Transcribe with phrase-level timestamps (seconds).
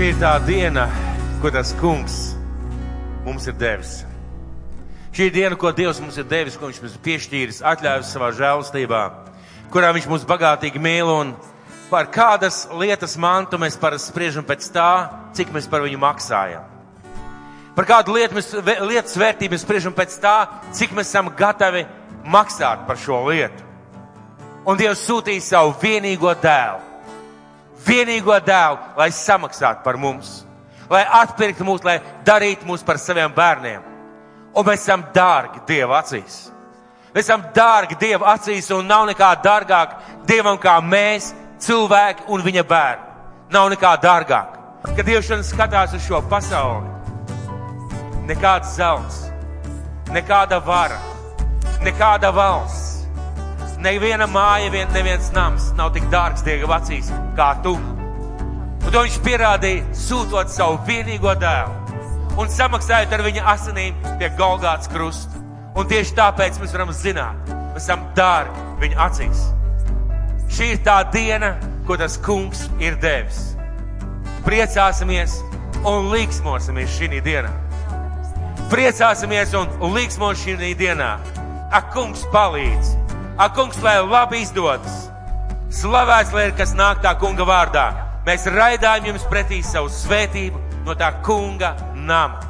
[0.00, 0.86] Šī ir tā diena,
[1.42, 2.14] ko tas kungs
[3.20, 3.98] mums ir devis.
[5.12, 8.30] Šī ir diena, ko Dievs mums ir devis, ko Viņš mums ir piešķīris, atļāvis savā
[8.38, 9.02] žēlstībā,
[9.68, 11.34] kurā Viņš mūs bagātīgi mīl un
[11.92, 14.88] par kādas lietas mantu mēs parasti spriežam pēc tā,
[15.36, 16.64] cik mēs par viņu maksājam.
[17.76, 20.36] Par kādu lietu mēs, lietas vērtību mēs spriežam pēc tā,
[20.72, 21.84] cik mēs esam gatavi
[22.24, 23.68] maksāt par šo lietu.
[24.64, 26.89] Un Dievs sūtīja savu vienīgo dēlu.
[27.86, 30.42] Vienīgo dēlu, lai samaksātu par mums,
[30.90, 33.86] lai atpirktu mūs, lai darītu mūs par saviem bērniem.
[34.54, 36.50] Un mēs esam dārgi Dieva acīs.
[37.14, 39.94] Mēs esam dārgi Dieva acīs un nav nekā dārgāk
[40.26, 43.06] Dievam kā mēs, cilvēki un viņa bērni.
[43.50, 44.58] Nav nekā dārgāk.
[44.96, 46.88] Kad Dievs skatās uz šo pasauli,
[48.30, 49.26] nekāds zelts,
[50.14, 51.00] nekāda vara,
[51.84, 52.89] nekāda valsts
[53.80, 57.72] Neviena māja, vien, neviens nams nav tik dārgs Dieva acīs kā tu.
[58.80, 61.80] Un to viņš pierādīja, sūtot savu vienīgo dēlu
[62.40, 65.40] un samaksājot ar viņa asinīm pie Golgāts krusta.
[65.78, 69.42] Un tieši tāpēc mēs varam zināt, mēs esam dārgi viņa acīs.
[70.50, 71.54] Šī ir tā diena,
[71.88, 73.54] ko tas kungs ir devis.
[74.44, 75.38] Priecāsimies
[75.88, 77.52] un līksmosimies šī dienā.
[78.72, 81.14] Priecāsimies un līksmos šī dienā.
[81.72, 83.09] Ak, kungs palīdz!
[83.40, 85.06] Ak, kungs, lai labi izdodas.
[85.72, 87.84] Slavēts, lai ir kas nāk tā kunga vārdā.
[88.26, 92.42] Mēs raidām jums pretī savu svētību no tā kunga nama.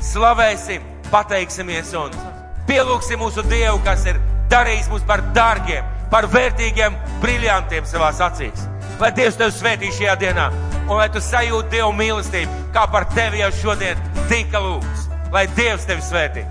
[0.00, 2.16] Slavēsim, pateiksimies un
[2.64, 8.64] pielūgsim mūsu Dievu, kas ir darījis mūs par dārgiem, par vērtīgiem, briljantiem savās acīs.
[9.04, 10.48] Lai Dievs tevi svētī šajā dienā,
[10.86, 14.00] un lai tu sajūti Dievu mīlestību, kā par tevi jau šodien
[14.32, 15.10] tika lūgts.
[15.28, 16.48] Lai Dievs tevi svētī!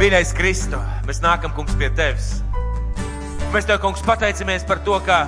[0.00, 2.30] Mīļais Kristu, mēs nākam, kungs, pie tevis.
[3.52, 5.18] Mēs tev, kungs, pateicamies par to, ka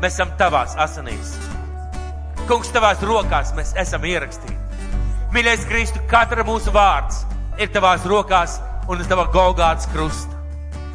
[0.00, 1.34] mēs esam tavās asinīs.
[2.48, 4.56] Kungs, tavās rokās mēs esam ierakstīti.
[5.34, 7.26] Mīļais Kristu, katra mūsu vārds
[7.60, 8.56] ir tavās rokās
[8.88, 10.32] un uz tava Golgāts krusta.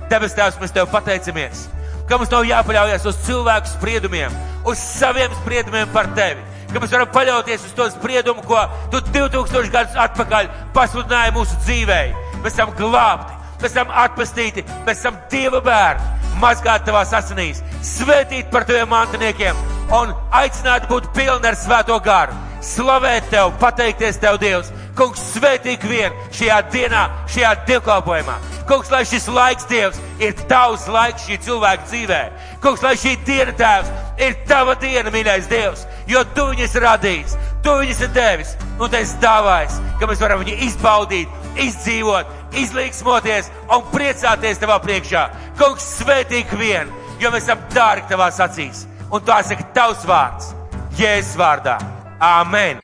[0.09, 1.67] Debes Tēvs, mēs tev pateicamies,
[2.09, 7.11] ka mums nav jāpaļaujas uz cilvēku spriedumiem, uz saviem spriedumiem par tevi ka mēs varam
[7.13, 12.01] paļauties uz to spriedumu, ko tu 2000 gadus atpakaļ pasludināji mūsu dzīvē.
[12.41, 18.65] Mēs esam glābti, mēs esam atpestīti, mēs esam Dieva bērni, mazgāti tavās asinīs, svētīti par
[18.69, 19.59] taviem mantiniekiem
[19.97, 22.37] un aicināti būt pilni ar svēto garu.
[22.61, 24.69] Slavēt tev, pateikties tev, Dievs!
[24.97, 28.35] Kungs, svētīgi vien šajā dienā, šajā dievkalpojumā.
[28.69, 32.19] Kungs, lai šis laiks, Dievs, ir tavs laiks šī cilvēka dzīvē.
[32.63, 33.89] Kungs, lai šī diena, Tēvs,
[34.21, 37.35] ir tava diena, mīļais Dievs, jo tu viņus radījis,
[37.65, 42.31] tu viņus ir devis, un tu esi dāvājis, ka mēs varam viņu izbaudīt, izdzīvot,
[42.61, 45.25] izlīgsmoties un priecāties tavā priekšā.
[45.59, 46.91] Kungs, svētīgi vien,
[47.21, 50.53] jo mēs esam dārgi tavās acīs, un tā saka tavs vārds,
[50.99, 51.77] Jēzus vārdā.
[52.21, 52.81] Āmen!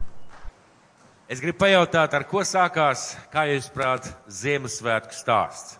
[1.27, 5.75] Es gribu pajautāt, ar ko sākās, kā jūs prāt, Ziemassvētku stāsts?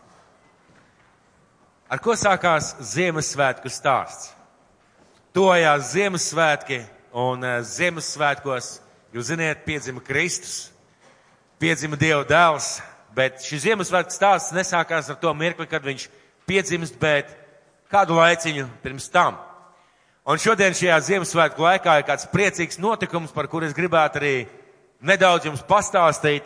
[1.87, 4.33] Ar ko sākās Ziemassvētku stāsts?
[5.31, 6.81] Tojās Ziemassvētki
[7.17, 8.77] un uh, Ziemassvētkos,
[9.15, 10.67] jūs ziniet, piedzima Kristus,
[11.57, 12.77] piedzima Dieva dēls,
[13.17, 16.05] bet šis Ziemassvētku stāsts nesākās ar to mirkli, kad viņš
[16.47, 17.33] piedzimst, bet
[17.89, 19.39] kādu laiciņu pirms tam.
[20.27, 24.35] Un šodien šajā Ziemassvētku laikā ir kāds priecīgs notikums, par kur es gribētu arī
[25.01, 26.45] nedaudz jums pastāstīt.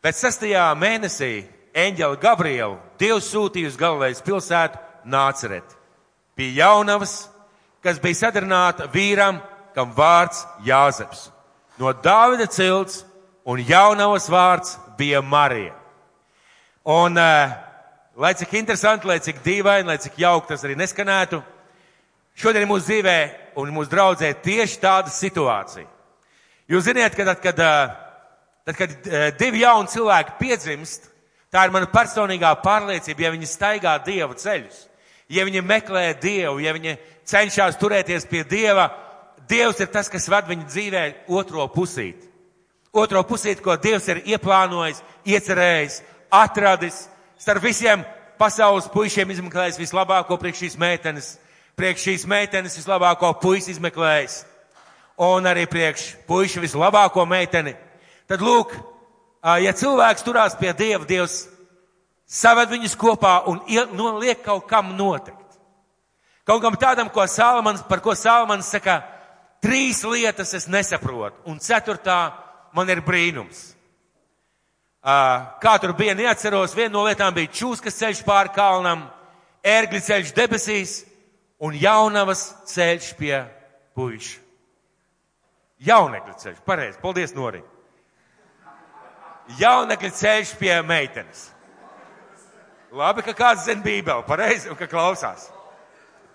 [0.00, 1.44] Pēc sestajā mēnesī
[1.76, 5.76] eņģeli Gabrielu Dievs sūtīja uz Galilejas pilsētu Nāceret.
[6.34, 7.29] Pie jaunavas,
[7.84, 9.40] kas bija sadarināta vīram,
[9.74, 11.28] kam vārds Jāzeps.
[11.78, 13.04] No Dāvida cilts
[13.48, 15.74] un jaunavas vārds bija Marija.
[16.84, 17.52] Un, uh,
[18.16, 21.42] lai cik interesanti, lai cik dīvaini, lai cik jauki tas arī neskanētu,
[22.36, 23.18] šodien mūsu dzīvē
[23.60, 25.88] un mūsu draudzē tieši tāda situācija.
[26.70, 27.62] Jūs ziniet, ka tad, kad,
[28.64, 29.08] tad, kad
[29.40, 31.10] divi jauni cilvēki piedzimst,
[31.50, 34.84] Tā ir mana personīgā pārliecība, ja viņi staigā Dieva ceļus,
[35.34, 36.94] ja viņi meklē Dievu, ja viņi
[37.30, 38.90] cenšas turēties pie Dieva,
[39.50, 41.04] Dievs ir tas, kas ved viņu dzīvē
[41.34, 42.22] otro pusīt.
[42.94, 46.00] Otro pusīt, ko Dievs ir ieplānojis, iecerējis,
[46.30, 47.04] atradis,
[47.38, 48.04] starp visiem
[48.38, 51.32] pasaules puišiem izmeklējis vislabāko priekš šīs meitenes,
[51.78, 54.44] priekš šīs meitenes vislabāko puisi izmeklējis,
[55.26, 57.74] un arī priekš puiši vislabāko meiteni.
[58.30, 58.76] Tad lūk,
[59.64, 61.42] ja cilvēks turās pie Dieva, Dievs
[62.30, 63.62] saved viņus kopā un
[64.22, 65.39] liek kaut kam notikt.
[66.50, 68.96] Kaut kam tādam, ko Salmans, par ko Salmans saka,
[69.62, 72.32] trīs lietas es nesaprotu, un ceturtā
[72.74, 73.68] man ir brīnums.
[75.62, 79.04] Kā tur bija, neatceros, viena no lietām bija čūskas ceļš pāri kalnam,
[79.62, 80.96] ērgļu ceļš debesīs
[81.62, 82.42] un jaunavas
[82.72, 83.36] ceļš pie
[83.94, 84.42] puiša.
[85.86, 87.62] Jaunekļu ceļš, pareizi, paldies Nori.
[89.62, 91.46] Jaunekļu ceļš pie meitenes.
[92.90, 95.46] Labi, ka kāds zina bībeli, pareizi, un ka klausās.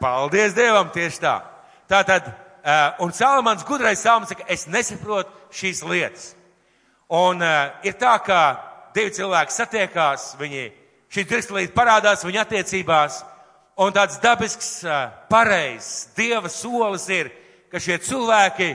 [0.01, 1.35] Paldies Dievam, tieši tā.
[1.89, 6.33] Tātad, uh, un Salamans gudrais salms saka, es nesaprotu šīs lietas.
[7.11, 8.39] Un uh, ir tā, ka
[8.95, 10.65] divi cilvēki satiekās, viņi
[11.13, 13.21] šī drikslīte parādās viņa attiecībās,
[13.79, 17.31] un tāds dabisks, uh, pareizs Dieva solis ir,
[17.71, 18.73] ka šie cilvēki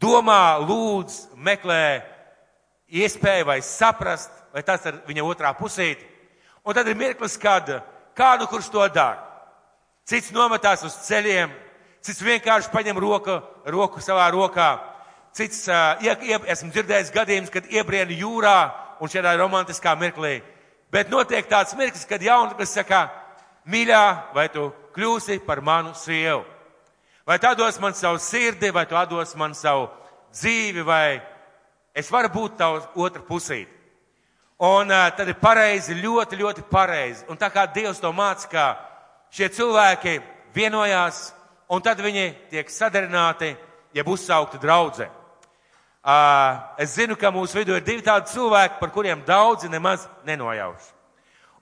[0.00, 2.00] domā, lūdz, meklē
[2.90, 6.06] iespēju vai saprast, vai tas ir viņa otrā pusīte.
[6.64, 7.68] Un tad ir mirklis, kad
[8.16, 9.29] kādu, kurš to dara.
[10.10, 11.52] Cits nometās uz ceļiem,
[12.02, 13.36] cits vienkārši paņem roku,
[13.70, 14.72] roku savā rokā.
[15.38, 18.56] Cits, uh, ie, ie, esmu dzirdējis gadījumus, kad iebriena jūrā
[18.98, 20.40] un šādā romantiskā mirklī.
[20.90, 23.04] Bet notiek tāds mirklis, kad jaunatnes saka,
[23.70, 24.02] mīļā,
[24.34, 26.42] vai tu kļūsi par manu sievu?
[27.22, 29.86] Vai tu dos man savu sirdi, vai tu dos man savu
[30.34, 31.20] dzīvi, vai
[31.94, 33.70] es varu būt tavs otra pusīte.
[34.58, 37.28] Un uh, tad ir pareizi, ļoti, ļoti pareizi.
[37.30, 38.64] Un tā kā Dievs to māca, ka
[39.30, 40.18] šie cilvēki
[40.54, 41.30] vienojās,
[41.70, 43.54] un tad viņi tiek sadarināti,
[43.94, 45.08] ja būs saukti draudzē.
[46.00, 50.86] Uh, es zinu, ka mūsu vidū ir divi tādi cilvēki, par kuriem daudzi nemaz nenojauš.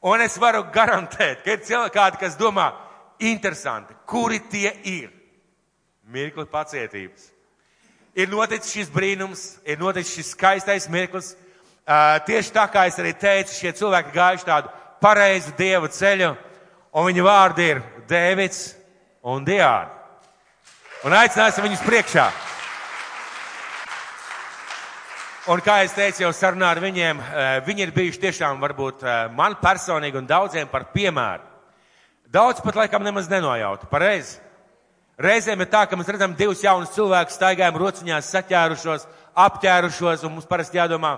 [0.07, 2.69] Un es varu garantēt, ka ir cilvēki, kas domā,
[3.19, 5.11] interesanti, kuri tie ir
[6.07, 7.33] mirkli pacietības.
[8.15, 11.35] Ir noticis šis brīnums, ir noticis šis skaistais mirklis.
[11.89, 14.71] Uh, tieši tā kā es arī teicu, šie cilvēki gājuši tādu
[15.03, 16.35] pareizu dieva ceļu,
[16.99, 17.81] un viņu vārdi ir
[18.11, 18.63] Dēvids
[19.23, 19.95] un Diāna.
[21.07, 22.27] Un aicināsim viņus priekšā.
[25.49, 27.21] Un kā es teicu jau sarunā ar viņiem,
[27.65, 31.47] viņi ir bijuši tiešām varbūt man personīgi un daudziem par piemēru.
[32.29, 34.37] Daudz pat laikam nemaz nenojauta, pareizi.
[35.19, 39.07] Reizēm ir tā, ka mēs redzam divus jaunus cilvēkus staigājam rociņās, saķērušos,
[39.47, 41.17] apķērušos, un mums parasti jādomā,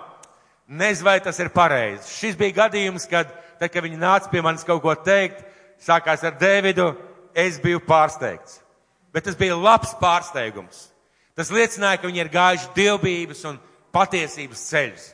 [0.68, 2.06] nezinu, vai tas ir pareizi.
[2.14, 5.42] Šis bija gadījums, kad, tad, kad viņi nāca pie manis kaut ko teikt,
[5.82, 6.90] sākās ar Dēvidu,
[7.34, 8.60] es biju pārsteigts.
[9.14, 10.88] Bet tas bija labs pārsteigums.
[11.34, 13.56] Tas liecināja, ka viņi ir gājuši dievbības un
[13.94, 15.06] patiesības ceļus.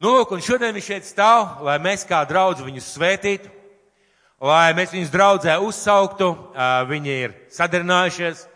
[0.00, 3.50] Nu, lūk, un šodien viņš šeit stāv, lai mēs kā draudz viņus svētītu
[4.40, 6.30] lai mēs viņus draudzē uzsauktu.
[6.88, 8.46] Viņi ir sadarinājušies.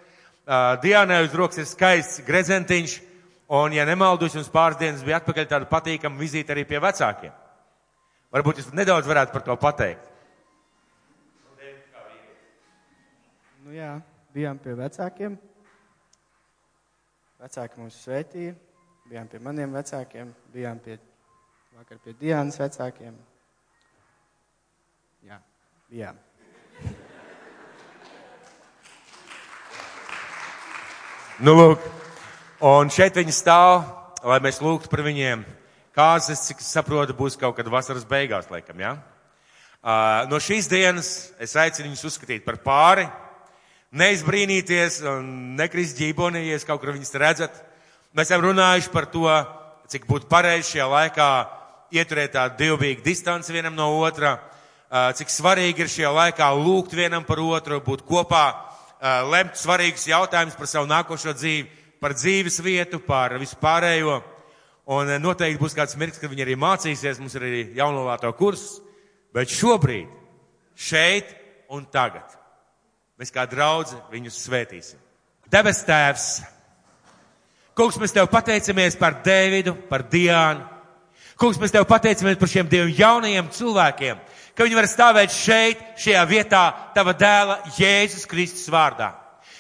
[0.82, 2.99] Diānai uz rokas ir skaists grezentiņš,
[3.56, 7.32] un, ja nemaldos, jums pāris dienas bija atpakaļ tāda patīkama vizīte arī pie vecākiem.
[8.35, 10.11] Varbūt jūs nedaudz varētu par to pateikt.
[13.75, 13.94] Nu jā,
[14.31, 15.32] bijām pie vecākiem.
[17.43, 18.53] Vecāki mūs svētīja,
[19.11, 20.94] bijām pie maniem vecākiem, bijām pie,
[21.75, 23.17] vakar pie Diānas vecākiem.
[25.26, 25.41] Jā.
[25.91, 26.12] Jā.
[31.43, 31.91] Nu, lūk,
[32.70, 33.81] un šeit viņi stāv,
[34.23, 35.43] lai mēs lūgtu par viņiem.
[35.99, 38.94] Kāzas, cik saprotu, būs kaut kad vasaras beigās, laikam, jā?
[38.94, 39.11] Ja?
[39.82, 43.11] Uh, no šīs dienas es aicinu viņus uzskatīt par pāri,
[43.94, 47.61] neizbrīnīties un nekrist ģīboni, ja kaut kur viņus redzat.
[48.14, 49.29] Mēs esam runājuši par to,
[49.91, 51.29] cik būtu pareizi šajā laikā
[51.94, 54.38] ieturēt tādu divbīgu distanci vienam no otra
[54.91, 58.44] cik svarīgi ir šajā laikā lūgt vienam par otru, būt kopā,
[59.31, 61.67] lemt svarīgus jautājumus par savu nākošo dzīvi,
[62.01, 64.20] par dzīves vietu, par vispārējo.
[64.94, 68.82] Un noteikti būs kāds mirklis, kad viņi arī mācīsies, mums ir arī jaunolāto kurs,
[69.34, 70.10] bet šobrīd,
[70.77, 71.32] šeit
[71.72, 72.29] un tagad,
[73.21, 75.01] mēs kā draudzi viņus svētīsim.
[75.51, 76.29] Debes tēvs,
[77.79, 80.71] kungs, mēs tev pateicamies par Dēvidu, par Diānu.
[81.39, 84.23] Kungs, mēs tev pateicamies par šiem diviem jaunajiem cilvēkiem,
[84.55, 86.63] ka viņi var stāvēt šeit, šajā vietā,
[86.94, 89.11] tava dēla Jēzus Kristus vārdā.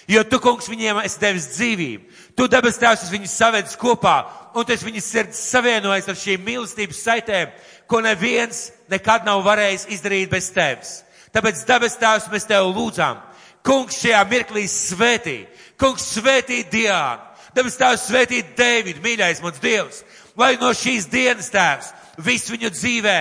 [0.06, 2.18] Jo tu, kungs, viņiem esi devis dzīvību.
[2.36, 4.16] Tu debes tēvs viņus savedis kopā,
[4.54, 7.54] un tu viņus sirds savienojis ar šīm mīlestības saitēm,
[7.88, 10.98] ko neviens nekad nav varējis izdarīt bez tevis.
[11.34, 13.22] Tāpēc debes tēvs mēs tev lūdzām.
[13.64, 15.38] Kungs šajā mirklī svētī.
[15.80, 17.32] Kungs svētī Diānu.
[17.54, 20.02] Debes tēvs svētī Dēvidu, mīļais mums Dievs.
[20.36, 23.18] Lai no šīs dienas tēvs viss viņu dzīvē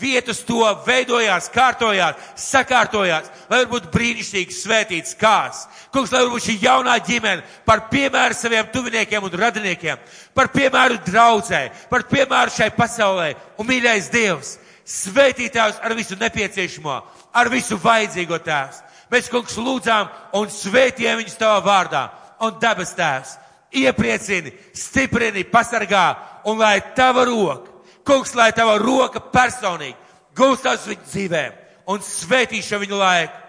[0.00, 5.64] vietas to veidojās, kārtojās, sakārtojās, lai varbūt brīnišķīgs svētīts kāds.
[5.94, 10.02] Kungs, lai varbūt šī jaunā ģimene par piemēru saviem tuviniekiem un radiniekiem,
[10.36, 13.30] par piemēru draudzē, par piemēru šai pasaulē.
[13.56, 16.98] Un mīļais Dievs, svētītājs ar visu nepieciešamo,
[17.32, 18.82] ar visu vajadzīgo tēvs.
[19.12, 22.02] Mēs, kungs, lūdzām un svētījām viņus tavā vārdā.
[22.42, 23.36] Un dabas tēvs
[23.76, 26.06] iepriecini, stiprini, pasargā
[26.48, 29.96] un lai tava roka Kungs, lai tava roka personīgi
[30.38, 31.54] gūstas viņu dzīvēm
[31.90, 33.40] un svētīšu viņu laiku,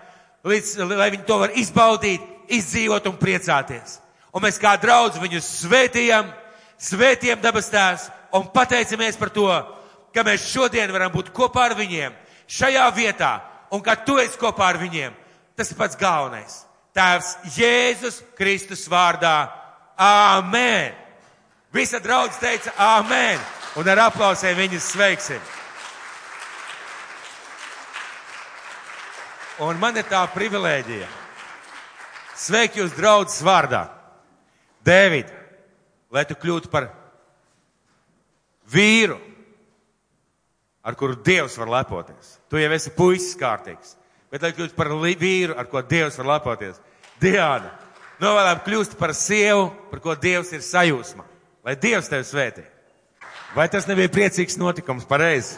[0.50, 2.24] līdz, lai viņi to var izbaudīt,
[2.58, 4.00] izdzīvot un priecāties.
[4.34, 6.32] Un mēs kā draudz viņus svētījam,
[6.82, 9.46] svētījam dabas tēvs un pateicamies par to,
[10.14, 12.18] ka mēs šodien varam būt kopā ar viņiem
[12.50, 13.32] šajā vietā
[13.70, 15.14] un ka tu esi kopā ar viņiem.
[15.58, 16.62] Tas pats galvenais.
[16.94, 19.50] Tēvs Jēzus Kristus vārdā.
[19.98, 20.94] Āmen!
[21.74, 23.42] Visa draudz teica Āmen!
[23.78, 25.42] Un ar aplausiem viņus sveiksim!
[29.66, 31.08] Un man ir tā privilēģija
[32.38, 33.88] sveikt jūs draudzes vārdā.
[34.86, 35.32] Dēvid,
[36.14, 36.92] lai tu kļūtu par
[38.72, 39.18] vīru,
[40.86, 42.38] ar kuru Dievs var lepoties.
[42.48, 43.97] Tu jau esi puisis kārtīgs,
[44.32, 46.80] bet lai kļūtu par vīru, ar ko Dievs var lepoties.
[47.22, 47.72] Diana,
[48.22, 51.26] novēlēm kļūst par sievu, par ko Dievs ir sajūsma.
[51.66, 52.64] Lai Dievs tevi svētī.
[53.56, 55.58] Vai tas nebija priecīgs notikums pareizi?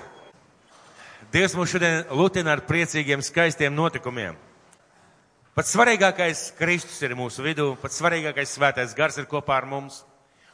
[1.33, 4.37] Dievs mūs šodien lutina ar priecīgiem, skaistiem notikumiem.
[5.53, 10.03] Pats svarīgākais Kristus ir mūsu vidū, pats svarīgākais svētais gars ir kopā ar mums.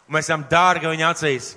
[0.08, 1.54] Un mēs esam dārgi viņa acīs.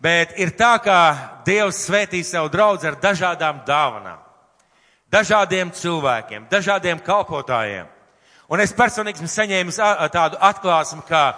[0.00, 0.98] Bet ir tā, ka
[1.46, 4.20] Dievs svētī savu draugu ar dažādām dāvanām,
[5.12, 7.88] dažādiem cilvēkiem, dažādiem kalpotājiem.
[8.50, 9.78] Un es personīgi esmu saņēmis
[10.14, 11.34] tādu atklāsmu, ka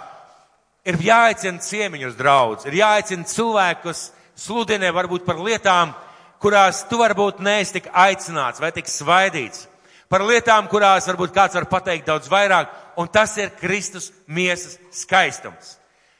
[0.85, 4.07] ir jāaicina ciemiņus draudz, ir jāaicina cilvēkus
[4.39, 5.93] sludinē varbūt par lietām,
[6.41, 9.67] kurās tu varbūt neesi tik aicināts vai tik svaidīts.
[10.09, 15.77] Par lietām, kurās varbūt kāds var pateikt daudz vairāk, un tas ir Kristus miesas skaistums.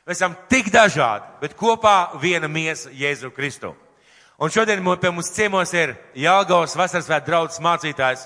[0.07, 3.73] Mēs esam tik dažādi, bet kopā viena miesa Jēzu Kristu.
[4.43, 8.25] Un šodien pie mums ciemos ir Jāgaus vasaras vēt draudzes mācītājs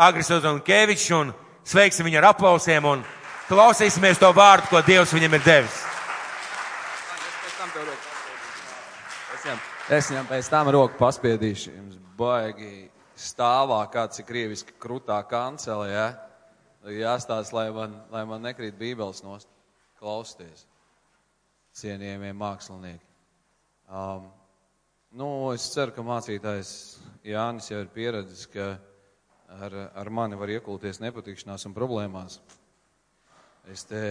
[0.00, 1.34] Agris Ozonkevičs, un
[1.68, 3.02] sveiksim viņu ar aplausiem un
[3.50, 5.82] klausīsimies to vārdu, ko Dievs viņam ir devis.
[9.92, 11.74] Es viņam pēc tam roku paspiedīšu.
[11.76, 16.08] Jums baigi stāvā kāds ir krieviski krutā kancele, ja?
[16.88, 19.52] Jāstāsta, lai man, lai man nekrīt bībeles nost.
[20.00, 20.64] Klausties.
[21.76, 23.04] Cienījamie mākslinieki.
[23.88, 24.28] Um,
[25.10, 26.72] nu, es ceru, ka mācītājs
[27.26, 28.74] Jānis jau ir pieredzis, ka
[29.58, 32.38] ar, ar mani var iekulties nepatikšanās un problēmās.
[33.72, 34.02] Es te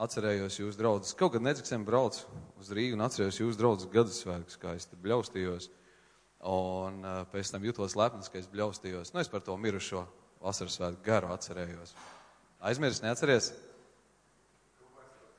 [0.00, 1.14] atcerējos jūs draugus.
[1.16, 2.18] Kaut kad nedziksim brauc
[2.60, 5.70] uz Rīgu un atcerējos jūs draugus gadasvētkus, kā es te bļaustījos.
[6.44, 9.14] Un uh, pēc tam jutos lepns, ka es bļaustījos.
[9.14, 10.02] Nu, es par to mirušo
[10.44, 11.94] vasaras svētku garu atcerējos.
[12.64, 13.52] Aizmirs, neatceries?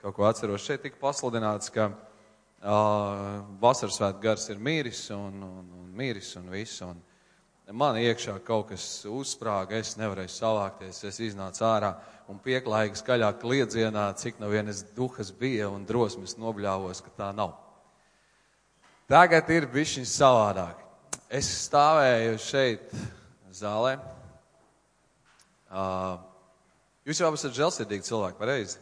[0.02, 0.66] Kaut ko atceros.
[0.66, 1.92] Šeit tika pasludināts, ka
[2.66, 6.82] vasaras svētku gars ir mīris un, un, un mīris un viss.
[6.82, 6.98] Un,
[7.72, 11.94] man iekšā kaut kas uzsprāga, es nevarēju savākties, es iznācu ārā
[12.32, 17.54] un pieklājīgi skaļāk kliedzienā, cik no vienas duhas bija un drosmes nobļāvos, ka tā nav.
[19.10, 20.82] Tagad ir bišķiņ savādāk.
[21.30, 22.90] Es stāvēju šeit
[23.54, 24.00] zālē.
[25.70, 26.18] Uh,
[27.06, 28.82] jūs jau esat žēlsirdīgi cilvēki, pareizi?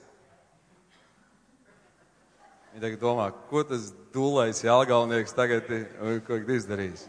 [2.74, 7.04] Viņi tagad domā, ko tas dūlais jālgaunieks tagad ir izdarījis.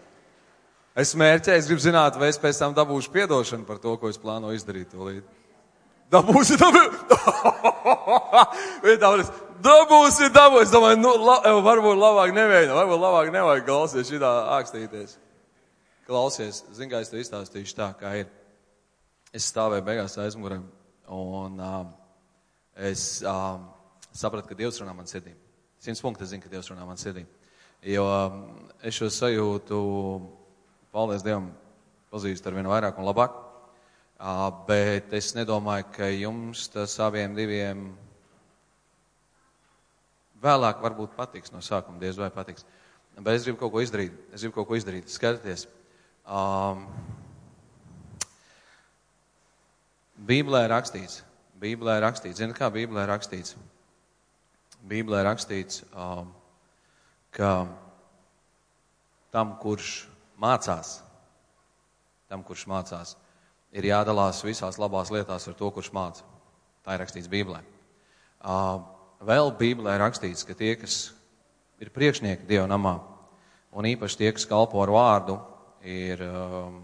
[0.94, 4.20] Es mērķēju, es gribu zināt, vai es pēc tam dabūšu piedošanu par to, ko es
[4.20, 4.92] plānoju izdarīt.
[4.92, 5.24] Tūlīt.
[6.12, 6.92] Dabūsi, dabūsi.
[9.64, 10.62] dabūsi, dabūsi.
[10.66, 15.16] Es domāju, nu, la, varbūt labāk nevienu, varbūt labāk nevajag klausies šitā ākstīties.
[16.04, 18.28] Klausies, zin, kā es tev izstāstīšu tā, kā ir.
[19.34, 20.60] Es stāvēju beigās aizmugurē
[21.10, 21.88] un um,
[22.76, 23.64] es um,
[24.12, 25.34] sapratu, ka Dievs runā man sirdī.
[25.84, 27.26] Simts punkti zinu, ka Dievs runā man sirdī.
[27.84, 28.38] Jo um,
[28.80, 29.78] es šo sajūtu
[30.94, 31.50] paldies Dievam,
[32.08, 33.34] pazīstu ar vien vairāk un labāk.
[34.64, 37.82] Bet es nedomāju, ka jums tas abiem diviem
[40.40, 42.64] vēlāk varbūt patiks no sākuma, diez vai patiks.
[43.18, 44.16] Bet es gribu kaut ko izdarīt.
[44.32, 45.12] Es gribu kaut ko izdarīt.
[45.12, 45.66] Skatieties.
[46.24, 46.88] Um,
[50.16, 51.20] Bībelē rakstīts.
[51.60, 52.40] Bībelē rakstīts.
[52.40, 53.58] Zini, kā Bībelē rakstīts?
[54.84, 56.30] Bībelē rakstīts, um,
[57.34, 57.50] ka
[59.34, 60.04] tam, kurš
[60.40, 60.98] mācās,
[62.30, 63.16] tam, kurš mācās,
[63.74, 66.26] ir jādalās visās labās lietās ar to, kurš māca.
[66.84, 67.62] Tā ir rakstīts Bībelē.
[69.24, 71.14] Vēl Bībelē rakstīts, ka tie, kas
[71.80, 72.98] ir priekšnieki Dieva namā,
[73.74, 75.38] un īpaši tie, kas kalpo ar vārdu,
[75.84, 76.78] ir um,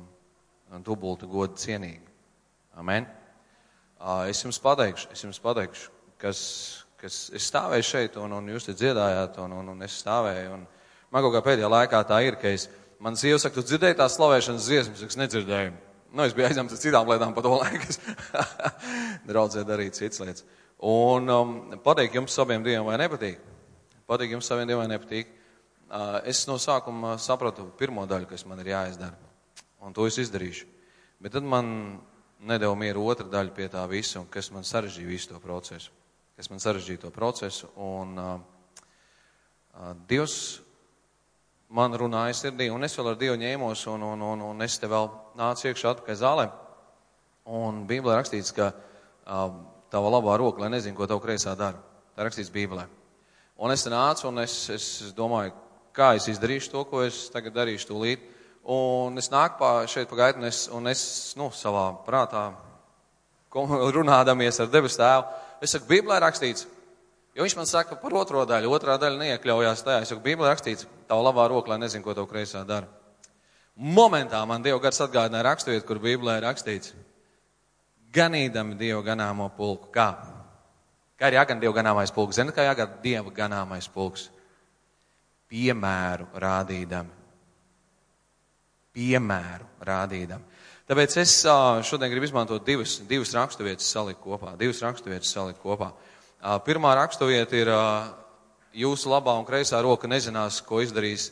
[0.85, 2.05] dubultu godu cienīgi.
[2.81, 3.07] Amen.
[4.29, 5.91] Es jums pateikšu, es jums pateikšu,
[6.21, 6.41] kas,
[7.01, 10.59] kas es stāvēju šeit, un, un jūs te dziedājāt, un, un, un es stāvēju.
[10.59, 10.67] Un
[11.11, 12.69] man kaut kā pēdējā laikā tā ir, ka es
[13.01, 15.71] Man sieva saka, tu dzirdēji tās slavēšanas dziesmas, es nedzirdēju.
[16.13, 17.95] Nu, es biju aizņemts ar citām lietām pa to laiku.
[19.31, 20.45] Draudzē darīt citas lietas.
[20.85, 23.41] Un um, patīk jums saviem dieviem vai nepatīk?
[24.11, 25.33] Patīk jums saviem dieviem vai nepatīk?
[25.89, 29.17] Uh, es no sākuma sapratu pirmo daļu, kas man ir jāizdara.
[29.81, 30.69] un to es izdarīšu.
[31.25, 31.73] Bet tad man
[32.45, 35.89] nedēļa mieru otra daļa pie tā visa, un kas man sarežģīja visu to procesu.
[36.41, 38.29] Kas man sarežģīja to procesu, un uh,
[39.77, 40.37] uh, Dievs
[41.77, 44.89] man runāja sirdī, un es vēl ar Dievu ņēmos, un, un, un, un es te
[44.89, 46.47] vēl nācu iekšā atpakaļ zālē.
[47.61, 49.51] Un Bībelē rakstīts, ka uh,
[49.93, 51.77] tava labā roka, lai nezinu, ko tava kreisā dara.
[52.17, 52.87] Tā rakstīts Bībelē.
[53.61, 55.53] Un es nācu, un es, es domāju,
[55.93, 58.25] kā es izdarīšu to, ko es tagad darīšu tūlīt.
[58.65, 61.05] Un es nāku pa, šeit pa gaitu, un es, un es
[61.37, 62.49] nu, savā prātā
[63.99, 65.29] runādamies ar debes tēvu,
[65.63, 66.67] es saku, Bībelē rakstīts,
[67.37, 70.01] jo viņš man saka par otro daļu, otrā daļa neiekļaujās tajā.
[70.05, 72.89] Es saku, Bībelē rakstīts, tava labā roka, lai nezinu, ko tev kreisā dara.
[73.81, 76.93] Momentā man Dieva gars atgādināja raksturiet, kur Bībelē rakstīts,
[78.13, 79.89] ganīdami Dieva ganāmo pulku.
[79.95, 80.11] Kā?
[81.21, 82.41] Kā ir jāgan Dieva ganāmais pulks?
[82.41, 84.29] Ziniet, kā jāgan Dieva ganāmais pulks?
[85.51, 87.21] Piemēru rādīdami
[88.95, 90.43] piemēru rādīdam.
[90.91, 91.33] Tāpēc es
[91.87, 94.57] šodien gribu izmantot divas, divas raksturvietas salikt kopā.
[94.59, 95.93] Divas raksturvietas salikt kopā.
[96.67, 97.71] Pirmā raksturvieta ir
[98.75, 101.29] jūsu labā un kreisā roka nezinās, ko izdarīs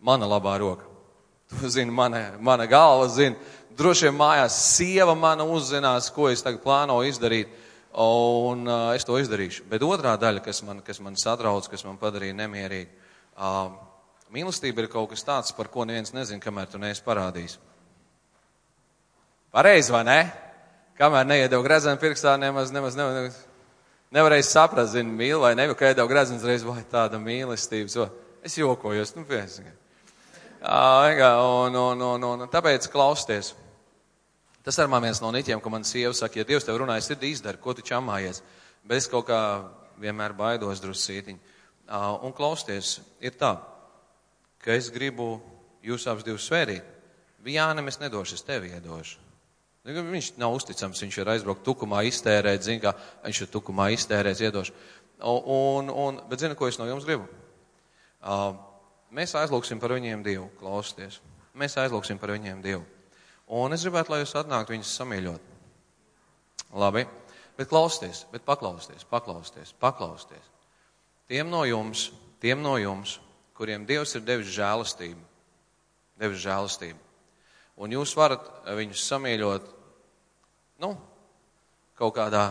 [0.00, 0.88] mana labā roka.
[1.52, 3.36] To zina mana, mana galva, zina.
[3.76, 7.50] Droši vien mājās sieva mana uzzinās, ko es tagad plānoju izdarīt,
[8.00, 9.66] un uh, es to izdarīšu.
[9.68, 12.88] Bet otrā daļa, kas man, kas man satrauc, kas man padarīja nemierīgu,
[13.36, 13.76] uh,
[14.32, 17.58] Mīlestība ir kaut kas tāds, par ko neviens nezina, kamēr tu neesi parādījis.
[19.52, 20.18] Pareizi, vai ne?
[20.98, 23.38] Kamēr neiedeva grezenu pirkstā, nemaz, nemaz, nemaz,
[24.14, 28.08] nevarēja saprast, zini, mīl vai nevi, ka iedeva grezens reiz, vai tāda mīlestība.
[28.42, 29.74] Es jokojos, nu, piesaka.
[30.62, 33.52] Un, un, un, un, tāpēc klausties.
[34.62, 37.32] Tas ar man viens no niķiem, ka man sieva saka, ja Dievs tev runāja, sirdī
[37.34, 38.40] izdara, ko tu čamājies.
[38.86, 39.40] Bet es kaut kā
[40.02, 41.52] vienmēr baidos drusītiņi.
[42.22, 43.56] Un klausties, ir tā
[44.62, 45.36] ka es gribu
[45.82, 46.86] jūs abus divus svērīt.
[47.42, 49.18] Jānim es nedošu, es tevi iedošu.
[49.82, 52.92] Viņš nav uzticams, viņš ir aizbraukt tukumā, iztērēt, zina, kā
[53.24, 54.74] viņš ir tukumā iztērēts, iedošu.
[55.26, 57.26] Un, un, bet zina, ko es no jums gribu?
[58.22, 58.54] Uh,
[59.10, 61.18] mēs aizlūksim par viņiem Dievu, klausieties.
[61.58, 62.86] Mēs aizlūksim par viņiem Dievu.
[63.50, 65.50] Un es gribētu, lai jūs atnāktu viņus samīļot.
[66.78, 67.02] Labi,
[67.58, 70.46] bet klausieties, bet paklausieties, paklausieties, paklausieties.
[71.28, 73.18] Tiem no jums, tiem no jums,
[73.58, 75.26] kuriem Dievs ir devis žēlastību.
[76.22, 77.11] Devis žēlastību.
[77.80, 78.44] Un jūs varat
[78.76, 79.68] viņus samīļot,
[80.84, 80.92] nu,
[81.96, 82.44] kaut kādā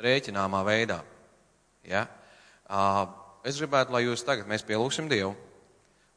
[0.00, 1.00] rēķināmā veidā.
[1.84, 2.06] Ja?
[3.44, 5.34] Es gribētu, lai jūs tagad mēs pielūgsim Dievu.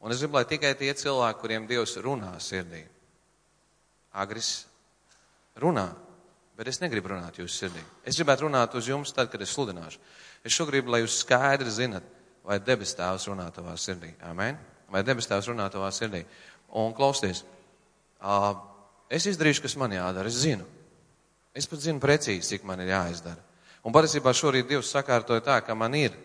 [0.04, 2.82] Un es gribu, lai tikai tie cilvēki, kuriem Dievs runā sirdī.
[4.14, 4.66] Agris
[5.60, 5.86] runā,
[6.58, 7.80] bet es negribu runāt jūsu sirdī.
[8.04, 10.02] Es gribētu runāt uz jums tad, kad es sludināšu.
[10.44, 12.04] Es šo gribu, lai jūs skaidri zinat,
[12.44, 14.12] vai debes tēvs runā tavā sirdī.
[14.28, 14.60] Amen?
[14.92, 16.20] Vai debes tēvs runā tavā sirdī.
[16.76, 17.53] Un klausties, uh,
[19.12, 20.30] es izdarīšu, kas man jādara.
[20.30, 20.66] Es zinu.
[21.54, 23.42] Es pat zinu precīzi, cik man ir jāizdara.
[23.84, 26.16] Un patiesībā šorīt Dievs sakārtoja tā, ka man ir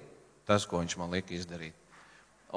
[0.47, 1.75] tas, ko viņš man lika izdarīt.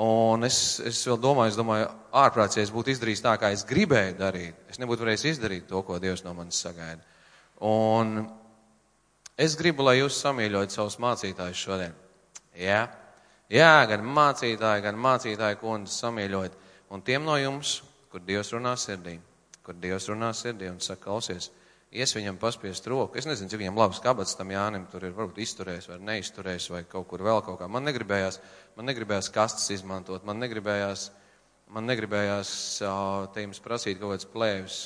[0.00, 3.66] Un es, es vēl domāju, es domāju, ārprāts, ja es būtu izdarījis tā, kā es
[3.68, 7.04] gribēju darīt, es nebūtu varējis izdarīt to, ko Dievs no manis sagaida.
[7.68, 8.22] Un
[9.36, 11.98] es gribu, lai jūs samīļojat savus mācītājus šodien.
[12.56, 12.86] Jā.
[13.52, 16.56] Jā, gan mācītāji, gan mācītāji kundze samīļot.
[16.96, 19.18] Un tiem no jums, kur Dievs runā sirdī,
[19.66, 21.50] kur Dievs runā sirdī un saka, klausies,
[21.92, 23.18] ies viņam paspiest roku.
[23.20, 26.84] Es nezinu, cik viņam labs kabats tam Jānim tur ir, varbūt izturējis vai neizturējis vai
[26.88, 27.68] kaut kur vēl kaut kā.
[27.68, 28.40] Man negribējās,
[28.78, 31.10] man negribējās kastes izmantot, man negribējās,
[31.72, 32.54] man negribējās
[33.34, 34.78] te jums prasīt kaut kāds plēvis,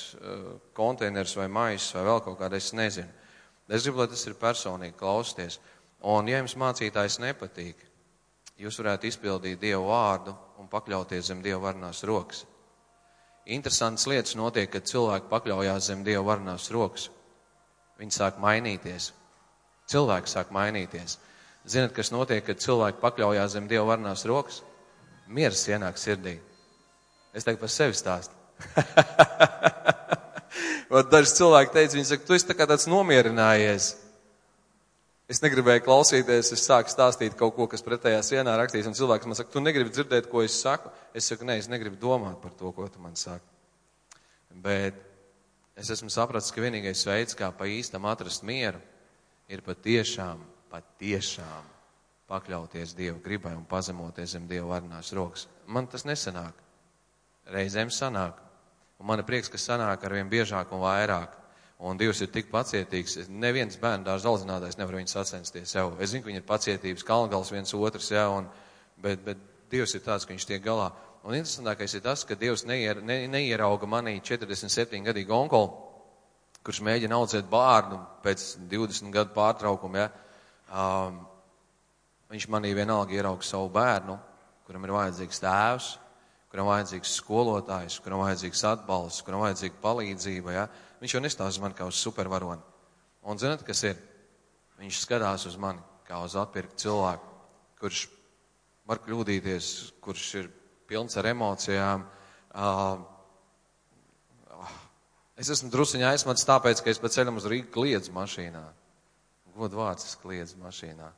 [0.77, 3.23] konteiners vai maisis vai vēl kaut kāda, es nezinu.
[3.67, 5.61] Es gribu, lai tas ir personīgi klausties.
[6.07, 7.81] Un ja jums mācītājs nepatīk,
[8.62, 12.45] jūs varētu izpildīt Dievu vārdu un pakļauties zem Dieva varnās rokas.
[13.47, 17.07] Interesants lietas notiek, kad cilvēki pakļaujās zem Dieva varnās rokas.
[18.01, 19.13] Viņi sāk mainīties.
[19.87, 21.21] Cilvēki sāk mainīties.
[21.67, 24.65] Zinat, kas notiek, kad cilvēki pakļaujās zem Dieva varnās rokas?
[25.27, 26.37] Mieras ienāk sirdī.
[27.35, 28.35] Es tagad par sevi stāstu.
[31.13, 33.93] Daži cilvēki teica, viņi saka, tu esi tā kā tāds nomierinājies.
[35.27, 39.39] Es negribēju klausīties, es sāku stāstīt kaut ko, kas pretējā sienā rakstīts, un cilvēks man
[39.39, 40.93] saka, tu negribi dzirdēt, ko es saku.
[41.19, 43.43] Es saku, nē, es negribu domāt par to, ko tu man saki.
[44.62, 45.01] Bet
[45.75, 48.79] es esmu sapratis, ka vienīgais veids, kā pa īstam atrast mieru,
[49.51, 51.75] ir patiešām, patiešām
[52.31, 55.47] pakļauties Dieva gribai un pazemoties zem Dieva varnās rokas.
[55.67, 56.55] Man tas nesanāk.
[57.51, 58.39] Reizēm sanāk.
[58.99, 61.35] Un man ir prieks, ka sanāk ar vien biežāk un vairāk.
[61.85, 63.27] Un Dievs ir tik pacietīgs.
[63.29, 65.99] Neviens bērnu dārza audzinātājs nevar viņu sacensties sev.
[66.01, 68.49] Es zinu, ka viņi ir pacietības, kalngals viens otrs, jā, un,
[69.03, 70.89] bet, bet Dievs ir tāds, ka viņš tiek galā.
[71.27, 75.75] Un interesantākais ir tas, ka Dievs neier, ne, neierauga manī 47 gadīgu onkolu,
[76.65, 80.07] kurš mēģina audzēt bārnu pēc 20 gadu pārtraukuma.
[80.07, 80.09] Ja?
[80.71, 81.21] Um,
[82.33, 84.17] viņš manī vienalga ierauga savu bērnu,
[84.67, 85.93] kuram ir vajadzīgs tēvs,
[86.57, 90.53] kuram vajadzīgs skolotājs, kuram vajadzīgs atbalsts, kuram vajadzīga palīdzība.
[90.55, 90.62] Ja?
[91.03, 92.62] Viņš jau nestāsta man kā uz supervaroni.
[93.29, 93.99] Un zināt, kas ir?
[94.81, 97.29] Viņš skatās uz mani kā uz atpirktu cilvēku,
[97.83, 98.07] kurš
[98.88, 99.69] var kļūdīties,
[100.01, 100.49] kurš ir
[100.88, 102.07] pilns ar emocijām.
[102.57, 103.03] Uh,
[105.37, 108.62] es esmu drusiņā aizmats tāpēc, ka es pa ceļam uz Rīgu kliedzu mašīnā.
[109.59, 111.11] Godu vārds, es kliedzu mašīnā.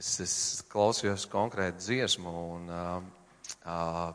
[0.00, 0.38] Es, es
[0.72, 3.12] klausījos konkrētu dziesmu un uh,
[3.62, 4.10] uh,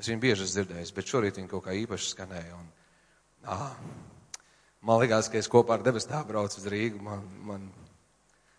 [0.00, 2.58] es viņu bieži esmu dzirdējis, bet šorīt viņa kaut kā īpaši skanēja.
[2.58, 2.68] Un,
[3.46, 3.64] uh,
[4.84, 7.00] man likās, ka es kopā ar debes tā braucu uz Rīgu.
[7.04, 7.66] Man, man,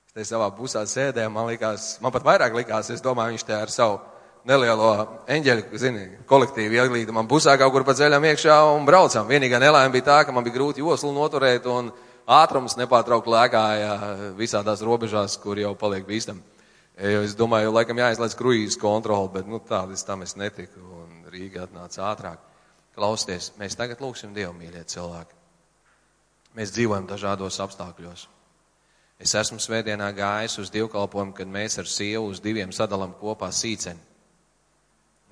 [0.08, 3.58] es te savā pusē sēdēju, man likās, man pat vairāk likās, es domāju, viņš te
[3.58, 4.01] ar savu
[4.45, 4.89] nelielo
[5.32, 9.28] eņģeļu, zini, kolektīvu ieglīdu man busā kaut kur pa ceļam iekšā un braucam.
[9.30, 11.89] Vienīgā nelaime bija tā, ka man bija grūti joslu noturēt un
[12.30, 13.95] ātrums nepārtraukt lēkāja
[14.38, 16.43] visādās robežās, kur jau paliek bīstam.
[16.95, 21.25] Jo es domāju, laikam jāizlaiž kruīzes kontroli, bet nu, tā līdz tam es netiku un
[21.31, 22.43] Rīga atnāca ātrāk.
[22.95, 25.36] Klausieties, mēs tagad lūgsim Dievu, mīļie cilvēki.
[26.55, 28.29] Mēs dzīvojam dažādos apstākļos.
[29.19, 33.99] Es esmu svētdienā gājis uz dievkalpojumu, kad mēs ar sievu uz diviem sadalam kopā sīceni.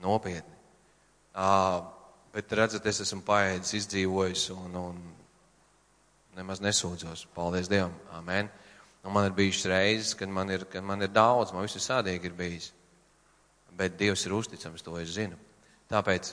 [0.04, 0.56] Nopietni.
[1.32, 1.80] Uh,
[2.36, 5.00] bet redzat, es esmu paēdis, izdzīvojis un, un
[6.36, 7.24] nemaz nesūdzos.
[7.36, 7.96] Paldies Dievam.
[8.20, 8.52] Amen.
[9.04, 11.84] Un man ir bijušas reizes, kad man ir, kad man ir daudz, man viss ir
[11.84, 12.72] sādīgi ir bijis.
[13.76, 15.36] Bet Dievs ir uzticams, to es zinu.
[15.92, 16.30] Tāpēc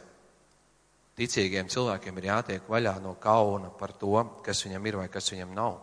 [1.19, 4.15] ticīgiem cilvēkiem ir jātiek vaļā no kauna par to,
[4.47, 5.81] kas viņam ir vai kas viņam nav.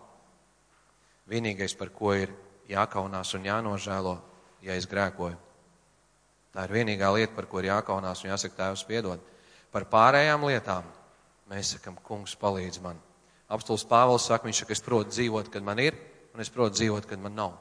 [1.27, 2.31] Vienīgais, par ko ir
[2.71, 4.15] jākaunās un jānožēlo,
[4.63, 5.35] ja es grēkoju.
[6.55, 9.19] Tā ir vienīgā lieta, par ko ir jākaunās un jāsaka, Tēvs, piedod.
[9.73, 10.87] Par pārējām lietām
[11.51, 12.97] mēs sakam, Kungs, palīdz man.
[13.51, 15.99] Apstults Pāvils saka, viņš saka, es protu dzīvot, kad man ir,
[16.37, 17.55] un es protu dzīvot, kad man nav.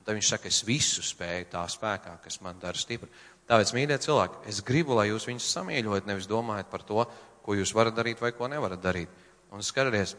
[0.00, 3.10] Un tad viņš saka, es visu spēju tā spēkā, kas man dara stipri.
[3.46, 7.04] Tāpēc, mīļie cilvēki, es gribu, lai jūs viņus samīļojat, nevis domājat par to,
[7.44, 9.12] ko jūs varat darīt vai ko nevarat darīt.
[9.52, 10.16] Un skatieties,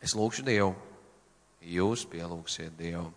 [0.00, 0.72] es lūkšu Dievu,
[1.60, 3.10] jūs pielūgsiet Dievu.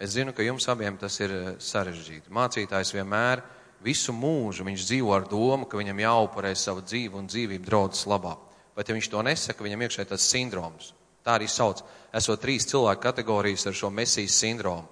[0.00, 2.32] Es zinu, ka jums abiem tas ir eh, sarežģīti.
[2.32, 3.42] Mācītājs vienmēr
[3.84, 8.38] visu mūžu viņš dzīvo ar domu, ka viņam jāupurē savu dzīvi un dzīvību draudzes labā.
[8.78, 10.94] Bet ja viņš to nesaka, viņam iekšē tas sindroms.
[11.24, 11.82] Tā arī sauc.
[12.14, 14.88] Esot trīs cilvēku kategorijas ar šo mesijas sindromu.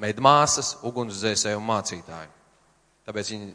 [0.00, 2.30] Medmāsas, ugunsdzēsēji un mācītāji.
[3.08, 3.48] Tāpēc viņi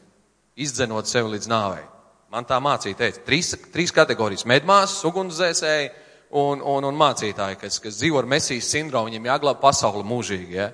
[0.66, 1.86] izdzenot sevi līdz nāvei.
[2.34, 5.92] Man tā mācīja teica, trīs, trīs kategorijas- medmāsas, ugunsdzēsēji
[6.36, 10.58] un, un, un mācītāji, kas, kas dzīvo ar mesijas sindromu, viņiem jāglāb pasauli mūžīgi.
[10.58, 10.72] Ja?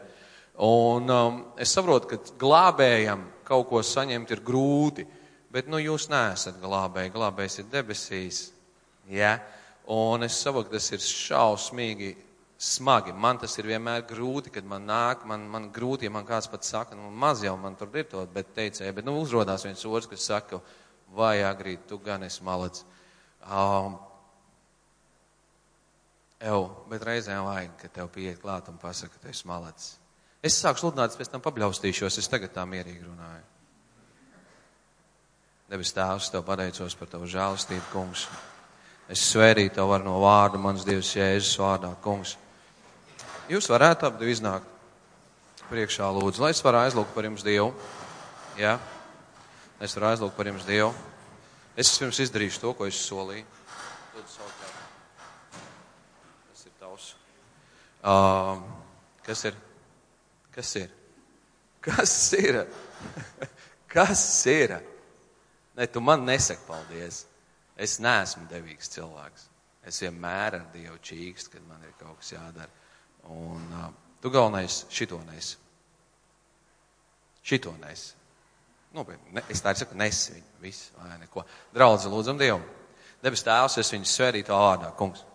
[0.65, 5.05] Un um, es saprotu, ka glābējam kaut ko saņemt ir grūti,
[5.51, 8.41] bet nu, jūs neesat glābēji, glābējs ir debesīs.
[9.11, 9.37] Ja?
[9.89, 12.11] Un es saprotu, ka tas ir šausmīgi
[12.61, 13.13] smagi.
[13.17, 16.67] Man tas ir vienmēr grūti, kad man nāk, man, man grūti, ja man kāds pat
[16.67, 20.09] saka, nu, maz jau man tur ir to, bet teicēja, bet nu, uzrodās viens otrs,
[20.11, 20.61] kas saka,
[21.17, 22.85] vai agrīt, tu gan esi malacis.
[23.49, 23.97] Um,
[26.41, 29.91] Ew, bet reizēm vajag, ka tev pieiet klāt un pasaka, ka tu esi malacis.
[30.41, 33.43] Es sāku sludināt, pēc tam pabļaustīšos, es tagad tā mierīgi runāju.
[35.69, 38.25] Debes Tēvs, Tev pateicos par Tavu žēlastību, kungs.
[39.11, 42.37] Es svērīju Tev var no vārda, mans Dievs Jēzus vārdā, kungs.
[43.51, 44.67] Jūs varētu abi iznākt
[45.67, 47.73] priekšā lūdzu, lai es varu aizlūgt par jums Dievu.
[48.55, 48.77] Lai
[49.83, 50.93] es varu aizlūgt par jums Dievu.
[51.75, 53.43] Es pirms izdarīšu to, ko es solīju.
[56.51, 57.09] Tas ir tavs.
[58.03, 58.63] Uh,
[59.27, 59.59] kas ir?
[60.55, 60.95] Kas ir?
[61.83, 62.61] Kas ir?
[63.93, 64.77] Kas ir?
[65.75, 67.25] Ne, tu man nesaki paldies.
[67.81, 69.47] Es neesmu devīgs cilvēks.
[69.89, 72.69] Es vienmēr ar Dievu čīkst, kad man ir kaut kas jādara.
[73.33, 73.87] Un uh,
[74.21, 75.55] tu galvenais šito nes.
[77.41, 78.11] Šito nes.
[78.93, 81.45] Nu, ne, es tā saku, nes viņu, visu, vai neko.
[81.73, 82.61] Draudzi, lūdzam Dievu.
[83.23, 85.25] Debes tēvs, es viņu svētītu vārdā, kungs.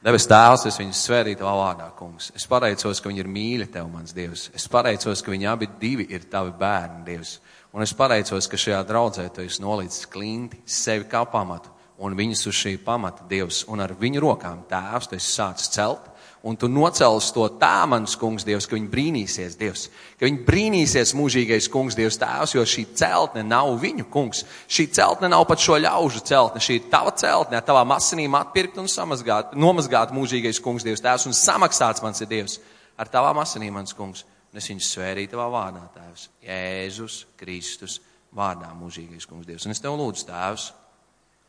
[0.00, 2.30] Debes Tēvs, es viņus svētīju tavā vārdā, kungs.
[2.32, 4.46] Es pateicos, ka viņi ir mīļi tev, mans Dievs.
[4.56, 7.34] Es pateicos, ka viņi abi divi ir tavi bērni, Dievs.
[7.70, 12.46] Un es pateicos, ka šajā draudzē tu esi nolicis klinti sevi kā pamatu un viņus
[12.48, 16.08] uz šī pamata, Dievs, un ar viņu rokām tēvs tu esi sācis celt.
[16.40, 19.82] Un tu nocels to tā, mans kungs, Dievs, ka viņi brīnīsies, Dievs,
[20.16, 24.46] ka viņi brīnīsies mūžīgais kungs, Dievs, tēvs, jo šī celtne nav viņu kungs.
[24.64, 28.88] Šī celtne nav pat šo ļaužu celtne, šī ir tava celtne, tavā masinīm atpirkt un
[28.88, 32.56] samazgāt, nomazgāt mūžīgais kungs, Dievs, tēvs, un samaksāts mans ir Dievs.
[32.96, 34.24] Ar tavām asinīm, mans kungs.
[34.50, 38.00] Un es viņus svērīju tavā vārdā, tēvs, Jēzus Kristus
[38.34, 39.66] vārdā mūžīgais kungs Dievs.
[39.66, 40.70] Un es tev lūdzu, Tēvs,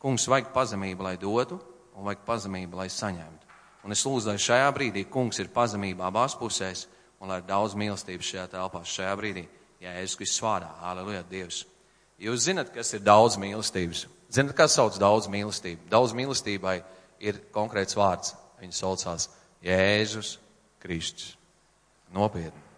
[0.01, 1.57] kungs, vajag pazemību, lai dotu,
[1.97, 3.49] un vajag pazemību, lai saņemtu.
[3.85, 6.85] Un es lūdzu, lai šajā brīdī kungs ir pazemība abās pusēs,
[7.21, 9.47] un lai ir daudz mīlestības šajā telpā, šajā brīdī.
[9.81, 11.63] Jā, Jēzus Kristus vārdā, aleluja, Dievs.
[12.21, 14.05] Jūs zinat, kas ir daudz mīlestības.
[14.31, 15.89] Zinat, kas sauc daudz mīlestību?
[15.89, 16.77] Daudz mīlestībai
[17.25, 18.35] ir konkrēts vārds.
[18.61, 19.31] Viņa saucās
[19.65, 20.35] Jēzus
[20.81, 21.33] Kristus.
[22.13, 22.70] Nopietni.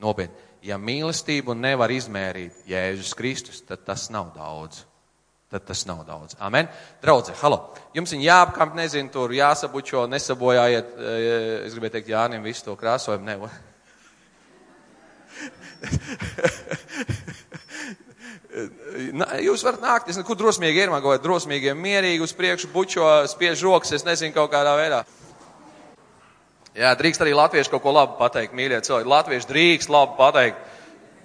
[0.00, 0.48] Nopietni.
[0.64, 4.84] Ja mīlestību nevar izmērīt Jēzus Kristus, tad tas nav daudz.
[5.50, 6.36] Tad tas nav daudz.
[6.38, 6.68] Amen.
[7.02, 7.74] Draudze, halo.
[7.96, 13.24] Jums viņa jāapkamp, nezinu, tur jāsabučo, nesabojājiet, eh, es gribēju teikt Jānim visu to krāsojumu.
[13.26, 13.34] Ne.
[19.46, 24.04] Jūs varat nākt, es nekur drosmīgi iermagojat, drosmīgi, mierīgi uz priekšu, bučo, spiež rokas, es
[24.06, 25.00] nezinu, kaut kādā veidā.
[26.78, 29.10] Jā, drīkst arī latvieši kaut ko labu pateikt, mīļie cilvēki.
[29.10, 30.60] Latvieši drīkst labu pateikt.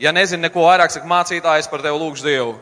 [0.01, 2.55] Ja nezinu neko vairāk, saka mācītājs par tevi lūgšu Dievu.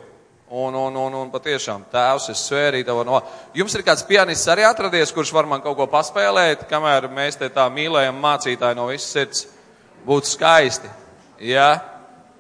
[0.53, 3.21] Un, un, un, un patiešām, tēvs, es svērīju tev no.
[3.57, 7.49] Jums ir kāds pianists arī atradies, kurš var man kaut ko paspēlēt, kamēr mēs te
[7.49, 9.47] tā mīlējam mācītāju no visas sirds.
[10.05, 10.91] Būtu skaisti.
[11.41, 11.71] Jā.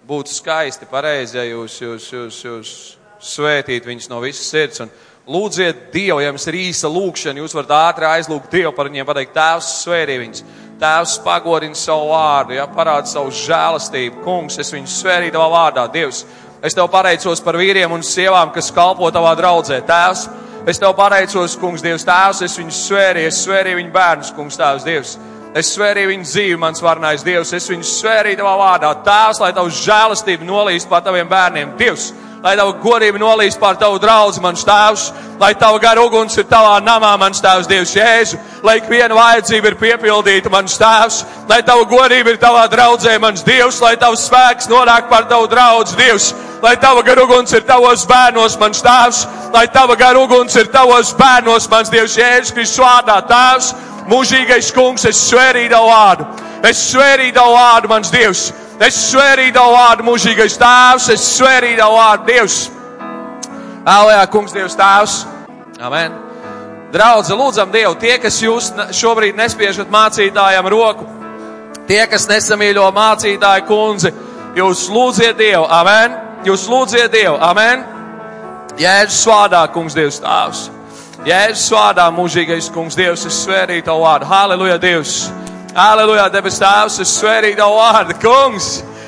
[0.05, 2.75] Būtu skaisti, pareizi, ja jūs, jūs, jūs, jūs
[3.23, 4.83] svētīt viņus no visas sirds.
[4.83, 4.91] Un
[5.29, 9.33] lūdziet Dievu, ja jums ir īsa lūkšana, jūs varat ātri aizlūgt Dievu par viņiem, pateikt,
[9.35, 10.45] Tēvs, svētī viņus.
[10.83, 14.23] Tēvs pagodina savu vārdu, ja parāda savu žēlastību.
[14.25, 16.23] Kungs, es viņus svētīju tavā vārdā, Dievs.
[16.63, 19.81] Es tev pateicos par vīriem un sievām, kas kalpo tavā draudzē.
[19.87, 20.25] Tēvs,
[20.67, 24.87] es tev pateicos, kungs, Dievs, Tēvs, es viņus svērīju, es svērīju viņu bērnus, kungs, Tēvs,
[24.87, 25.15] Dievs.
[25.53, 27.51] Es svērīju viņu dzīvi, mans varnais Dievs.
[27.53, 28.89] Es viņu svērīju tavā vārdā.
[29.05, 31.75] Tēvs, lai tavs žēlastība nolīst pār taviem bērniem.
[31.77, 32.07] Dievs,
[32.43, 35.05] lai tava godība nolīst pār tavu draugu, mans tēvs.
[35.39, 38.39] Lai tava gara uguns ir tavā namā, mans tēvs, Dievs, Jēzu.
[38.63, 41.21] Lai ik viena vajadzība ir piepildīta, mans tēvs.
[41.49, 43.79] Lai tava godība ir tavā draudzē, mans Dievs.
[43.81, 46.33] Lai tavs spēks nonāk pār tavu draugu, Dievs.
[46.63, 49.25] Lai tava gara uguns ir tavos bērnos, mans tēvs.
[49.53, 53.73] Lai tava gara uguns ir tavos bērnos, mans Dievs, Jēzus Kristus vārdā, tēvs.
[54.11, 56.27] Mūžīgais kungs, es svērīju tavu vārdu.
[56.63, 58.47] Es svērīju tavu vārdu, mans Dievs.
[58.79, 61.09] Es svērīju tavu vārdu, mūžīgais tēvs.
[61.13, 62.59] Es svērīju tavu vārdu, Dievs.
[63.83, 65.17] Ālējā, kungs, Dievs tēvs.
[65.83, 66.15] Amen.
[66.93, 71.07] Draudze, lūdzam Dievu, tie, kas jūs šobrīd nespiežat mācītājam roku,
[71.89, 74.11] tie, kas nesamīļo mācītāju kundzi,
[74.55, 76.19] jūs lūdziet Dievu, amen.
[76.45, 77.81] Jūs lūdziet Dievu, amen.
[78.77, 80.67] Jēzus vārdā, kungs, Dievs tēvs.
[81.25, 84.29] Jēzus vārdā, mūžīgais kungs, Dievs, es svērīju tavu vārdu.
[84.29, 85.23] Halleluja, Dievs!
[85.73, 88.67] Halleluja, debes tēvs, es svērīju tavu vārdu, kungs!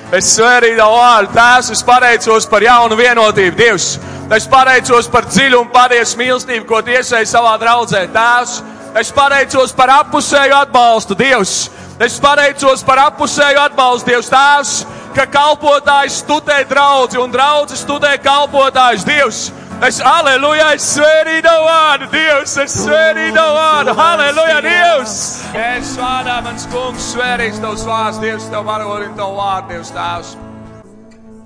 [0.09, 3.89] Es svērīju tavu vārdu, tēvs, es pateicos par jaunu vienotību, Dievs!
[4.33, 8.55] Es pateicos par dziļu un patiesu mīlestību, ko tiesēji savā draudzē, tēvs!
[8.97, 11.53] Es pateicos par apusēju atbalstu, Dievs!
[12.01, 14.73] Es pateicos par apusēju atbalstu, Dievs, tēvs,
[15.13, 19.51] ka kalpotājs studē draudzi un draudzi studē kalpotājs, Dievs!
[19.83, 25.15] Es, aleluja, es svērīju tavu vārdu, Dievs, es svērīju tavu vārdu, aleluja, Dievs!
[25.59, 30.31] Es vārdā, mans kungs, svērīšu tavus vārdus, Dievs, tev varogorinu tavu vārdu, Dievs, tēvs.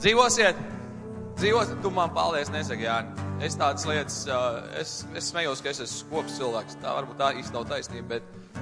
[0.04, 0.60] Dzīvosiet,
[1.42, 3.26] dzīvosiet, tu man paldies, nesaki, Jāni.
[3.42, 4.20] Es tādas lietas,
[4.78, 8.62] es, es smējos, ka es esmu kops cilvēks, tā varbūt tā īsti nav taisnība, bet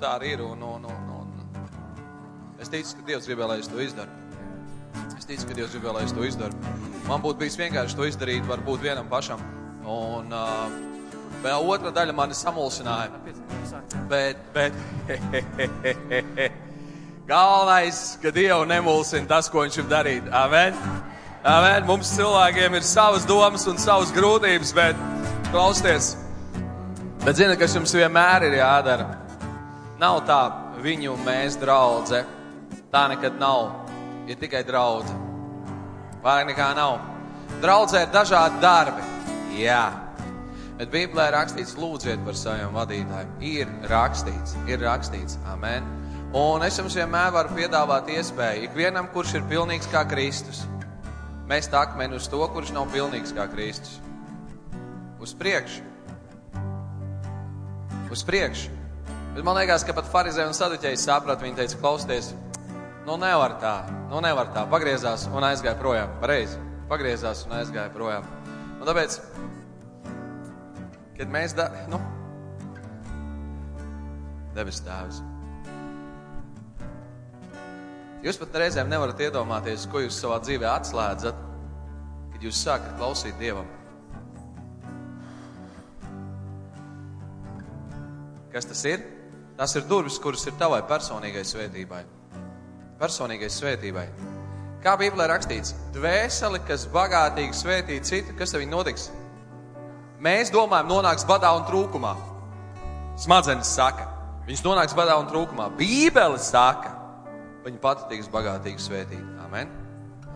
[0.00, 3.84] tā arī ir, un, un, un, un es ticu, ka Dievs gribēja, lai es to
[3.84, 4.27] izdaru.
[5.28, 6.56] Ticu, ka Dievs gribēja, lai es to izdaru.
[7.04, 9.42] Man būtu bijis vienkārši to izdarīt, varbūt vienam pašam.
[9.84, 13.10] Un uh, otra daļa mani samulsināja.
[14.08, 14.78] Bet, bet,
[15.10, 16.46] he, he, he, he,
[17.28, 20.30] galvenais, ka Dievu nemulsina tas, ko viņš ir darīt.
[20.32, 20.78] Amen.
[21.44, 21.84] Amen.
[21.90, 25.02] Mums cilvēkiem ir savas domas un savas grūtības, bet
[25.50, 26.14] klausieties.
[27.26, 29.10] Bet ziniet, kas jums vienmēr ir jādara?
[30.00, 30.40] Nav tā
[30.80, 32.24] viņu mēs draudze.
[32.88, 33.87] Tā nekad nav
[34.28, 35.14] ir tikai draudze.
[36.22, 36.98] Vairāk nekā nav.
[37.62, 39.04] Draudzē ir dažādi darbi.
[39.56, 39.86] Jā.
[40.78, 43.30] Bet Bībelē ir rakstīts, lūdziet par saviem vadītājiem.
[43.42, 45.38] Ir rakstīts, ir rakstīts.
[45.50, 45.86] Amen.
[46.36, 50.66] Un es jums vienmēr varu piedāvāt iespēju ikvienam, kurš ir pilnīgs kā Kristus,
[51.48, 53.96] mest akmeni uz to, kurš nav pilnīgs kā Kristus.
[55.18, 55.80] Uz priekšu.
[58.12, 58.74] Uz priekšu.
[59.34, 62.30] Bet man liekas, ka pat farizē un saduķēji saprat, viņi teica, klausieties,
[63.08, 64.66] Nu, nevar tā, nu, nevar tā.
[64.68, 66.10] Pagriezās un aizgāja projām.
[66.20, 66.58] Pareizi.
[66.90, 68.26] Pagriezās un aizgāja projām.
[68.74, 69.14] Un tāpēc,
[71.16, 71.96] kad mēs, da, nu,
[74.58, 75.22] debes tēvs.
[78.26, 81.40] Jūs pat reizēm nevarat iedomāties, ko jūs savā dzīvē atslēdzat,
[82.34, 83.72] kad jūs sākat klausīt Dievam.
[88.52, 89.08] Kas tas ir?
[89.56, 92.04] Tas ir durvis, kuras ir tavai personīgai svētībai
[92.98, 94.06] personīgai svētībai.
[94.82, 99.08] Kā Bībelē rakstīts, dvēseli, kas bagātīgi svētī citu, kas viņu notiks?
[100.22, 102.14] Mēs domājam, nonāks badā un trūkumā.
[103.18, 104.06] Smadzenes saka,
[104.46, 105.68] viņas nonāks badā un trūkumā.
[105.78, 106.94] Bībele saka,
[107.66, 109.26] viņa pati tiks bagātīgi svētīta.
[109.46, 109.70] Amen.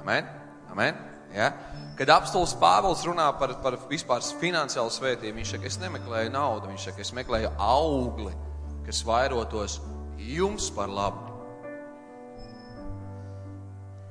[0.03, 0.31] Amen.
[0.75, 0.99] Amen.
[1.35, 1.53] Ja?
[1.99, 6.89] Kad apstults Pāvils runā par, par vispār finansiālu svētību, viņš saka, es nemeklēju naudu, viņš
[6.89, 8.33] saka, es meklēju augli,
[8.87, 9.79] kas vairotos
[10.19, 11.32] jums par labu.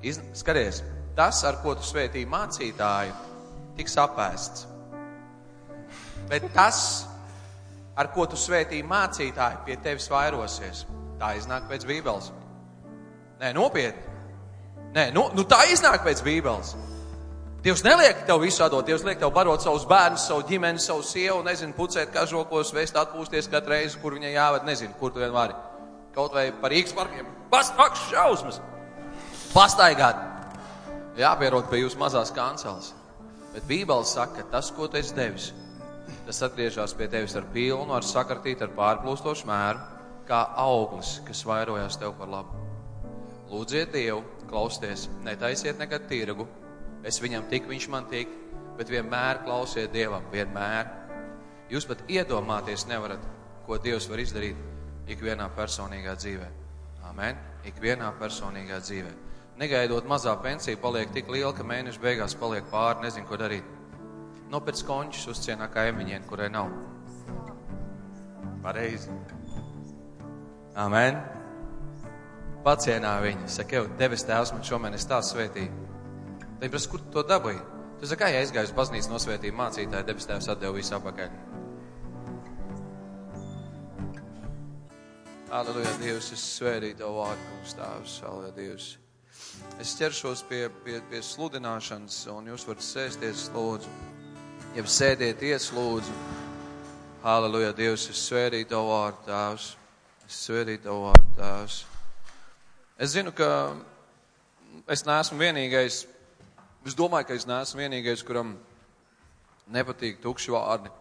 [0.01, 0.81] Skaties,
[1.15, 3.13] tas, ar ko tu svētīji mācītāju,
[3.77, 4.65] tiks apēsts.
[6.29, 6.79] Bet tas,
[7.99, 10.85] ar ko tu svētīji mācītāju, pie tevis vairosies.
[11.21, 12.31] Tā iznāk pēc Bībeles.
[13.41, 14.09] Nē, nopietni.
[14.95, 16.73] Nē, nu, nu tā iznāk pēc Bībeles.
[17.61, 21.43] Dievs neliek tev visu atdot, Dievs liek tev barot savus bērnus, savu ģimeni, savu sievu,
[21.45, 25.53] nezinu, pucēt kažokos, vēst atpūsties katru reizi, kur viņai jāved, nezinu, kur tu vien vari.
[26.15, 27.29] Kaut vai par īks parkiem.
[27.53, 28.57] Pastāks šausmas!
[29.51, 30.15] Pastaigāt!
[31.19, 32.93] Jāpierod pie jūsu mazās kanceles.
[33.51, 35.49] Bet Bībele saka, ka tas, ko tu esi devis,
[36.23, 39.81] tas atgriežas pie tevis ar pilnu, ar sakartītu, ar pārplūstošu mēru,
[40.29, 42.61] kā auglis, kas vairojas tev par labu.
[43.51, 46.45] Lūdziet Dievu, klausieties, netaisiet nekad tirgu,
[47.03, 48.31] es viņam tik, viņš man tik,
[48.77, 50.87] bet vienmēr klausiet Dievam, vienmēr.
[51.73, 53.27] Jūs pat iedomāties nevarat,
[53.67, 56.47] ko Dievs var izdarīt ikvienā personīgā dzīvē.
[57.11, 57.43] Amen.
[57.67, 59.11] Ikvienā personīgā dzīvē.
[59.61, 63.67] Negaidot mazā pensija paliek tik liela, ka mēneša beigās paliek pāri, nezinu, ko darīt.
[64.49, 66.71] Nopēc končus uzcienā kā emiņiem, kurai nav.
[68.63, 69.13] Pareizi.
[70.81, 71.19] Amen.
[72.65, 73.51] Pacienā viņa.
[73.53, 75.69] Saka, jau devis tēvs man šomēnes tā svētīja.
[76.61, 77.61] Tad prasa, kur tu to dabūji?
[78.01, 81.37] Tu saki, ja aizgāju uz baznīcu nosvētīju mācītāju, debes tēvs atdeva visu apakaļ.
[85.53, 88.91] Aleluja, Dievs, es svētīju Tavu vārdu, kungs, Tēvs, aleluja, Dievs.
[89.79, 93.91] Es ķeršos pie, pie, pie sludināšanas, un jūs varat sēsties, lūdzu.
[94.75, 96.15] Ja sēdieties, lūdzu.
[97.23, 99.69] Aleluja, Dievs, es svētīju Tavu vārdu, Tēvs.
[100.27, 101.79] Es svētīju Tavu vārdu, Tēvs.
[103.01, 103.49] Es zinu, ka
[104.91, 106.03] es neesmu vienīgais,
[106.85, 108.57] es domāju, ka es neesmu vienīgais, kuram
[109.71, 110.91] nepatīk tukši vārdi,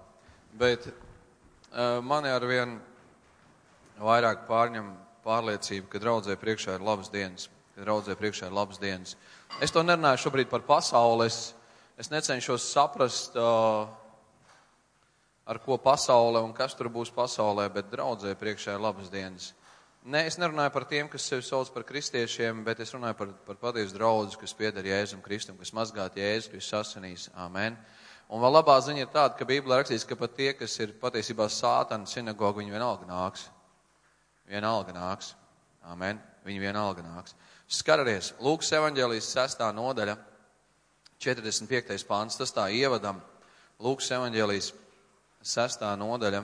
[0.59, 2.79] bet uh, mani ar vien
[4.01, 4.93] vairāk pārņem
[5.27, 9.15] pārliecība, ka draudzē priekšā ir labas dienas, ka draudzē priekšā ir labas dienas.
[9.65, 11.55] Es to nerunāju šobrīd par pasauli, es,
[11.97, 13.89] es necenšos saprast, uh,
[15.49, 19.55] ar ko pasaule un kas tur būs pasaulē, bet draudzē priekšā ir labas dienas.
[20.05, 23.61] Nē, es nerunāju par tiem, kas sevi sauc par kristiešiem, bet es runāju par, par
[23.65, 27.29] patiesu draugu, kas pieder Jēzum Kristum, kas mazgāt Jēzu Kristus asinīs.
[27.41, 27.79] Amen.
[28.29, 31.49] Un vēl labā ziņa ir tāda, ka Bībelē rakstīts, ka pat tie, kas ir patiesībā
[31.49, 33.49] sātana sinagoga, viņi vienalga nāks.
[34.49, 35.33] Vienalga nāks.
[35.89, 36.21] Amen.
[36.45, 37.35] Viņi vienalga nāks.
[37.71, 40.17] Skaraties, Lūkas evaņģēlijas sestā nodaļa,
[41.23, 42.03] 45.
[42.09, 43.21] pāns, tas tā ievadam.
[43.79, 44.73] Lūkas evaņģēlijas
[45.47, 46.41] sestā nodaļa,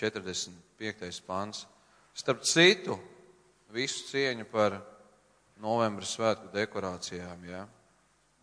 [0.00, 1.20] 45.
[1.28, 1.66] pāns.
[2.16, 2.96] Starp citu,
[3.68, 4.78] visu cieņu par
[5.60, 7.44] novembra svētku dekorācijām.
[7.52, 7.66] Ja?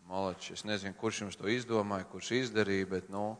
[0.06, 3.32] Malači, es nezinu, kurš jums to izdomāja, kurš izdarīja, bet nu,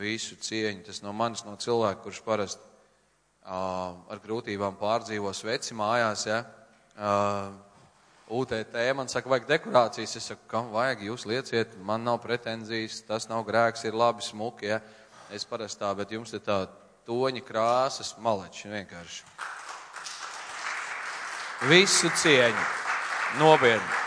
[0.00, 0.86] visu cieņu.
[0.88, 6.30] Tas no manis, no cilvēka, kurš parasti uh, ar grūtībām pārdzīvo sveci mājās.
[6.32, 6.46] Ja?
[6.96, 7.58] Uh,
[8.30, 10.16] UTT man saka, vajag dekorācijas.
[10.16, 14.70] Es saku, kam vajag, jūs lieciet, man nav pretenzijas, tas nav grēks, ir labi smuki.
[14.70, 14.78] Ja?
[15.34, 16.62] Es parasti tā, bet jums ir tā
[17.08, 19.24] toņa krāsas maleči vienkārši.
[21.70, 22.68] Visu cieņu.
[23.40, 23.98] Nopietni.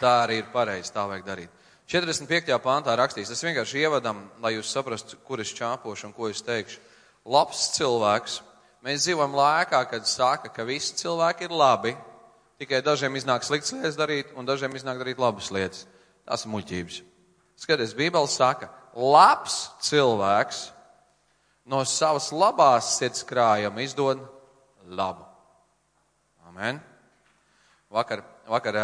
[0.00, 1.60] Tā arī ir pareizi, tā vajag darīt.
[1.90, 2.54] 45.
[2.64, 6.80] pāntā rakstīts, tas vienkārši ievadam, lai jūs saprastu, kur es čāpošu un ko es teikšu.
[7.26, 8.40] Labs cilvēks.
[8.84, 11.94] Mēs dzīvojam laikā, kad saka, ka visi cilvēki ir labi,
[12.64, 15.84] tikai dažiem iznāk sliktas lietas darīt un dažiem iznāk darīt labas lietas.
[16.24, 17.02] Tas ir muļķības.
[17.60, 20.64] Skaties, Bībele saka, labs cilvēks
[21.70, 24.22] no savas labās sirds krājuma izdod
[24.88, 25.26] labu.
[26.48, 26.80] Amen.
[27.92, 28.78] Vakar, vakar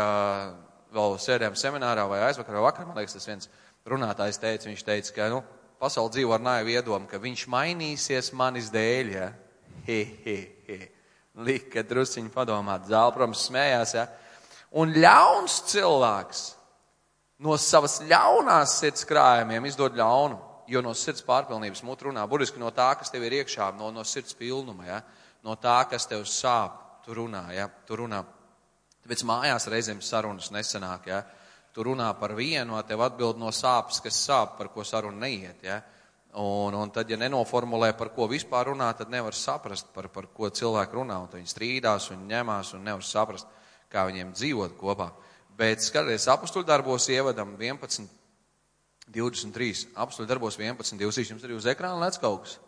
[0.94, 3.50] vēl sēdējām seminārā vai aizvakar vai vakar, man liekas, tas viens
[3.88, 5.42] runātājs teica, viņš teica, ka, nu,
[5.80, 9.30] pasauli dzīvo ar naivu iedomu, ka viņš mainīsies manis dēļ, ja.
[9.86, 10.36] He, he,
[10.68, 10.78] he.
[11.38, 14.06] Lika drusciņi padomāt, zāle, protams, smējās, ja.
[14.80, 16.42] Un ļauns cilvēks
[17.46, 20.38] no savas ļaunās sirds krājumiem izdod ļaunu,
[20.70, 24.04] jo no sirds pārpilnības mut runā, burtiski no tā, kas tev ir iekšā, no, no
[24.06, 25.00] sirds pilnuma, ja.
[25.46, 28.20] No tā, kas tev sāp tu runā, ja, tu runā.
[29.00, 31.22] Tāpēc mājās reizēm sarunas nesanāk, ja.
[31.72, 35.78] Tu runā par vienu, tev atbild no sāpes, kas sāp, par ko saruna neiet, ja.
[36.38, 40.46] Un, un tad, ja nenoformulē, par ko vispār runā, tad nevar saprast, par, par ko
[40.46, 41.16] cilvēku runā.
[41.18, 43.50] Un viņi strīdās un ņemās un nevar saprast,
[43.90, 45.10] kā viņiem dzīvot kopā.
[45.58, 48.06] Bet skaties, apstuļu darbos ievadam 11,
[49.10, 49.88] 23.
[49.98, 51.32] Apstuļu darbos 11, 23.
[51.34, 52.58] Jums arī uz ekrāna lec kaut kas.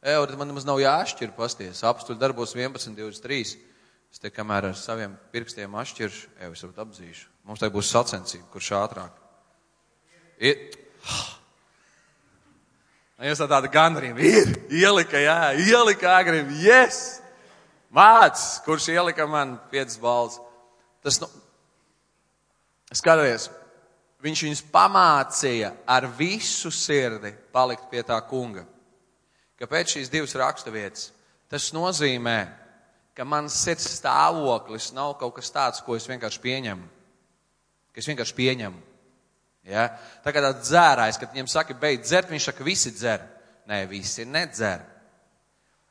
[0.00, 1.84] Eo, tad man nemaz nav jāšķir pasties.
[1.84, 3.58] Apstuļu darbos 11, 23.
[4.10, 7.28] Es te kamēr ar saviem pirkstiem atšķiršu, eo, es varbūt apzīšu.
[7.46, 9.20] Mums te būs sacensība, kurš ātrāk.
[10.40, 10.64] Ir...
[13.20, 17.18] Jūs tā tāda gandarījuma ir, ielika, jā, ielika agrim, yes!
[17.92, 20.38] Mācis, kurš ielika man piecas balvas.
[21.04, 21.26] Tas, nu,
[22.96, 23.48] skaties,
[24.24, 28.64] viņš viņus pamācīja ar visu sirdi palikt pie tā kunga.
[29.60, 31.10] Kāpēc šīs divas raksturvietas?
[31.50, 32.38] Tas nozīmē,
[33.12, 36.88] ka mans sirds stāvoklis nav kaut kas tāds, ko es vienkārši pieņemu.
[37.92, 38.89] Ka es vienkārši pieņemu.
[39.68, 39.88] Ja?
[40.24, 43.26] Tā kā tāds dzērājs, kad viņam saka, beidz dzert, viņš saka, visi dzer.
[43.70, 44.82] Nē, visi nedzer.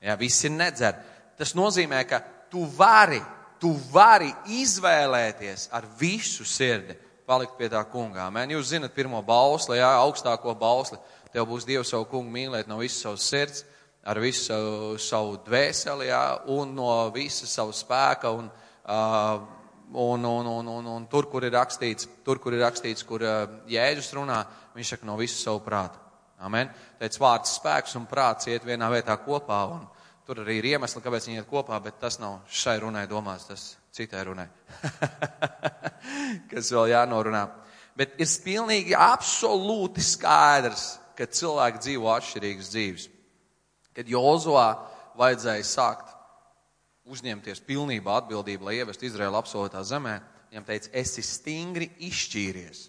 [0.03, 0.97] Ja, visi nedzer.
[1.39, 3.21] Tas nozīmē, ka tu vari,
[3.61, 6.97] tu vari izvēlēties ar visu sirdi
[7.29, 8.25] palikt pie tā kungā.
[8.33, 10.97] Mēn, jūs zinat pirmo bausli, jā, augstāko bausli.
[11.29, 13.63] Tev būs Dievs savu kungu mīlēt no visas savas sirds,
[14.01, 18.31] ar visu savu, savu dvēseli, jā, un no visas savu spēka.
[18.33, 18.49] Un,
[18.89, 19.58] uh,
[19.89, 23.39] Un, un, un, un, un tur, kur ir rakstīts, tur, kur ir rakstīts, kur uh,
[23.69, 24.43] Jēzus runā,
[24.75, 25.97] viņš saka no visu savu prātu.
[26.45, 26.69] Amen.
[26.99, 29.87] Teic vārds spēks un prāts iet vienā vietā kopā, un
[30.27, 33.65] tur arī ir iemesli, kāpēc viņi iet kopā, bet tas nav šai runai domās, tas
[33.97, 34.45] citai runai.
[36.51, 37.43] Kas vēl jānorunā.
[37.97, 40.85] Bet ir pilnīgi absolūti skaidrs,
[41.17, 43.09] ka cilvēki dzīvo atšķirīgas dzīves.
[43.97, 44.69] Kad Jozovā
[45.19, 46.13] vajadzēja sākt
[47.09, 50.19] uzņemties pilnībā atbildību, lai ievestu Izraēlu apsolītā zemē,
[50.51, 52.83] viņam teica, esi stingri izšķīries,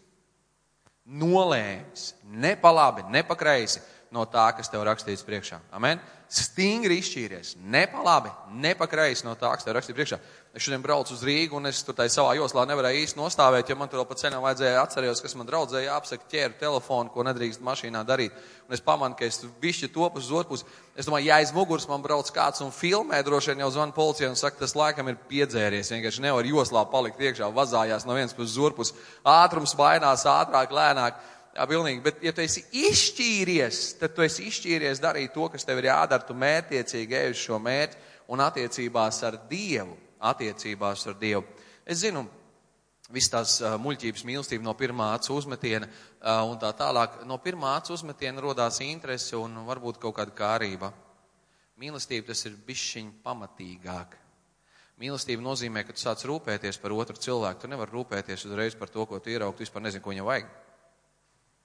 [1.20, 3.82] nolēmis, ne pa labi, ne pa kreisi
[4.14, 5.60] no tā, kas tev rakstīts priekšā.
[5.76, 6.00] Amen?
[6.30, 8.30] Stingri izšķīries, ne pa labi,
[8.62, 10.18] ne pa kreisi no tā, kas tev rakstīts priekšā.
[10.54, 13.76] Es šodien braucu uz Rīgu, un es tur tai savā joslā nevarēju īsti nostāvēt, jo
[13.78, 17.62] man tur vēl pa cenām vajadzēja atcerējos, kas man draudzēja jāapsaka ķēru telefonu, ko nedrīkst
[17.66, 18.34] mašīnā darīt.
[18.66, 20.66] Un es pamanu, ka es višķi topus uz otru pusi.
[20.98, 24.32] Es domāju, ja aiz muguras man brauc kāds un filmē, droši vien jau zvana policijai
[24.32, 25.94] un saka, tas laikam ir piedzēries.
[25.94, 28.98] Vienkārši nevar joslā palikt iekšā, vazājās no vienas puses uz otru pusi.
[29.22, 31.22] Ātrums vainās ātrāk, lēnāk.
[31.50, 32.02] Jā, pilnīgi.
[32.04, 36.26] Bet, ja tu esi izšķīries, tad tu esi izšķīries darīt to, kas tev ir jādara.
[36.26, 41.44] Tu mērķiecīgi ej uz šo mērķi un attiecībās ar Dievu attiecībās ar Dievu.
[41.88, 42.22] Es zinu,
[43.10, 45.88] viss tās muļķības mīlestība no pirmā acu uzmetiena
[46.46, 47.22] un tā tālāk.
[47.26, 50.92] No pirmā acu uzmetiena rodās interese un varbūt kaut kāda kārība.
[51.80, 54.18] Mīlestība tas ir bišķiņ pamatīgāk.
[55.00, 57.62] Mīlestība nozīmē, ka tu sāc rūpēties par otru cilvēku.
[57.62, 60.50] Tu nevari rūpēties uzreiz par to, ko tu ieraugi, tu vispār nezini, ko viņam vajag.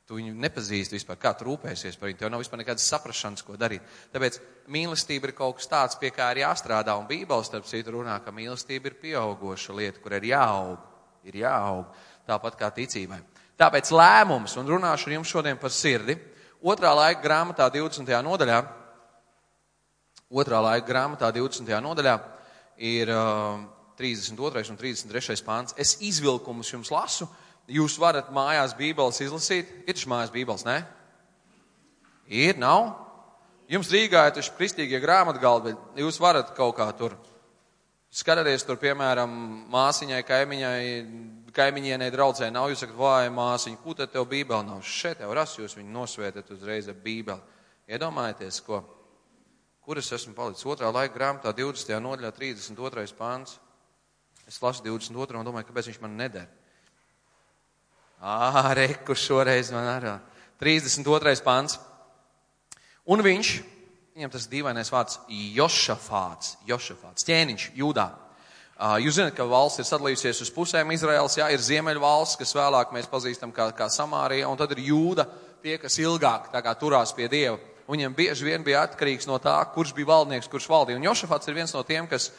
[0.06, 2.20] Tu viņu nepazīsti vispār, kā tu rūpēsies par viņu.
[2.20, 3.82] Tev nav vispār nekādas saprašanas, ko darīt.
[4.14, 4.38] Tāpēc
[4.70, 6.94] mīlestība ir kaut kas tāds, pie kā ir jāstrādā.
[7.00, 10.78] Un Bībeles, starp citu, runā, ka mīlestība ir pieaugoša lieta, kur ir jāaug.
[11.26, 11.90] Ir jāaug.
[12.30, 13.18] Tāpat kā ticībai.
[13.58, 16.20] Tāpēc lēmums, un runāšu ar jums šodien par sirdi.
[16.62, 18.12] Otrā laika grāmatā, 20.
[18.26, 18.60] nodaļā,
[20.30, 21.74] otrā laika grāmatā, 20.
[21.86, 22.16] nodaļā
[22.78, 23.58] ir uh,
[23.98, 24.70] 32.
[24.70, 25.42] un 33.
[25.46, 25.74] pāns.
[25.82, 27.30] Es izvilkumus jums lasu
[27.72, 29.72] Jūs varat mājās Bībeles izlasīt.
[29.86, 30.84] Ir taču mājās Bībeles, ne?
[32.30, 32.92] Ir, nav.
[33.70, 37.16] Jums Rīgā ir taču kristīgie grāmatgaldi, bet jūs varat kaut kā tur
[38.16, 39.32] skatīties, tur, piemēram,
[39.74, 40.82] māsiņai, kaimiņai,
[41.56, 42.70] kaimiņienei draudzē nav.
[42.72, 44.84] Jūs sakat, vai māsiņa, ko tad tev Bībele nav?
[44.86, 47.42] Šeit tev ras, jūs viņu nosvētat uzreiz ar Bībeli.
[47.90, 48.84] Iedomājieties, ko?
[49.86, 50.66] Kur es esmu palicis?
[50.66, 51.98] Otrā laika grāmatā, 20.
[52.02, 53.12] nodaļā, 32.
[53.18, 53.60] pāns.
[54.50, 55.42] Es lasu 22.
[55.42, 56.65] un domāju, kāpēc viņš man nedara.
[58.26, 60.16] Ā, reku šoreiz man arī.
[60.58, 61.36] 32.
[61.46, 61.78] pants.
[63.06, 63.50] Un viņš,
[64.18, 68.08] viņam tas dīvainais vārds, Jošafāts, Jošafāts, ķēniņš, Jūdā.
[69.06, 70.90] Jūs zināt, ka valsts ir sadalījusies uz pusēm.
[70.96, 74.82] Izraels, jā, ir ziemeļu valsts, kas vēlāk mēs pazīstam kā, kā Samārija, un tad ir
[74.90, 75.28] Jūda,
[75.62, 77.60] tie, kas ilgāk tā kā turās pie Dieva.
[77.86, 80.98] Viņam bieži vien bija atkarīgs no tā, kurš bija valdnieks, kurš valdīja.
[80.98, 82.32] Un Jošafāts ir viens no tiem, kas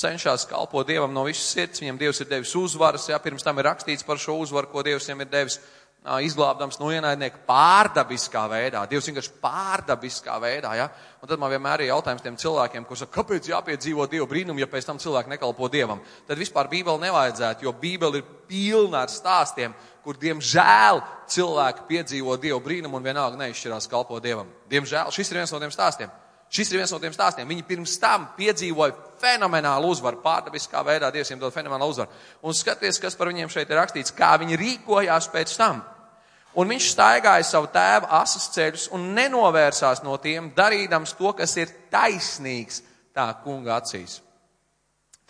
[0.00, 1.82] cenšas kalpot Dievam no visas sirds.
[1.82, 5.08] Viņam Dievs ir devis uzvaras, jā, pirms tam ir rakstīts par šo uzvaru, ko Dievs
[5.08, 5.60] viņam ir devis
[6.00, 8.86] izglābdams no ienaidnieka pārdabiskā veidā.
[8.88, 10.86] Dievs vienkārši pārdabiskā veidā, jā.
[11.20, 14.68] Un tad man vienmēr ir jautājums tiem cilvēkiem, kurš saka, kāpēc jāpiedzīvo Dievu brīnumu, ja
[14.70, 16.00] pēc tam cilvēki nekalpo Dievam.
[16.28, 22.62] Tad vispār Bībeli nevajadzētu, jo Bībeli ir pilna ar stāstiem, kur, diemžēl, cilvēki piedzīvo Dievu
[22.64, 24.48] brīnumu un vienalga neizšķirās kalpo Dievam.
[24.72, 26.08] Diemžēl šis ir viens no tiem stāstiem.
[26.50, 27.46] Šis ir viens no tiem stāstiem.
[27.46, 32.10] Viņi pirms tam piedzīvoja fenomenālu uzvaru, pārdabiskā veidā Dievs viņiem dod fenomenālu uzvaru.
[32.42, 35.84] Un skaties, kas par viņiem šeit ir rakstīts, kā viņi rīkojās pēc tam.
[36.58, 41.70] Un viņš staigāja savu tēvu asas ceļus un nenovērsās no tiem, darīdams to, kas ir
[41.92, 42.82] taisnīgs
[43.14, 44.18] tā kunga acīs.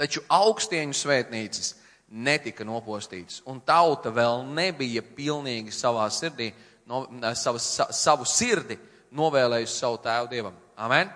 [0.01, 1.75] Taču augstieņu svētnīcas
[2.11, 6.49] netika nopostīts, un tauta vēl nebija pilnīgi savā sirdī,
[6.89, 7.05] no,
[7.37, 8.79] savas, sa, savu sirdi
[9.13, 10.57] novēlējusi savu tēvu dievam.
[10.81, 11.11] Amen!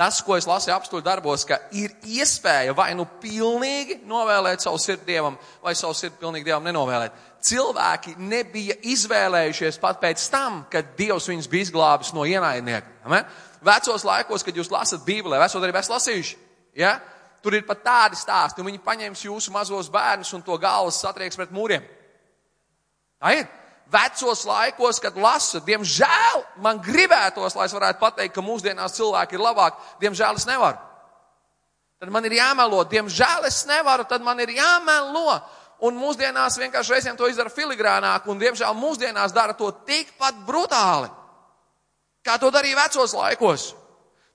[0.00, 5.10] Tas, ko es lasīju apstuļu darbos, ka ir iespēja vai nu pilnīgi novēlēt savu sirdi
[5.10, 7.18] dievam, vai savu sirdi pilnīgi dievam nenovēlēt.
[7.44, 12.96] Cilvēki nebija izvēlējušies pat pēc tam, kad Dievs viņus bija izglābis no ienaidnieka.
[13.04, 13.28] Amen?
[13.64, 16.36] Vecos laikos, kad jūs lasat Bībelē, vecot arī esat lasījuši,
[16.80, 16.96] ja?
[17.44, 21.36] tur ir pat tādi stāsti, un viņi paņems jūsu mazos bērnus un to galvas satrieks
[21.36, 21.84] pret mūriem.
[23.20, 23.48] Tā ir
[23.90, 29.44] vecos laikos, kad lasu, diemžēl man gribētos, lai es varētu pateikt, ka mūsdienās cilvēki ir
[29.44, 30.78] labāki, diemžēl es nevaru.
[32.00, 35.40] Tad man ir jāmelo, diemžēl es nevaru, tad man ir jāmelo.
[35.84, 41.08] Un mūsdienās vienkārši reizēm to izdara filigrānāk, un diemžēl mūsdienās dara to tikpat brutāli,
[42.24, 43.70] kā to darīja vecos laikos.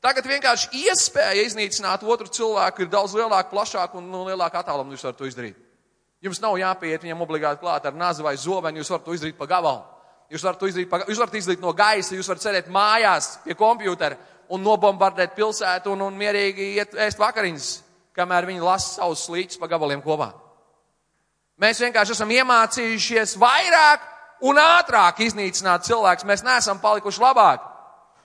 [0.01, 5.05] Tagad vienkārši iespēja iznīcināt otru cilvēku ir daudz lielāka, plašāka un nu, lielāka attāluma jūs
[5.05, 5.64] varat to izdarīt.
[6.25, 9.45] Jums nav jāpieiet viņam obligāti klāt ar nazi vai zobenu, jūs varat to izdarīt pa
[9.49, 9.83] gabalu.
[10.33, 13.53] Jūs varat to izdarīt, pa, jūs varat izdarīt no gaisa, jūs varat sēdēt mājās pie
[13.57, 14.17] kompjutera
[14.49, 17.69] un nobombardēt pilsētu un, un mierīgi iet ēst vakariņas,
[18.17, 20.31] kamēr viņi lasa savus slīķus pa gabaliem kopā.
[21.61, 24.09] Mēs vienkārši esam iemācījušies vairāk
[24.49, 26.27] un ātrāk iznīcināt cilvēkus.
[26.27, 27.71] Mēs neesam palikuši labāki.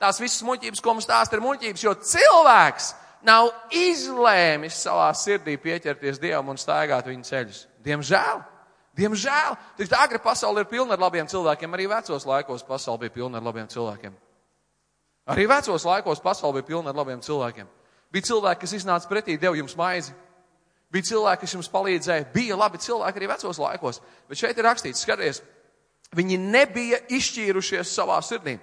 [0.01, 2.88] Tās visas muļķības, ko mums stāsta, ir muļķības, jo cilvēks
[3.28, 7.61] nav izlēmis savā sirdī pieķerties Dievam un staigāt viņa ceļus.
[7.85, 8.43] Diemžēl.
[8.97, 9.57] Diemžēl.
[9.78, 11.76] Tik agri pasaule ir pilna ar labiem cilvēkiem.
[11.76, 14.16] Arī vecos laikos pasaule bija pilna ar labiem cilvēkiem.
[15.31, 17.68] Arī vecos laikos pasaule bija pilna ar labiem cilvēkiem.
[18.11, 20.12] Bija cilvēki, kas iznāca pretī, deva jums maizi.
[20.91, 22.31] Bija cilvēki, kas jums palīdzēja.
[22.35, 24.01] Bija labi cilvēki arī vecos laikos.
[24.28, 25.39] Bet šeit ir rakstīts, skaties,
[26.18, 28.57] viņi nebija izšķīrušies savā sirdī.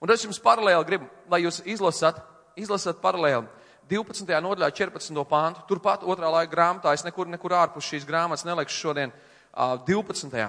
[0.00, 2.22] Un es jums paralēli gribu, lai jūs izlasat,
[2.56, 3.44] izlasat paralēli
[3.90, 4.30] 12.
[4.44, 5.24] nodaļā 14.
[5.28, 9.12] pāntu, turpat otrā laika grāmatā, es nekur, nekur ārpus šīs grāmatas nelikšu šodien,
[9.54, 10.46] 12.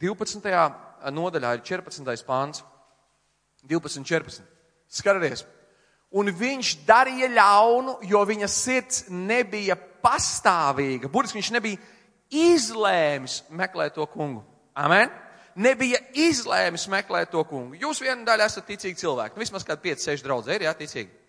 [0.00, 0.54] 12.
[1.16, 2.24] nodaļā ir 14.
[2.28, 2.62] pāns,
[3.66, 4.06] 12.
[4.06, 4.46] 14.
[4.86, 5.44] Skatieties!
[6.16, 11.10] Un viņš darīja ļaunu, jo viņa sirds nebija pastāvīga.
[11.10, 11.80] Burtiski viņš nebija
[12.30, 14.44] izlēmis meklēt to kungu.
[14.78, 15.10] Amen!
[15.56, 17.78] Nebija izlēmis meklēt to kungu.
[17.80, 19.34] Jūs viena daļa esat ticīgi cilvēki.
[19.34, 21.25] Nu, vismaz kādi 5, 6 draugi ir, jā, ticīgi.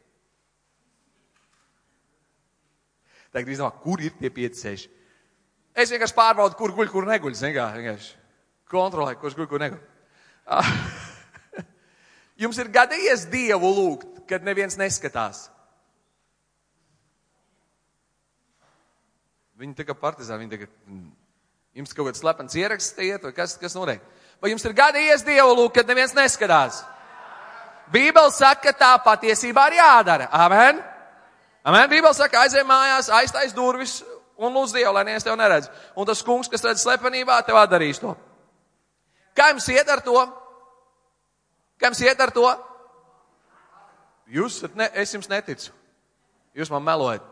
[3.38, 4.88] Tagad izdomā, kur ir tie 5, 6.
[5.77, 7.35] Es vienkārši pārbaudu, kur guļ, kur neguļ.
[7.38, 8.15] Vienkārši
[8.71, 9.83] kontrolēju, kurš guļ, kur neguļ.
[12.41, 15.51] Jums ir gadījies Dievu lūgt, kad neviens neskatās.
[19.61, 20.97] Viņi tā kā partizāni, viņi tā kā,
[21.77, 24.01] jums kaut kāds slepens ieraksts iet, vai kas, kas notiek?
[24.41, 26.83] Vai jums ir gadījies Dievu lūgt, kad neviens neskatās?
[27.93, 30.29] Bībeli saka, ka tā patiesībā ir jādara.
[30.33, 30.81] Amen!
[31.68, 31.89] Amen.
[31.91, 33.99] Bībeli saka, aizej mājās, aiztais durvis
[34.39, 35.68] un lūdz Dievu, lai neviens tev neredz.
[35.99, 38.13] Un tas kungs, kas redz slepenībā, tev atdarīs to.
[39.36, 40.15] Kā jums iet ar to?
[41.76, 42.45] Kā jums iet ar to?
[44.32, 45.74] Jūs, ne, es jums neticu.
[46.55, 47.26] Jūs man melojat.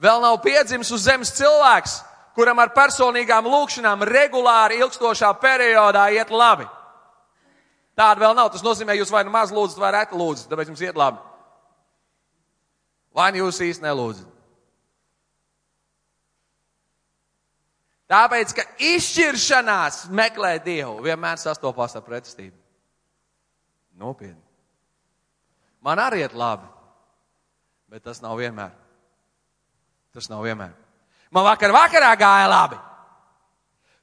[0.00, 1.96] Vēl nav piedzimis uz zemes cilvēks,
[2.36, 6.68] kuram ar personīgām lūkšanām regulāri ilgstošā periodā iet labi.
[7.96, 8.52] Tāda vēl nav.
[8.52, 11.29] Tas nozīmē, jūs vai nu maz lūdzat, vai reti lūdzat, tāpēc jums iet labi.
[13.14, 14.28] Vai nu jūs īsti nelūdzat?
[18.10, 22.56] Tāpēc, ka izšķiršanās meklē Dievu, vienmēr sastopās ar pretestību.
[24.00, 24.42] Nopietni.
[25.84, 26.66] Man arī iet labi,
[27.90, 28.72] bet tas nav vienmēr.
[30.14, 30.74] Tas nav vienmēr.
[31.30, 32.78] Man vakar vakarā gāja labi.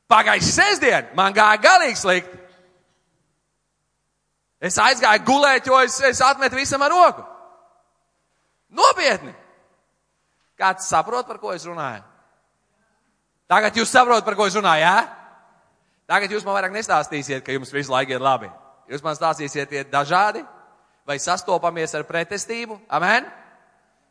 [0.08, 2.40] Pagājušā sestdiena man gāja galīgi slikti.
[4.64, 7.26] Es aizgāju gulēt, jo es, es atmetu visam ar roku.
[8.74, 9.34] Nopietni!
[10.58, 12.02] Kāds saprot, par ko es runāju?
[13.48, 14.96] Tagad jūs saprotat, par ko es runāju, jā?
[16.10, 18.50] Tagad jūs man vairāk nestāstīsiet, ka jums visu laiku ir labi.
[18.92, 20.42] Jūs man stāstīsiet, iet dažādi,
[21.08, 22.80] vai sastopamies ar pretestību.
[22.92, 23.28] Amen?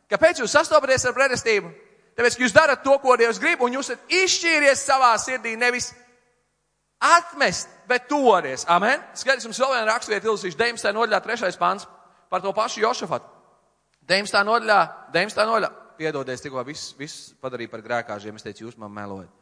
[0.09, 1.71] Kāpēc jūs sastopaties ar pretestību?
[2.17, 5.91] Tāpēc, ka jūs darat to, ko Dievs grib, un jūs esat izšķīries savā sirdī nevis
[6.97, 8.65] atmest, bet toties.
[8.73, 9.03] Amen?
[9.13, 10.93] Skaties, jums vēl viena raksturvieta ilusīšu 19.
[10.97, 11.57] nodaļā 3.
[11.61, 11.85] pāns
[12.29, 13.36] par to pašu Jošafatu.
[14.07, 14.39] 19.
[14.47, 14.79] nodaļā,
[15.11, 15.45] 19.
[15.49, 18.37] nodaļā, piedodies, tikko viss, viss padarīja par grēkāžiem.
[18.39, 19.33] Es teicu, jūs man melojat.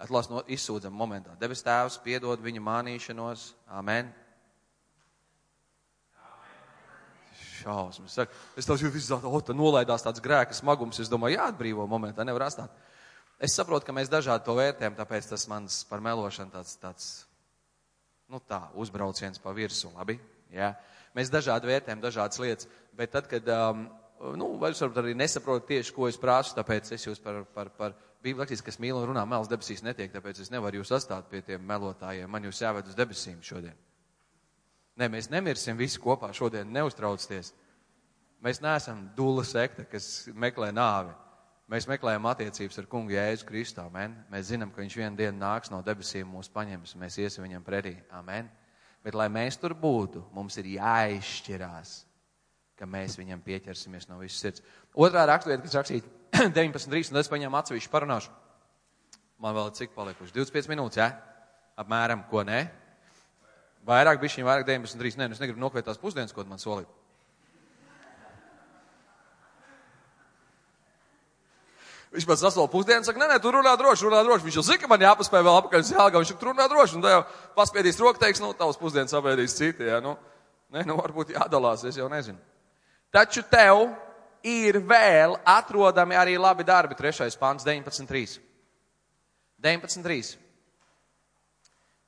[0.00, 1.34] Atlas no izsūdzam momentā.
[1.40, 3.50] Debes tēvs piedod viņa mānīšanos.
[3.76, 4.08] Amen.
[7.60, 8.16] Šausmas.
[8.56, 11.02] Es tās jūtu visu tādu, o, tā nolaidās tāds grēka smagums.
[11.04, 12.72] Es domāju, jāatbrīvo momentā, nevar astāt.
[13.40, 17.10] Es saprotu, ka mēs dažādi to vērtējam, tāpēc tas mans par melošanu tāds, tāds,
[18.32, 20.16] nu tā, uzbrauciens pa virsu, labi?
[20.52, 20.74] Jā.
[21.16, 23.86] Mēs dažādi vērtējam dažādas lietas, bet tad, kad um,
[24.36, 28.44] nu, varbūt arī nesaprotat tieši, ko es prāstu, tāpēc es jūs par, par, par Bībeli
[28.44, 31.62] rakstīs, kas mīl un runā, mels debesīs netiek, tāpēc es nevaru jūs atstāt pie tiem
[31.64, 32.28] melotājiem.
[32.28, 33.76] Man jūs jāved uz debesīm šodien.
[35.00, 37.54] Nē, mēs nemirsim visi kopā šodien, neuztraucieties.
[38.44, 41.14] Mēs neesam dula sekta, kas meklē nāvi.
[41.70, 43.80] Mēs meklējam attiecības ar kungu Jēzu Kristu.
[43.84, 44.18] Amen.
[44.32, 47.94] Mēs zinām, ka viņš vienā dienā nāks no debesīm, mūs paņems, mēs iesim viņam pretī.
[48.16, 48.50] Amen.
[49.04, 51.92] Bet, lai mēs tur būtu, mums ir jāizšķirās,
[52.80, 54.62] ka mēs viņam pieķersimies no visas sirds.
[54.96, 56.08] Otrā raksturvieta, kas rakstīta
[56.56, 58.32] 19.3, un es paņēmu atsevišķu parunāšu.
[59.40, 60.32] Man vēl cik palikuši?
[60.36, 61.10] 25 minūtes, jā?
[61.12, 61.44] Ja?
[61.80, 62.64] Apmēram, ko nē?
[63.88, 65.20] Vairāk bišķiņ, vairāk 19.3.
[65.20, 66.88] Nē, es negribu nokvērt tās pusdienas, ko man solīja.
[72.10, 74.48] Viņš pats sasola pusdienas, saka, nē, nē, tu runā droši, runā droši.
[74.48, 76.96] Viņš jau zina, ka man jāpaspēj vēl apakaļ uz jālgā, viņš saka, tu runā droši,
[76.98, 77.20] un tā jau
[77.54, 80.16] paspiedīs roku, teiks, nu, tavs pusdienas apēdīs citi, jā, nu,
[80.74, 82.49] nē, nu, varbūt jādalās, es jau nezinu.
[83.10, 83.88] Taču tev
[84.46, 88.38] ir vēl atrodami arī labi darbi, trešais pants, 19.3.
[89.60, 90.36] 19.3.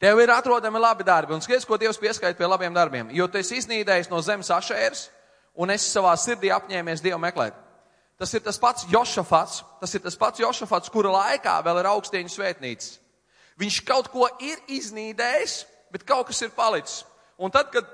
[0.03, 3.39] Tev ir atrodami labi darbi, un skaties, ko Dievs pieskaita pie labiem darbiem, jo tu
[3.39, 5.05] esi iznīdējis no zemes ašēras,
[5.55, 7.55] un esi savā sirdī apņēmies Dievu meklēt.
[8.19, 12.35] Tas ir tas pats Jošafats, tas ir tas pats Jošafats, kura laikā vēl ir augstieņu
[12.35, 12.91] svētnīca.
[13.63, 15.57] Viņš kaut ko ir iznīdējis,
[15.93, 17.05] bet kaut kas ir palicis.
[17.39, 17.87] Un tad, kad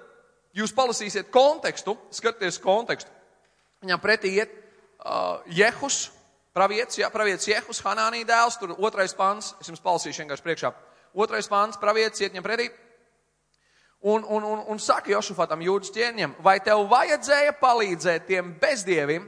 [0.59, 3.13] jūs palasīsiet kontekstu, skatieties kontekstu,
[3.85, 6.09] viņam pretī iet uh, Jehus,
[6.57, 10.75] pravietis, jā, pravietis Jehus, Hanānī dēls, tur otrais pants, es jums palasīšu vienkārši priekšā.
[11.19, 12.69] Otrais pants, pravietis iet viņam pretī.
[13.99, 19.27] Un, un, un, un saka Jošafatam, jūdas ķēniņam, vai tev vajadzēja palīdzēt tiem bezdievim,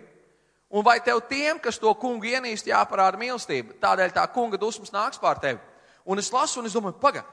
[0.71, 3.75] Un vai tev tiem, kas to kungu ienīst, jāparāda mīlestība?
[3.83, 5.59] Tādēļ tā kunga dusmas nāks pār tevi.
[6.07, 7.25] Un es lasu, un es domāju, paga,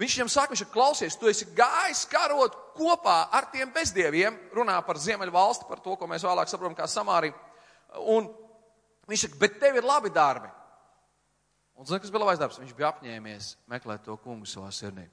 [0.00, 4.76] viņš viņam saka, viņš ir klausies, tu esi gājis karot kopā ar tiem bezdieviem, runā
[4.86, 7.36] par Ziemeļu valsti, par to, ko mēs vēlāk saprotam kā Samāriju.
[8.14, 8.28] Un
[9.10, 10.50] viņš saka, bet tev ir labi darbi.
[11.74, 12.60] Un zini, kas bija labais darbs?
[12.62, 15.08] Viņš bija apņēmies meklēt to kungu savā sirdī.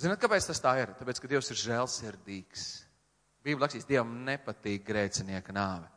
[0.00, 0.94] Zināt, kāpēc tas tā ir?
[0.98, 2.64] Tāpēc, ka Dievs ir žēlsirdīgs.
[3.44, 5.90] Bībelē rakstīts, Dievam nepatīk grēcinieka nāve.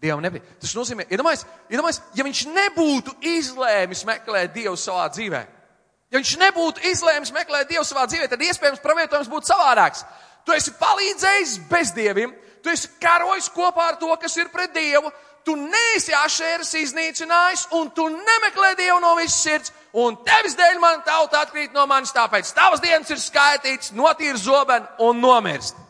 [0.00, 0.54] Dievam nepatīk.
[0.62, 5.42] Tas nozīmē, iedomājies, iedomājies, ja viņš nebūtu izlēmis meklēt Dievu savā dzīvē,
[6.14, 10.04] ja viņš nebūtu izlēmis meklēt Dievu savā dzīvē, tad iespējams pravietojums būtu savādāks.
[10.46, 15.10] Tu esi palīdzējis bezdievim, tu esi karojis kopā ar to, kas ir pret Dievu,
[15.44, 21.02] tu neesi ašēras iznīcinājis, un tu nemeklē Dievu no visas sirds, un tevis dēļ man
[21.06, 25.82] tauta atkrīt no manis, tāpēc tavas dienas ir skaitīts, notīr zobenu un nomirst.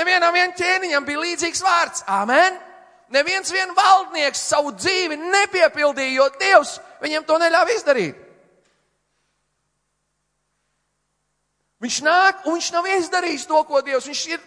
[0.00, 2.04] Nevienam vien ķēniņam bija līdzīgs vārds.
[2.08, 2.69] Amen!
[3.10, 8.18] Neviens vien valdnieks savu dzīvi nepiepildīja, jo Dievs viņam to neļāva izdarīt.
[11.80, 14.06] Viņš nāk un viņš nav izdarījis to, ko Dievs.
[14.06, 14.42] Viņš ir,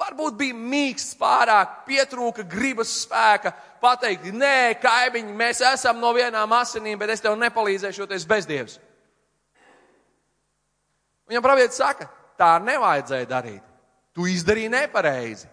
[0.00, 6.98] varbūt bija mīksts pārāk, pietrūka gribas spēka pateikt, nē, kaimiņi, mēs esam no vienām asinīm,
[6.98, 8.78] bet es tev nepalīdzēšu, jo tu esi bezdievs.
[11.30, 13.62] Viņam pravietis saka, tā nevajadzēja darīt.
[14.14, 15.48] Tu izdarīji nepareizi,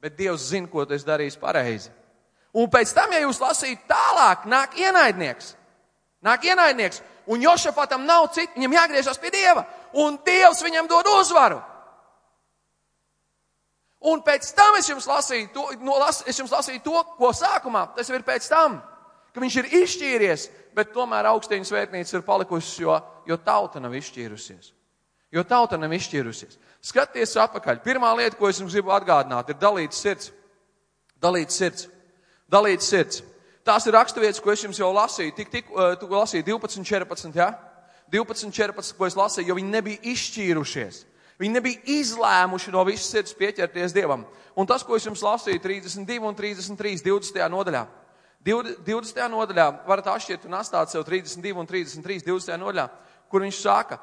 [0.00, 1.90] bet Dievs zina, ko tu esi darījis pareizi.
[2.56, 5.54] Un pēc tam, ja jūs lasītu tālāk, nāk ienaidnieks.
[6.24, 9.64] Nāk ienaidnieks, un Jošafatam nav citu, viņam jāgriežas pie Dieva,
[9.96, 11.60] un Dievs viņam dod uzvaru.
[14.10, 17.90] Un pēc tam es jums lasīju to, no, las, es jums lasīju to, ko sākumā,
[17.96, 18.78] tas ir pēc tam,
[19.32, 20.46] ka viņš ir izšķīries,
[20.76, 22.96] bet tomēr augstieņu svētnīca ir palikusi, jo,
[23.28, 24.72] jo tauta nav izšķīrusies.
[25.30, 26.58] Jo tauta nav izšķīrusies.
[26.82, 27.82] Skaties atpakaļ.
[27.84, 30.32] Pirmā lieta, ko es jums gribu atgādināt, ir dalīts sirds.
[31.22, 31.86] Dalīts sirds.
[32.50, 33.22] Dalīts sirds.
[33.66, 35.36] Tās ir raksturvietas, ko es jums jau lasīju.
[35.36, 37.46] Tik, tik, uh, tu lasīji 12, 14, jā?
[37.52, 37.70] Ja?
[38.10, 41.04] 12, 14, ko es lasīju, jo viņi nebija izšķīrušies.
[41.40, 44.26] Viņi nebija izlēmuši no visas sirds pieķerties Dievam.
[44.58, 47.46] Un tas, ko es jums lasīju 32 un 33, 20.
[47.54, 47.84] nodaļā.
[48.44, 49.22] 20.
[49.30, 52.58] nodaļā varat atšķirt un atstāt sev 32 un 33, 20.
[52.60, 52.86] nodaļā,
[53.30, 54.00] kur viņš saka,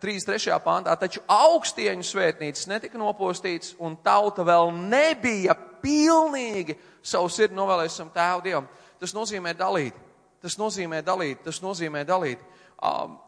[0.00, 0.56] 33.
[0.64, 8.42] pāntā, taču augstieņu svētnīcas netika nopostīts, un tauta vēl nebija pilnīgi savu sirdi novēlējusi tēvu
[8.46, 8.68] dievam.
[9.00, 9.96] Tas nozīmē dalīt.
[10.42, 11.44] Tas nozīmē dalīt.
[11.44, 12.42] Tas nozīmē dalīt.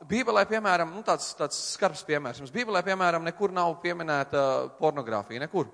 [0.09, 2.43] Bībelē, piemēram, nu, tāds, tāds skarbs piemērs.
[2.43, 4.43] Mums Bībelē, piemēram, nekur nav pieminēta
[4.81, 5.47] pornogrāfija.
[5.47, 5.71] Nekur.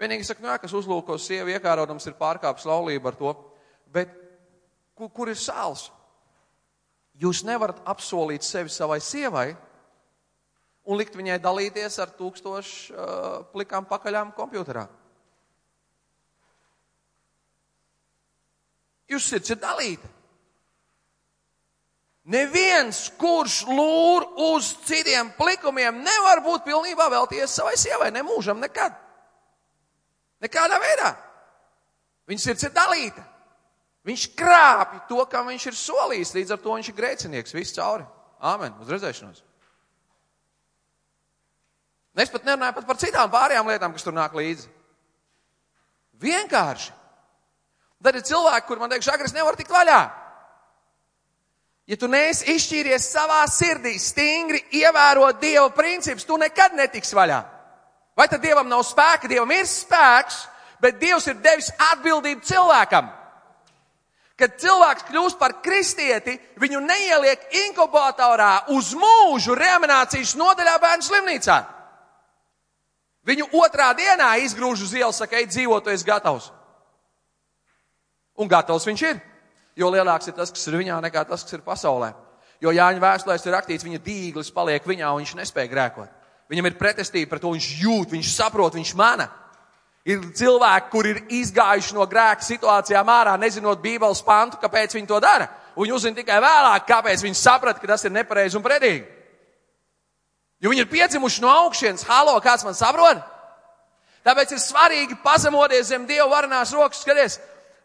[0.00, 3.34] Vienīgi saka, nu, jā, kas uzlūko sievu iekārodams, ir pārkāpis laulību ar to.
[3.92, 4.14] Bet
[4.96, 5.90] kur, kur ir sāls?
[7.20, 9.50] Jūs nevarat apsolīt sevi savai sievai,
[10.84, 14.86] un likt viņai dalīties ar tūkstošu uh, plikām pakaļām kompjuterā.
[19.10, 20.08] Jūs sirds ir dalīta.
[22.30, 28.94] Neviens, kurš lūr uz citiem plikumiem, nevar būt pilnībā velties savai sievai, ne mūžam, nekad.
[30.44, 31.10] Nekādā veidā.
[32.30, 33.24] Viņa sirds ir dalīta.
[34.06, 36.34] Viņš krāpj to, kam viņš ir solījis.
[36.38, 37.56] Līdz ar to viņš ir grēcinieks.
[37.56, 38.06] Viss cauri.
[38.40, 38.78] Āmen.
[38.80, 39.42] Uz redzēšanos.
[42.18, 44.66] Es pat nerunāju pat par citām pārējām lietām, kas tur nāk līdzi.
[46.20, 46.90] Vienkārši.
[48.00, 50.00] Tad ir cilvēki, kur man teiks, agres nevar tikt vaļā.
[51.90, 57.40] Ja tu neesi izšķīries savā sirdī, stingri ievērot Dieva principus, tu nekad netiks vaļā.
[58.16, 59.28] Vai tad Dievam nav spēka?
[59.30, 60.44] Dievam ir spēks,
[60.80, 63.10] bet Dievs ir devis atbildību cilvēkam.
[64.40, 71.58] Kad cilvēks kļūst par kristieti, viņu neieliek inkubatorā uz mūžu reanimācijas nodaļā bērnu slimnīcā.
[73.26, 76.48] Viņu otrā dienā izgrūž uz ielas, saka, ej dzīvot, tu esi gatavs.
[78.40, 79.20] Un gatavs viņš ir.
[79.76, 82.14] Jo lielāks ir tas, kas ir viņā, nekā tas, kas ir pasaulē.
[82.60, 86.16] Jo Jāņa vēstulēs ir rakstīts, viņa dīglis paliek viņā, un viņš nespēja grēkot.
[86.50, 89.28] Viņam ir pretestība pret to, viņš jūt, viņš saprot, viņš mana.
[90.08, 95.20] Ir cilvēki, kur ir izgājuši no grēka situācijām ārā, nezinot Bībeles pantu, kāpēc viņi to
[95.20, 95.46] dara.
[95.76, 99.19] Un viņi uzzina tikai vēlāk, kāpēc viņi saprata, ka tas ir nepareizi un predīgi.
[100.60, 103.22] Jo viņi ir piedzimuši no augšienes, halo, kāds man saprot?
[104.26, 107.38] Tāpēc ir svarīgi pazemoties zem Dieva varenās rokas, skaties,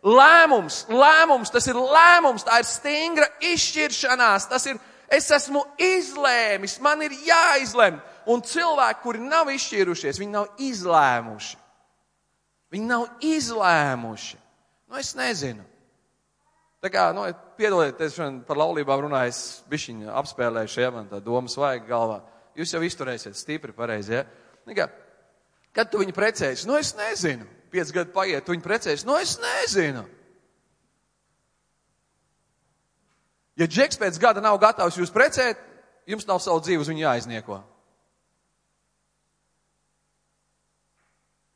[0.03, 7.05] lēmums, lēmums, tas ir lēmums, tā ir stingra izšķiršanās, tas ir, es esmu izlēmis, man
[7.07, 8.01] ir jāizlem.
[8.27, 11.57] Un cilvēki, kuri nav izšķīrušies, viņi nav izlēmuši.
[12.73, 14.39] Viņi nav izlēmuši.
[14.89, 15.63] Nu, es nezinu.
[16.83, 17.23] Tā kā, nu,
[17.57, 22.19] piedodiet, es šodien par laulībām runāju, es bišķiņu apspēlēju šajā man tā doma svaiga galvā.
[22.55, 24.23] Jūs jau izturēsiet stipri pareizi, ja?
[24.69, 24.87] Nekā,
[25.75, 26.67] kad tu viņu precēsi?
[26.69, 27.47] Nu, es nezinu.
[27.73, 29.07] Piec gadu paiet, tu viņu precēsi?
[29.07, 30.05] Nu, es nezinu.
[33.59, 35.59] Ja džeks pēc gada nav gatavs jūs precēt,
[36.07, 37.61] jums nav savu dzīvi uz viņu jāiznieko.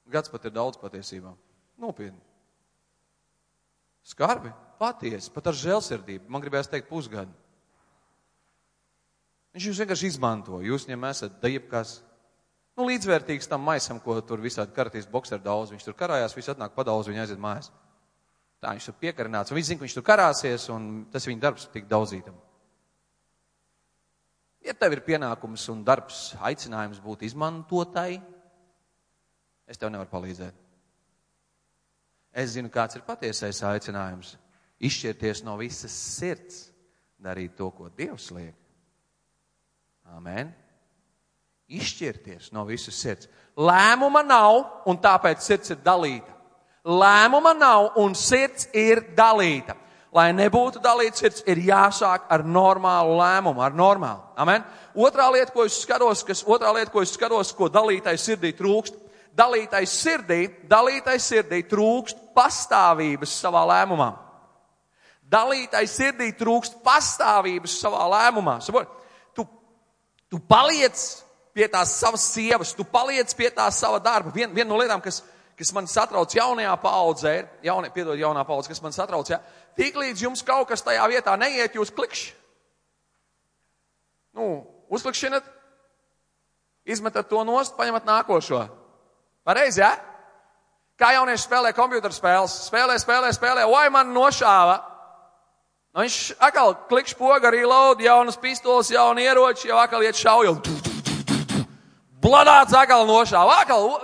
[0.09, 1.35] Gads pat ir daudz patiesībā.
[1.79, 2.19] Nopietni.
[4.09, 6.31] Skarbi, patiesi, pat ar žēlsirdību.
[6.31, 7.31] Man gribējās teikt pusgadu.
[9.55, 10.59] Viņš jūs vienkārši izmanto.
[10.61, 11.83] Jūs viņam esat daļai
[12.79, 15.73] nu, līdzvērtīgs tam maisam, ko tur visādi karatīs bokseri daudz.
[15.73, 17.71] Viņš tur karājās, viss atnāk padaudz, viņa aiziet mājās.
[18.63, 19.51] Tā viņš tur piekarināts.
[19.55, 22.37] Viņš zina, ka viņš tur karāsies, un tas viņa darbs tik daudzītam.
[24.63, 28.19] Ja tev ir pienākums un darbs, aicinājums būt izmantotai,
[29.69, 30.65] es tev nevaru palīdzēt.
[32.39, 34.35] Es zinu, kāds ir patiesais aicinājums.
[34.79, 36.67] Izšķirties no visas sirds,
[37.19, 38.55] darīt to, ko Dievs liek.
[40.15, 40.53] Amen.
[41.69, 43.29] Izšķirties no visas sirds.
[43.59, 46.33] Lēmuma nav, un tāpēc sirds ir dalīta.
[46.89, 49.75] Lēmuma nav, un sirds ir dalīta.
[50.15, 54.23] Lai nebūtu dalīta sirds, ir jāsāk ar normālu lēmumu, ar normālu.
[54.41, 54.63] Amen.
[54.97, 58.97] Otrā lieta, ko es skatos, kas, otrā lieta, ko es skatos, ko dalītai sirdī trūkst,
[59.37, 60.39] dalītai sirdī,
[60.69, 64.09] dalītai sirdī trūkst pastāvības savā lēmumā.
[65.29, 68.57] Dalītai sirdī trūkst pastāvības savā lēmumā.
[68.65, 68.89] Sabot,
[70.29, 70.95] tu, paliec
[71.53, 74.31] pie tās savas sievas, tu paliec pie tā sava darba.
[74.33, 75.21] Viena vien no lietām, kas,
[75.59, 79.41] kas man satrauc jaunajā paudzē, jaunie, piedod, jaunā paudze, kas man satrauc, ja,
[79.77, 82.35] tik līdz jums kaut kas tajā vietā neiet, jūs klikšķi.
[84.37, 84.45] Nu,
[84.93, 85.47] uzklikšķinat,
[86.89, 88.61] izmetat to nost, paņemat nākošo.
[89.47, 89.95] Pareizi, ja?
[90.99, 94.77] Kā jaunieši spēlē kompjuter spēles, spēlē, spēlē, spēlē, oi man nošāva.
[95.89, 100.59] Nu, viņš atkal klikšķi poga, arī laud, jaunas pistoles, jauni ieroči, jau atkal iet šauju.
[102.21, 103.95] Bladāts atkal nošāva, atkal.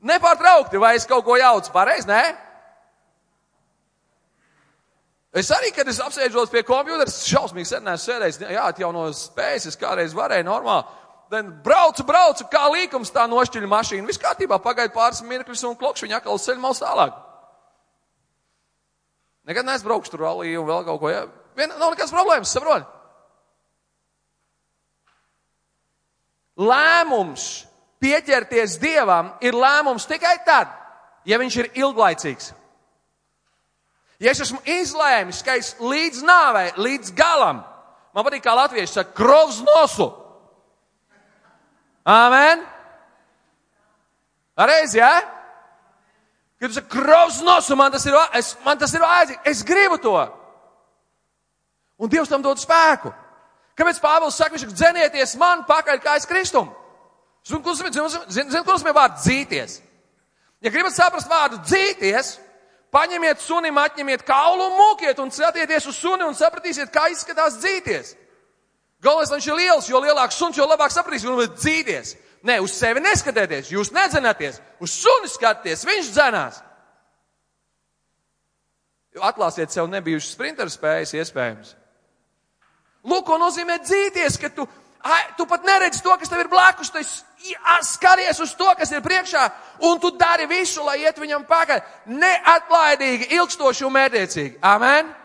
[0.00, 2.22] Nepārtraukti, vai es kaut ko jaucu, pareizi, nē?
[5.36, 9.78] Es arī, kad es apsēžos pie kompjutera, šausmīgi sen neesmu sēdējis, jā, atjauno spējas, es
[9.78, 10.96] kādreiz varēju normāli.
[11.30, 14.08] Then braucu, braucu, kā līkums tā nošķiļa mašīnu.
[14.08, 17.14] Viss kārtībā, pagaida pāris mirkļus un klokš viņa atkal ceļ maus tālāk.
[19.48, 21.24] Nekad neesmu braukšu tur rallī un vēl kaut ko, jā.
[21.56, 22.86] Vien, nav nekādas problēmas, saprot?
[26.60, 27.46] Lēmums
[28.02, 30.72] pieķerties Dievam ir lēmums tikai tad,
[31.24, 32.52] ja viņš ir ilglaicīgs.
[34.20, 37.62] Ja es esmu izlēmis, ka es līdz nāvei, līdz galam,
[38.12, 40.10] man patīk, kā latvieši saka, krovs nosu.
[42.04, 42.66] Āmen!
[44.60, 45.08] Reiz, jā?
[45.08, 45.39] Ja?
[46.60, 49.96] Kad tu saki, krovs nosu, man tas ir, es, man tas ir vajadzīgs, es gribu
[49.98, 50.16] to.
[52.00, 53.12] Un Dievs tam dod spēku.
[53.76, 56.74] Kāpēc Pāvils saka, viņš dzenieties man pakaļ kā es kristumu?
[57.48, 57.72] Zinu, ko
[58.74, 59.80] nozīmē vārds dzīties.
[60.60, 62.34] Ja gribat saprast vārdu dzīties,
[62.92, 68.16] paņemiet sunim, atņemiet kaulu un mūkiet un celtieties uz suni un sapratīsiet, kā izskatās dzīties.
[69.00, 72.12] Galvenais, lai viņš ir liels, jo lielāks suns, jo labāk sapratīs, un dzīties.
[72.46, 76.62] Nē, uz sevi neskatieties, jūs nedzenaties, uz suni skatieties, viņš dzenās.
[79.20, 81.74] Atklāsiet sev nebijušas sprinteru spējas iespējams.
[83.04, 84.64] Lūk, ko nozīmē dzīties, ka tu,
[85.04, 87.02] ai, tu pat neredzi to, kas tev ir blakus, tu
[87.84, 89.46] skaties uz to, kas ir priekšā,
[89.88, 91.80] un tu dari visu, lai iet viņam pakaļ.
[92.12, 94.60] Neatlaidīgi, ilgstoši un mērķiecīgi.
[94.62, 95.19] Amen!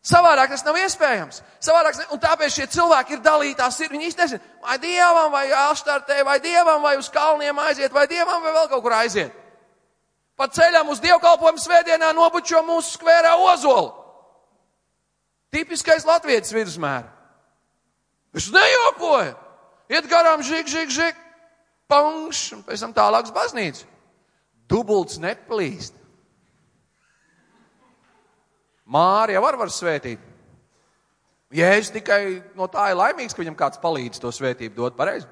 [0.00, 1.42] Savādāk tas nav iespējams.
[1.60, 3.76] Savādāk, un tāpēc šie cilvēki ir dalītās.
[3.84, 8.06] Ir, viņi īsti nezina, vai dievam, vai āštartē, vai dievam, vai uz kalniem aiziet, vai
[8.08, 9.34] dievam, vai vēl kaut kur aiziet.
[10.40, 13.92] Pa ceļam uz dievkalpojumu svētdienā nobučo mūsu skvērā ozolu.
[15.52, 17.10] Tipiskais latviešu vidusmēra.
[18.32, 19.34] Viņš nejokoja.
[19.90, 21.16] Iet garām žig, žig, žig,
[21.90, 23.84] pangš, un pēc tam tālāks baznīca.
[24.70, 25.99] Dubults neplīst.
[28.90, 30.22] Mārija var var svētīt.
[31.54, 32.20] Jēzus tikai
[32.58, 35.26] no tā ir laimīgs, ka viņam kāds palīdz to svētību dot pareizi.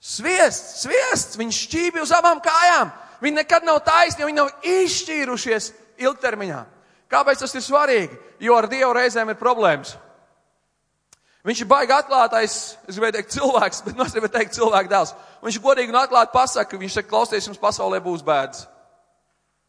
[0.00, 2.90] Sviests, sviests, viņš šķībi uz abām kājām.
[3.20, 6.60] Viņi nekad nav taisni, viņi nav izšķīrušies ilgtermiņā.
[7.10, 8.16] Kāpēc tas ir svarīgi?
[8.40, 9.96] Jo ar Dievu reizēm ir problēmas.
[11.46, 12.54] Viņš ir baigi atklātais,
[12.88, 15.14] es gribēju teikt cilvēks, bet es gribēju teikt cilvēku dēls.
[15.44, 18.66] Viņš godīgi un atklāti pasaka, viņš saka, klausies, jums pasaulē būs bēdas.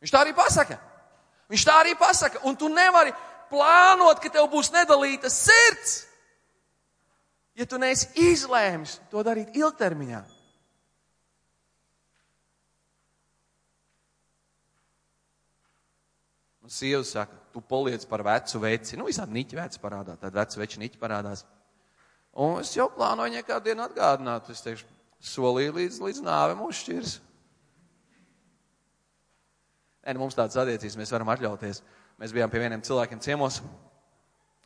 [0.03, 0.80] Viņš tā arī pasaka.
[1.52, 3.12] Viņš tā arī pasaka, un tu nevari
[3.52, 6.06] plānot, ka tev būs nedalīta sirds,
[7.60, 10.22] ja tu neesi izlēmis to darīt ilgtermiņā.
[16.62, 18.95] Un sieva saka, tu poliec par vecu veci.
[18.95, 21.43] Nu, visādi niķi veci parādās, tad vecu veči niķi parādās.
[22.39, 24.47] Un es jau plānoju viņai kādu dienu atgādināt.
[24.54, 24.88] Es teikšu,
[25.34, 27.18] solīju līdz, līdz nāve mūs šķirs.
[30.02, 31.84] Nē, mums tādas attiecības mēs varam atļauties.
[32.22, 33.62] Mēs bijām pie vieniem cilvēkiem ciemos.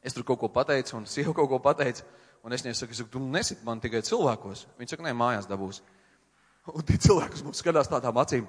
[0.06, 2.06] Es tur kaut ko pateicu, un sieva kaut ko pateica.
[2.46, 4.68] Un es viņai saku, es saku, tu nesit man tikai cilvēkos.
[4.80, 5.82] Viņa saka, nē, mājās dabūs.
[6.72, 8.46] Un tie cilvēki mums skatās tādām acīm.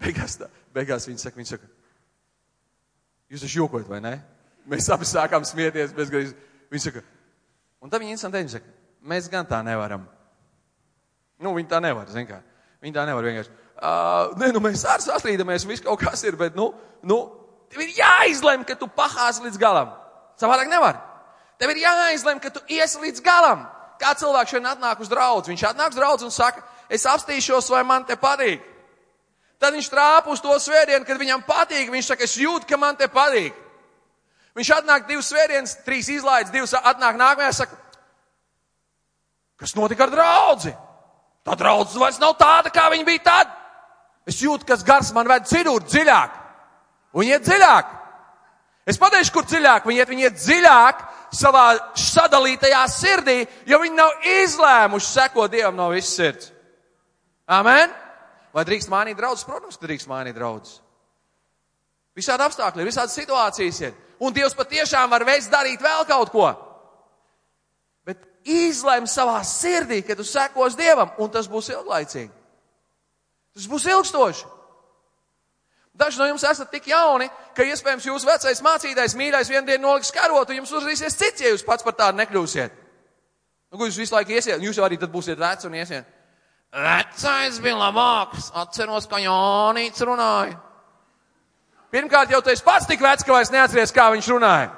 [0.00, 1.68] Beigās, tā, beigās viņi saka, viņi saka,
[3.32, 4.14] Jūs taču jokojat, vai ne?
[4.70, 6.34] Mēs abi sākām smieties bezgalīgi.
[6.70, 7.02] Viņi saka,
[7.82, 8.70] un tad viņi instantēji saka,
[9.06, 10.06] mēs gan tā nevaram.
[11.42, 12.40] Nu, viņi tā nevar, zin kā.
[12.82, 13.54] Viņi tā nevar vienkārši.
[13.76, 16.70] Uh, nē, nu mēs arī sastrīdamies, viss kaut kas ir, bet, nu,
[17.04, 17.18] nu,
[17.68, 19.90] tev ir jāizlem, ka tu pahās līdz galam.
[20.40, 21.02] Savādāk nevar.
[21.60, 23.66] Tev ir jāizlem, ka tu iesi līdz galam.
[24.00, 27.82] Kā cilvēks šodien atnāk uz draudz, viņš atnāk uz draudz un saka, es apstīšos, vai
[27.84, 28.64] man te patīk.
[29.60, 31.88] Tad viņš trāpa uz to svētdienu, kad viņam patīk.
[31.92, 33.56] Viņš saka, es jūtu, ka man te patīk.
[34.56, 37.76] Viņš atnāk divas svētdienas, trīs izlaides, divas atnāk nākamajā, saka,
[39.60, 40.72] kas notika ar draudzi?
[41.46, 43.52] Tā draudzene vairs nav tāda, kā viņa bija tad.
[44.26, 46.42] Es jūtu, kas gars man ved citur, dziļāk.
[47.16, 47.92] Un iet dziļāk.
[48.86, 49.86] Es pateikšu, kur dziļāk.
[49.86, 51.04] Viņi iet, viņi iet dziļāk
[51.34, 51.66] savā
[51.98, 56.50] sadalītajā sirdī, jo viņi nav izlēmuši sekot Dievam no visas sirds.
[57.46, 57.92] Amen!
[58.54, 59.44] Vai drīkst mainīt draugus?
[59.46, 60.78] Protams, ka drīkst mainīt draugus.
[62.16, 63.96] Visādi apstākļi visādi situācijas ir.
[64.22, 66.46] Un Dievs patiešām var veids darīt vēl kaut ko.
[68.06, 72.32] Bet izlem savā sirdī, ka tu sekos Dievam, un tas būs ilglaicīgi.
[73.56, 74.52] Tas būs ilgstoši.
[75.96, 80.12] Daži no jums esat tik jauni, ka iespējams jūsu vecais mācītājs mīļais vienu dienu noliks
[80.12, 82.74] karotu, jums uzrīsies cits, ja jūs pats par tādu nekļūsiet.
[83.72, 86.12] Nu, jūs visu laiku iesiet, jūs jau arī tad būsiet veci un iesiet.
[86.76, 88.50] Vecais bija labāks.
[88.52, 90.58] Atceros, ka Jānis runāja.
[91.94, 94.68] Pirmkārt, jau esi pats tik vecs, ka vairs neatceries, kā viņš runāja.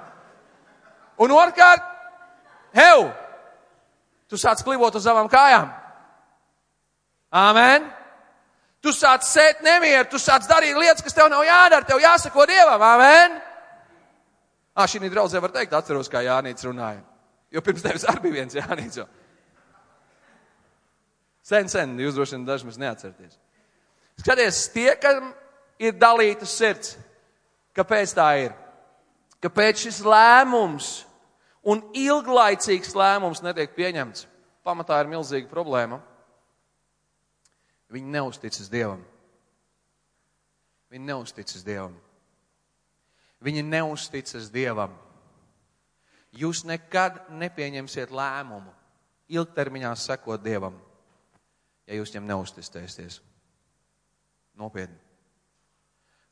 [1.19, 1.83] Un otrkārt,
[2.79, 3.09] hev,
[4.31, 5.73] tu sāc klivot uz savām kājām.
[7.35, 7.98] Āmen!
[8.85, 12.83] Tu sāc sēt nemieru, tu sāc darīt lietas, kas tev nav jādara, tev jāsako Dievam.
[12.87, 13.39] Āmen!
[14.79, 17.03] Ā, šī draudzē var teikt, atceros, kā Jānis runāja.
[17.51, 19.01] Jo pirms tevis arī bija viens Jānis.
[21.49, 23.39] Sen, sen, jūs droši vien daži mums neatcerieties.
[24.21, 25.33] Skaties, tie, kam
[25.81, 26.97] ir dalīta sirds,
[27.75, 28.55] kāpēc tā ir?
[29.43, 30.91] Kāpēc šis lēmums
[31.67, 34.27] un ilglaicīgs lēmums netiek pieņemts?
[34.67, 36.03] Pamatā ir milzīga problēma.
[37.93, 39.05] Viņi neusticas Dievam.
[40.93, 41.95] Viņi neusticas Dievam.
[43.45, 44.93] Viņi neusticas Dievam.
[46.37, 48.75] Jūs nekad nepieņemsiet lēmumu
[49.33, 50.77] ilgtermiņā sekot Dievam
[51.89, 53.21] ja jūs viņam neusticēsieties.
[54.59, 54.99] Nopietni.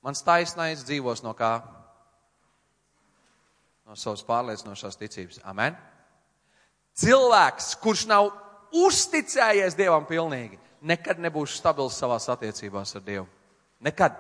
[0.05, 1.57] Mans taisnais dzīvos no kā?
[3.87, 5.41] No savas pārliecinošās ticības.
[5.47, 5.77] Amen.
[6.99, 8.29] Cilvēks, kurš nav
[8.75, 13.26] uzticējies Dievam pilnīgi, nekad nebūs stabils savās attiecībās ar Dievu.
[13.84, 14.16] Nekad.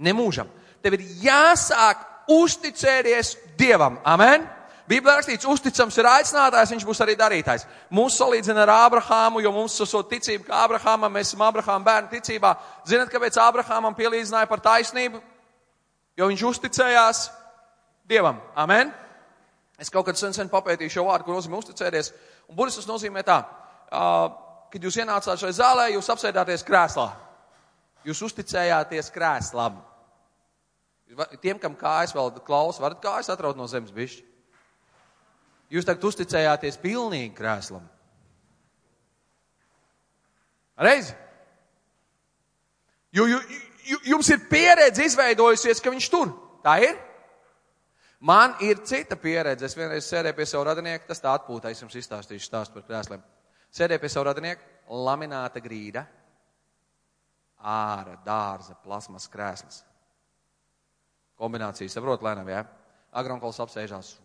[0.00, 0.48] Nemūžam.
[0.80, 3.98] Tev ir jāsāk uzticēties Dievam.
[4.06, 4.46] Amen.
[4.90, 7.62] Bībelē rakstīts, uzticams ir aicinātājs, viņš būs arī darītājs.
[7.94, 12.56] Mūs salīdzina ar Ābrahāmu, jo mums ir ticība, ka Ābrahamam mēs esam Ābrahāma bērnu ticībā.
[12.90, 15.20] Zinat, kāpēc Ābrahamam pielīdzināja par taisnību?
[16.18, 17.22] Jo viņš uzticējās
[18.10, 18.42] Dievam.
[18.58, 18.90] Amen!
[19.78, 22.10] Es kaut kad sen, sen papētīju šo vārdu, ko nozīmē uzticēties.
[22.50, 23.38] Un burvis tas nozīmē tā,
[24.72, 27.08] kad jūs ienācāt šai zālē, jūs apsēdāties krēslā.
[28.06, 29.78] Jūs uzticējāties krēslam.
[31.42, 34.22] Tiem, kam kājas vēl klausa, varat kājas atraut no zemes bišķi.
[35.70, 37.82] Jūs tagad uzticējāties pilnīgi krēslam.
[40.80, 41.12] Reizi.
[43.14, 43.40] Jo, jo,
[44.06, 46.32] jums ir pieredze izveidojusies, ka viņš tur.
[46.64, 46.96] Tā ir.
[48.20, 49.66] Man ir cita pieredze.
[49.66, 53.22] Es vienreiz sēdēju pie savu radinieka, tas tā atpūtā, es jums izstāstīšu stāstu par krēsliem.
[53.70, 56.02] Sēdēju pie savu radinieka, lamināta grīda,
[57.60, 59.84] ārā dārza, plasmas krēsls.
[61.40, 62.64] Kombinācija, saprot, lēnām, jā?
[63.16, 64.16] Agronkols apsēžās.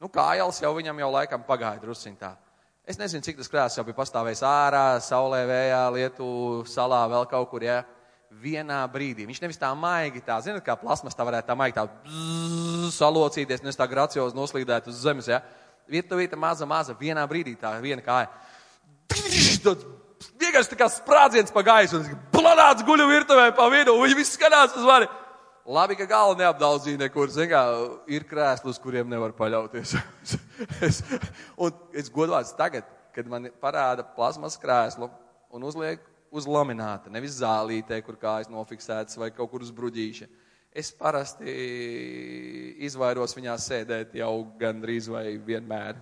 [0.00, 2.30] Nu, kājals jau viņam jau laikam pagāja drusciņ tā.
[2.88, 6.28] Es nezinu, cik tas krēsls jau bija pastāvējis ārā, saulē, vējā, lietu,
[6.64, 7.82] salā, vēl kaut kur, jā.
[8.40, 9.26] Vienā brīdī.
[9.28, 13.60] Viņš nevis tā maigi, tā, zinot, kā plasmas tā varētu tā maigi tā bzz, salocīties,
[13.64, 15.42] nevis tā graciozi noslīdēt uz zemes, jā.
[15.90, 18.30] Vietuvīta maza, maza, vienā brīdī tā viena kāja.
[20.40, 24.36] Vienkārši tā kā sprādziens pa gaisu, un planāts guļu virtuvē pa vidu, un viņi visi
[24.36, 25.08] skatās uz mani.
[25.70, 27.30] Labi, ka galva neapdaudzīja nekur.
[27.50, 27.60] Kā,
[28.10, 29.92] ir krēsli, uz kuriem nevar paļauties.
[30.86, 31.02] es,
[31.60, 35.10] un es godvārds tagad, kad man parāda plasmas krēslu
[35.54, 40.30] un uzliek uz lamināta, nevis zālītē, kur kājas nofiksētas vai kaut kur uz bruģīša.
[40.70, 41.50] Es parasti
[42.86, 45.98] izvairos viņā sēdēt jau gandrīz vai vienmēr.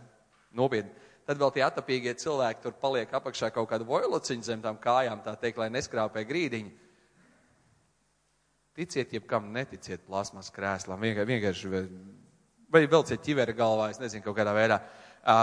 [0.57, 0.93] Nopietni.
[1.29, 5.35] Tad vēl tie atapīgie cilvēki tur paliek apakšā kaut kādu vojlociņu zem tām kājām, tā
[5.41, 6.73] teikt, lai neskrāpē grīdiņu.
[8.79, 11.73] Ticiet, jebkam neticiet plasmas krēslam, vienkārši,
[12.73, 14.81] vai velciet ķiveri galvā, es nezinu, kaut kādā veidā.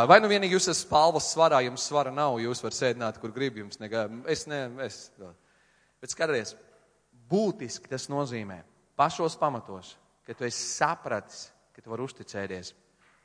[0.09, 3.57] Vai nu vienīgi jūs esat spalvas svarā, jums svara nav, jūs varat sēdināt, kur grib
[3.61, 4.07] jums negā.
[4.31, 5.11] Es ne, es.
[6.01, 6.55] Bet skaties,
[7.29, 8.63] būtiski tas nozīmē
[8.97, 12.73] pašos pamatos, ka tu esi sapratis, ka tu vari uzticēties.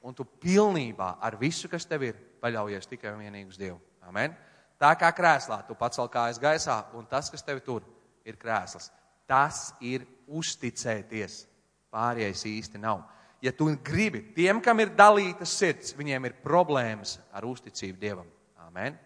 [0.05, 3.79] Un tu pilnībā ar visu, kas tev ir, paļaujies tikai un vienīgi uz Dievu.
[4.09, 4.35] Amen.
[4.81, 7.85] Tā kā krēslā, tu pacel kājas gaisā, un tas, kas tev tur,
[8.25, 8.89] ir krēsls.
[9.29, 11.45] Tas ir uzticēties.
[11.93, 13.03] Pārējais īsti nav.
[13.43, 18.29] Ja tu gribi, tiem, kam ir dalītas sirds, viņiem ir problēmas ar uzticību Dievam.
[18.67, 18.97] Amen.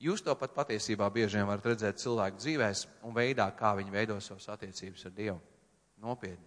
[0.00, 4.16] Jūs to pat patiesībā bieži vien varat redzēt cilvēku dzīvēs un veidā, kā viņi veido
[4.24, 5.38] savas attiecības ar Dievu.
[6.00, 6.46] Nopietni.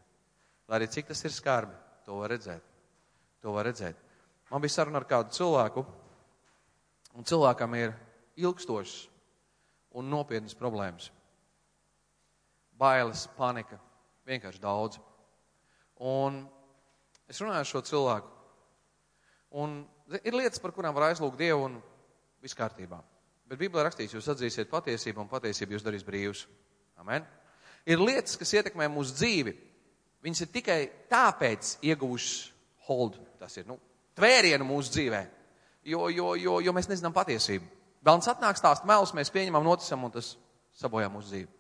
[0.67, 1.75] Lai arī cik tas ir skarbi,
[2.05, 2.63] to var redzēt.
[3.43, 3.97] To var redzēt.
[4.51, 5.83] Man bija saruna ar kādu cilvēku,
[7.13, 7.93] un cilvēkam ir
[8.39, 9.09] ilgstošas
[9.99, 11.11] un nopietnas problēmas
[12.79, 13.77] bailes, panika,
[14.27, 14.99] vienkārši daudz.
[16.03, 16.43] Un
[17.29, 18.31] es runāju ar šo cilvēku.
[19.61, 19.83] Un
[20.23, 21.77] ir lietas, par kurām var aizlūgt Dievu un
[22.43, 22.99] viss kārtībā.
[23.47, 26.47] Bet Bībelē rakstīts, jūs atzīsiet patiesību un patiesību jūs darīs brīvus.
[26.99, 27.25] Amen.
[27.89, 29.53] Ir lietas, kas ietekmē mūsu dzīvi.
[30.23, 30.79] Viņas ir tikai
[31.11, 32.53] tāpēc ieguvušas
[32.87, 33.75] hold, tas ir, nu,
[34.15, 35.19] tvērienu mūsu dzīvē,
[35.91, 37.67] jo, jo, jo, jo mēs nezinām patiesību.
[38.03, 40.33] Velns atnāk stāst melus, mēs pieņemam, noticam un tas
[40.79, 41.51] sabojā mūsu dzīvi.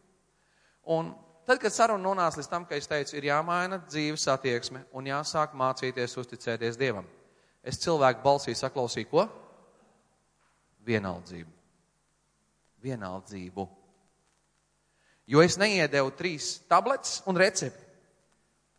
[0.95, 1.13] Un
[1.47, 5.55] tad, kad saruna nonāca līdz tam, ka es teicu, ir jāmaina dzīves attieksme un jāsāk
[5.59, 7.07] mācīties uzticēties Dievam.
[7.63, 9.27] Es cilvēku balsī saklausīju, ko?
[10.83, 11.51] Vienaldzību.
[12.83, 13.67] Vienaldzību.
[15.29, 17.83] Jo es neiedevu trīs tabletes un recepti.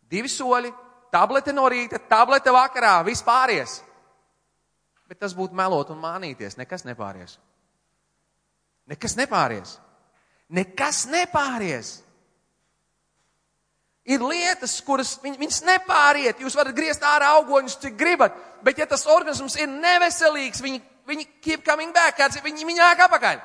[0.05, 0.69] Divi soļi,
[1.13, 3.79] tablete no rīta, tablete vakarā, viss pāries.
[5.09, 7.37] Bet tas būtu melot un mānīties, nekas nepāries.
[8.89, 9.77] Nekas nepāries.
[10.53, 11.99] Nekas nepāries.
[14.05, 16.41] Ir lietas, kuras viņ, viņas nepāriet.
[16.41, 18.35] Jūs varat griezt ārā augoņus, cik gribat,
[18.65, 23.01] bet ja tas organisms ir neveselīgs, viņi, viņi keep coming back, kāds, viņi, viņi nāk
[23.07, 23.41] apakaļ.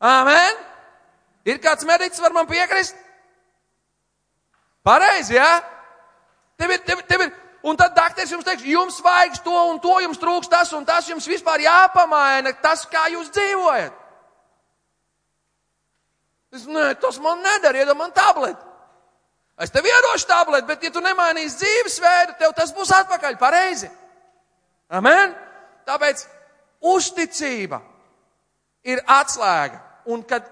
[0.00, 0.73] Amen!
[1.44, 2.96] Ir kāds medicis, var man piekrist?
[4.84, 5.44] Pareizi, jā?
[5.44, 5.62] Ja?
[6.60, 7.32] Tev ir, tev, tev ir,
[7.66, 11.08] un tad dakteris jums teiks, jums vajag to un to, jums trūks tas un tas,
[11.10, 14.00] jums vispār jāpamaina tas, kā jūs dzīvojat.
[16.54, 18.62] Es, nē, tas man nedara, iedod man tableti.
[19.58, 23.90] Es tev iedošu tableti, bet ja tu nemainīsi dzīvesveidu, tev tas būs atpakaļ pareizi.
[24.94, 25.34] Amen?
[25.86, 26.24] Tāpēc
[26.94, 27.80] uzticība
[28.86, 29.80] ir atslēga.
[30.10, 30.46] Un kad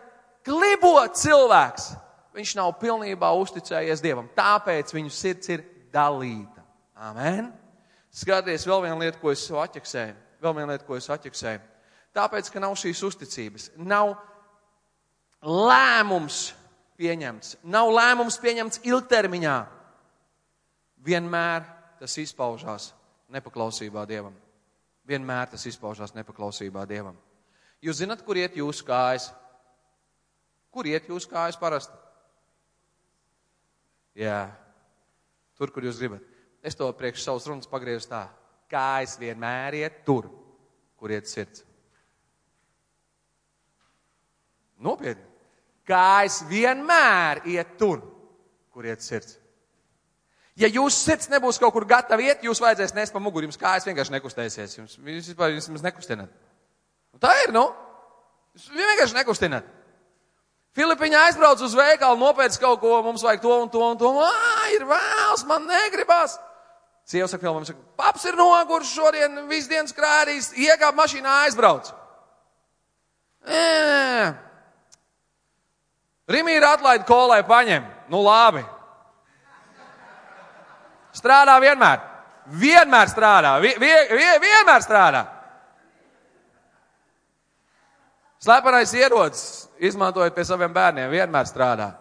[0.46, 1.92] klibo cilvēks,
[2.36, 4.30] viņš nav pilnībā uzticējies Dievam.
[4.36, 6.64] Tāpēc viņu sirds ir dalīta.
[6.96, 7.50] Amen?
[8.12, 10.16] Skaties, vēl viena lieta, ko es atķeksēju.
[10.42, 11.62] Vēl viena lieta, ko es atķeksēju.
[12.12, 13.70] Tāpēc, ka nav šīs uzticības.
[13.80, 14.16] Nav
[15.42, 16.50] lēmums
[17.00, 17.56] pieņemts.
[17.64, 19.56] Nav lēmums pieņemts ilgtermiņā.
[21.02, 21.64] Vienmēr
[21.98, 22.92] tas izpaužās
[23.32, 24.34] nepaklausībā Dievam.
[25.08, 27.16] Vienmēr tas izpaužās nepaklausībā Dievam.
[27.82, 29.32] Jūs zinat, kur iet jūsu kājas?
[30.72, 31.96] Kur iet jūsu kājas parasti?
[34.16, 34.46] Jā,
[35.56, 36.24] tur, kur jūs gribat.
[36.64, 38.26] Es to priekš savas runas pagriezu tā.
[38.72, 40.28] Kājas vienmēr iet tur,
[40.96, 41.64] kur iet sirds.
[44.82, 45.28] Nopietni.
[45.86, 48.00] Kājas vienmēr iet tur,
[48.72, 49.36] kur iet sirds.
[50.58, 53.86] Ja jūsu sirds nebūs kaut kur gatava iet, jūs vajadzēs nest pa muguru, jums kājas
[53.88, 54.76] vienkārši nekustēsies.
[54.78, 56.32] Jums, jūs vispār jūs nekustināt.
[57.12, 57.64] Un tā ir, nu.
[58.56, 59.68] Jūs vienkārši nekustināt.
[60.76, 64.12] Filipiņā aizbrauc uz veikalu, nopērc kaut ko, mums vajag to un to un to.
[64.24, 66.38] Ā, ir vēls, man negribas.
[67.04, 71.90] Sieva saka, mums saka, paps ir nogurs šodien, visu dienu skrādījis, iekāp mašīnā, aizbrauc.
[73.42, 73.66] E,
[76.32, 77.84] Rimī ir atlaid kolai paņem.
[78.12, 78.62] Nu labi.
[81.12, 82.00] Strādā vienmēr.
[82.62, 83.56] Vienmēr strādā.
[83.62, 85.26] Vie, vie, vie, vienmēr strādā.
[88.42, 91.92] Slepenais ierocis, izmantojot pie saviem bērniem, vienmēr strādā.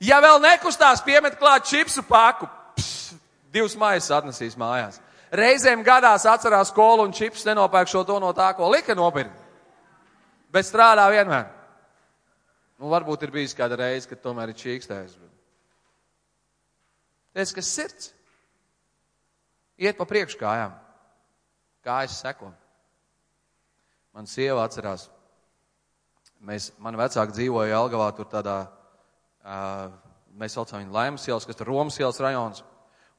[0.00, 3.14] Ja vēl nekustās, piemet klāt čipsu paku, pss,
[3.52, 4.98] divas maisas atnesīs mājās.
[5.32, 9.36] Reizēm gadās atcerās kolu un čips nenopērkšo to no tā, ko lika nopirkt.
[10.52, 11.46] Bet strādā vienmēr.
[12.80, 15.14] Nu, varbūt ir bijis kāda reize, kad tomēr ir čīkstējis.
[17.36, 18.10] Tas, kas sirds,
[19.78, 20.74] iet pa priekškājām.
[21.86, 22.50] Kājas seko.
[24.16, 25.06] Man sieva atcerās,
[26.46, 28.56] mēs, man vecāki dzīvoja Algavā, tur tādā,
[29.44, 29.90] uh,
[30.40, 32.64] mēs saucam viņu Laimas ielas, kas tur Romas ielas rajons.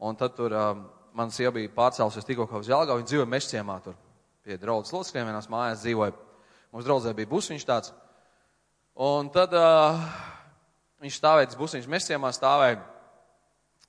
[0.01, 0.71] Un tad tur uh,
[1.17, 3.97] man sieva bija pārcēlusies tikko uz Jelgavu, viņa dzīvoja Mešciemā tur.
[4.41, 6.15] Pie draudzes locekļiem vienās mājās dzīvoja.
[6.71, 7.91] Mums draudzē bija busiņš tāds.
[9.01, 9.99] Un tad uh,
[11.03, 12.79] viņš stāvēja, tas busiņš Mešciemā stāvēja.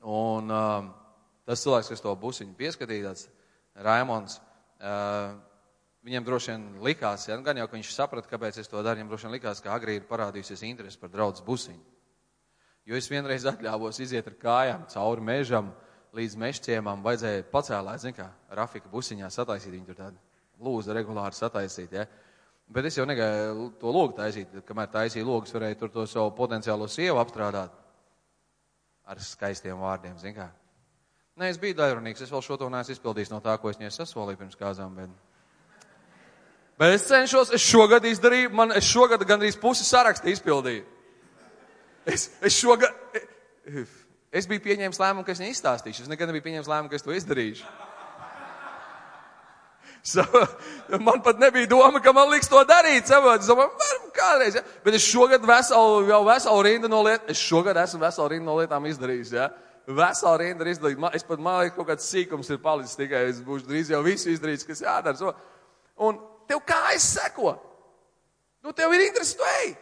[0.02, 0.90] Un uh,
[1.48, 3.28] tas cilvēks, kas to busiņu pieskatīja, tāds
[3.86, 4.36] Raimons,
[4.82, 5.32] uh,
[6.06, 9.12] viņam droši vien likās, ja, gan jau, ka viņš saprata, kāpēc es to daru, viņam
[9.12, 11.82] droši vien likās, ka agrī ir parādījusies interesi par draudzes busiņu.
[12.90, 15.70] Jo es vienreiz atļāvos iziet ar kājām cauri mežam
[16.16, 20.18] līdz mešķiemam, vajadzēja pacēlēt, zin kā, Rafika busiņā sataisīt, viņu tur tādu
[20.62, 22.06] lūza regulāri sataisīt, ja.
[22.72, 26.88] Bet es jau negāju to logu taisīt, kamēr taisīju logus, varēju tur to savu potenciālo
[26.90, 27.74] sievu apstrādāt
[29.06, 30.48] ar skaistiem vārdiem, zin kā.
[31.38, 33.92] Nē, es biju daļrunīgs, es vēl šo to neesmu izpildījis no tā, ko es viņai
[33.94, 35.31] sasolīju pirms kāzām, bet.
[36.80, 40.84] Bet es cenšos, es šogad izdarīju, man, es šogad gandrīz pusi sarakstu izpildīju.
[42.08, 42.90] Es, es šogad,
[44.34, 47.14] es biju pieņēmis lēmumu, ka es neizstāstīšu, es nekad nebiju pieņēmis lēmumu, ka es to
[47.14, 47.68] izdarīšu.
[50.02, 50.24] So,
[50.98, 53.06] man pat nebija doma, ka man liks to darīt.
[53.06, 54.56] Saprot, es domāju, varam kādreiz.
[54.58, 54.62] Ja?
[54.82, 58.56] Bet es šogad veselu, jau veselu rindu no lietām, es šogad esmu veselu rindu no
[58.58, 59.30] lietām izdarījis.
[59.36, 59.46] Ja?
[59.86, 60.98] Veselu rindu ir izdarījis.
[61.04, 63.22] Man, es pat man liekas, kaut kāds sīkums ir palicis tikai.
[63.30, 65.14] Es būšu drīz jau visu izdarījis, kas jādara.
[65.22, 65.36] So,
[66.02, 66.18] un
[66.48, 67.54] tev kājas seko.
[68.62, 69.72] Nu, tev ir interesi, tu ej.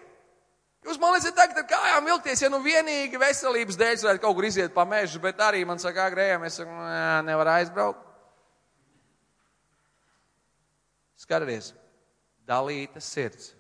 [0.87, 4.47] Jūs man liekat, tagad ar kājām vilkties, ja nu vienīgi veselības dēļ varētu kaut kur
[4.49, 6.73] iziet pa mežu, bet arī man saka, agrējām, es saku,
[7.27, 8.07] nevar aizbraukt.
[11.21, 11.75] Skaties,
[12.49, 13.51] dalīta sirds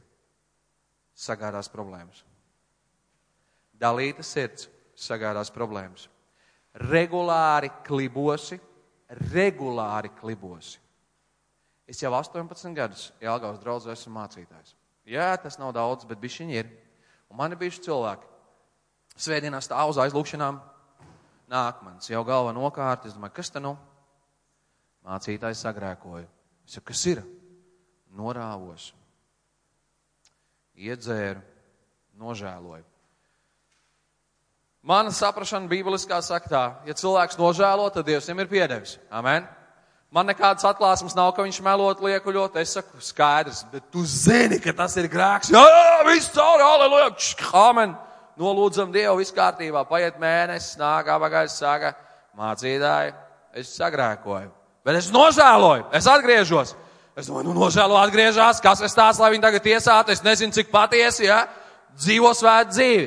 [1.12, 2.24] sagādās problēmas.
[3.76, 6.09] Dalīta sirds sagādās problēmas.
[6.88, 8.57] Regulāri klibosi,
[9.28, 10.80] regulāri klibosi.
[11.91, 14.76] Es jau 18 gadus Jālgaus draudzē esmu mācītājs.
[15.11, 16.70] Jā, tas nav daudz, bet bišķiņi ir.
[17.30, 18.28] Un man ir bijuši cilvēki.
[19.21, 20.61] Svētdienā stāv uz aizlūkšanām.
[21.50, 23.08] Nāk mans jau galva nokārt.
[23.11, 23.75] Es domāju, kas te nu?
[25.07, 26.29] Mācītājs sagrēkoja.
[26.68, 27.26] Es saku, kas ir?
[28.17, 28.91] norāvos,
[30.79, 31.42] iedzēru,
[32.18, 32.87] nožēloju.
[34.80, 38.95] Mana saprašana bībeliskā saka tā, ja cilvēks nožēlo, tad Dievs viņam ir piedevis.
[39.12, 39.45] Amen.
[40.11, 42.57] Man nekādas atklāsmes nav, ka viņš melot, liekuļot.
[42.58, 45.53] Es saku, skaidrs, bet tu zini, ka tas ir grēks.
[45.54, 47.12] Jā, jā, viss cauri, aleluja,
[47.61, 47.95] amen.
[48.41, 49.84] Nolūdzam Dievu, viss kārtībā.
[49.87, 51.92] Paiet mēnesis, nāk apakaļ, saka,
[52.38, 53.14] mācītāji,
[53.62, 54.50] es sagrēkoju.
[54.87, 56.74] Bet es nožēloju, es atgriežos.
[57.18, 60.70] Es domāju, nu, nožēlo atgriežas, kas es tās, lai viņi tagad tiesātu, es nezinu, cik
[60.72, 61.45] patiesi, ja,
[62.00, 63.07] dzīvo svēt dzīvi.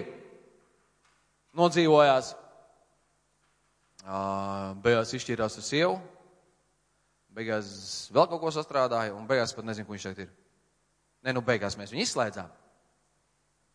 [1.60, 2.34] Nodzīvojās.
[4.04, 5.94] Uh, beigās izšķīrās ar sievu,
[7.36, 10.34] beigās vēl kaut ko sastrādāja, un beigās pat nezinu, kur viņš šeit ir.
[11.24, 12.52] Nē, nu, beigās mēs viņu izslēdzām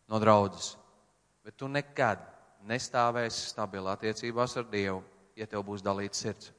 [0.09, 0.75] no draudzes.
[1.45, 2.21] Bet tu nekad
[2.69, 5.03] nestāvēsi stabilā attiecībās ar Dievu,
[5.39, 6.53] ja tev būs dalīts sirds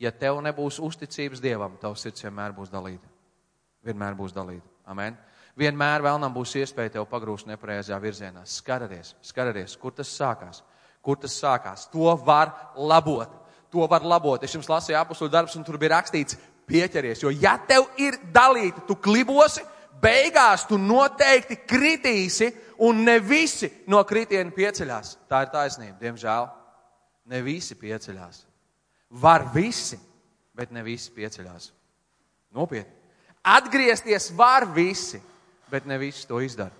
[0.00, 3.06] ja tev nebūs uzticības Dievam, tavs sirds vienmēr būs dalīta.
[3.84, 4.66] Vienmēr būs dalīta.
[4.88, 5.16] Amen.
[5.58, 8.44] Vienmēr vēlnam būs iespēja tev pagrūst nepareizajā virzienā.
[8.48, 10.62] Skaties, skaties, kur tas sākās.
[11.04, 11.86] Kur tas sākās?
[11.92, 13.32] To var labot.
[13.70, 14.42] To var labot.
[14.44, 16.38] Es jums lasīju apakšu darbus, un tur bija rakstīts,
[16.70, 17.22] pieķeries.
[17.24, 19.64] Jo, ja tev ir dalīta, tu klibosi,
[20.02, 22.50] beigās tu noteikti kritīsi,
[22.86, 25.16] un ne visi no kritiena pieceļās.
[25.30, 26.48] Tā ir taisnība, diemžēl.
[27.30, 28.44] Ne visi pieceļās.
[29.22, 29.98] Var visi,
[30.56, 31.70] bet ne visi pieceļās.
[32.56, 32.96] Nopietni.
[33.46, 35.20] Atgriezties var visi,
[35.70, 36.74] bet ne visi to izdara.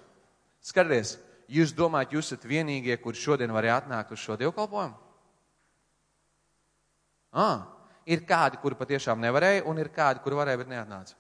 [0.60, 1.14] Skatieties,
[1.48, 5.09] jūs domājat, jūs esat vienīgie, kurš šodien varēja atnākt uz šo dievkalpojumu?
[7.31, 7.66] Ah,
[8.07, 11.15] ir kādi, kuri patiešām nevarēja, un ir kādi, kuri varēja, bet neatnāca.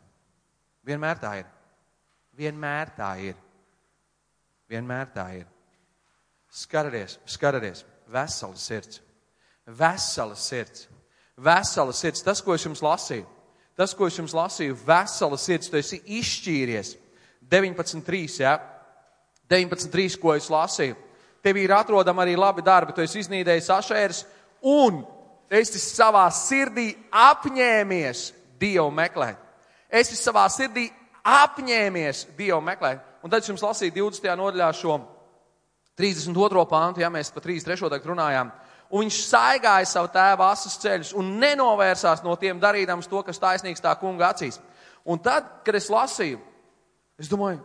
[0.86, 1.48] Vienmēr tā ir.
[2.36, 3.36] Vienmēr tā ir.
[4.70, 5.46] Vienmēr tā ir.
[6.50, 9.02] Skaraties, skaraties, vesela sirds.
[9.66, 10.88] Vesela sirds.
[11.38, 12.24] Vesela sirds.
[12.26, 13.26] Tas, ko es jums lasīju,
[13.78, 16.96] tas, ko es jums lasīju, vesela sirds, tu esi izšķīries.
[17.50, 18.40] 19.3.
[18.42, 18.56] Ja?
[19.50, 20.18] 19.3.
[20.22, 20.98] ko es lasīju.
[21.40, 24.24] Tev ir atrodama arī labi darbi, tu esi iznīdējis ašērs
[24.68, 25.00] un
[25.50, 29.38] esi savā sirdī apņēmies Dievu meklēt.
[29.90, 30.86] Esi savā sirdī
[31.26, 33.00] apņēmies Dievu meklēt.
[33.24, 34.36] Un tad es jums lasīju 20.
[34.38, 34.98] nodaļā šo
[35.98, 36.64] 32.
[36.70, 37.90] pāntu, ja mēs pa 33.
[37.90, 38.52] tagad runājām.
[38.90, 43.82] Un viņš saigāja savu tēvu asas ceļus un nenovērsās no tiem darīdams to, kas taisnīgs
[43.84, 44.58] tā kunga acīs.
[45.06, 46.40] Un tad, kad es lasīju,
[47.20, 47.60] es domāju,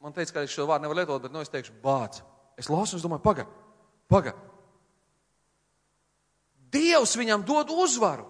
[0.00, 2.22] man teica, ka es šo vārdu nevaru lietot, bet nu es teikšu bāc.
[2.56, 3.46] Es lasu un es domāju, paga,
[4.08, 4.34] paga.
[6.74, 8.26] Dievs viņam dod uzvaru.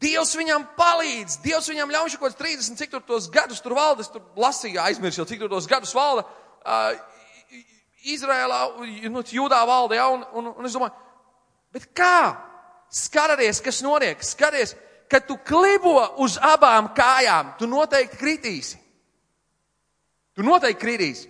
[0.00, 4.00] Dievs viņam palīdz, Dievs viņam ļauj kaut kādus 30, cik tur tos gadus tur valda,
[4.00, 6.24] es tur lasīju, aizmirsu cik tur tos gadus valda.
[6.64, 6.96] Uh,
[8.08, 8.60] Izrēlā,
[9.12, 10.94] nu, Jūdā valda, ja, un, un, un es domāju,
[11.74, 12.32] bet kā?
[12.90, 14.72] Skaties, kas notiek, skaties,
[15.10, 18.80] kad tu klibo uz abām kājām, tu noteikti kritīsi.
[20.34, 21.28] Tu noteikti kritīsi.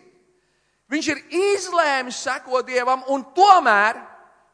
[0.90, 1.20] Viņš ir
[1.54, 3.98] izlēmis sekot Dievam, un tomēr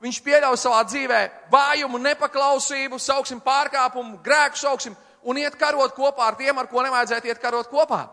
[0.07, 1.21] viņš pieļauj savā dzīvē
[1.53, 4.97] vājumu, nepaklausību, sauksim pārkāpumu, grēku sauksim,
[5.27, 8.05] un iet karot kopā ar tiem, ar ko nevajadzētu iet karot kopā.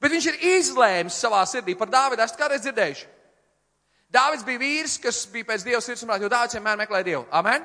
[0.00, 2.20] Bet viņš ir izlēmis savā sirdī par Dāvidu.
[2.20, 3.06] Esat kādreiz dzirdējuši?
[4.12, 7.24] Dāvids bija vīrs, kas bija pēc Dieva sirds jo Dāvids vienmēr meklē Dievu.
[7.32, 7.64] Amen!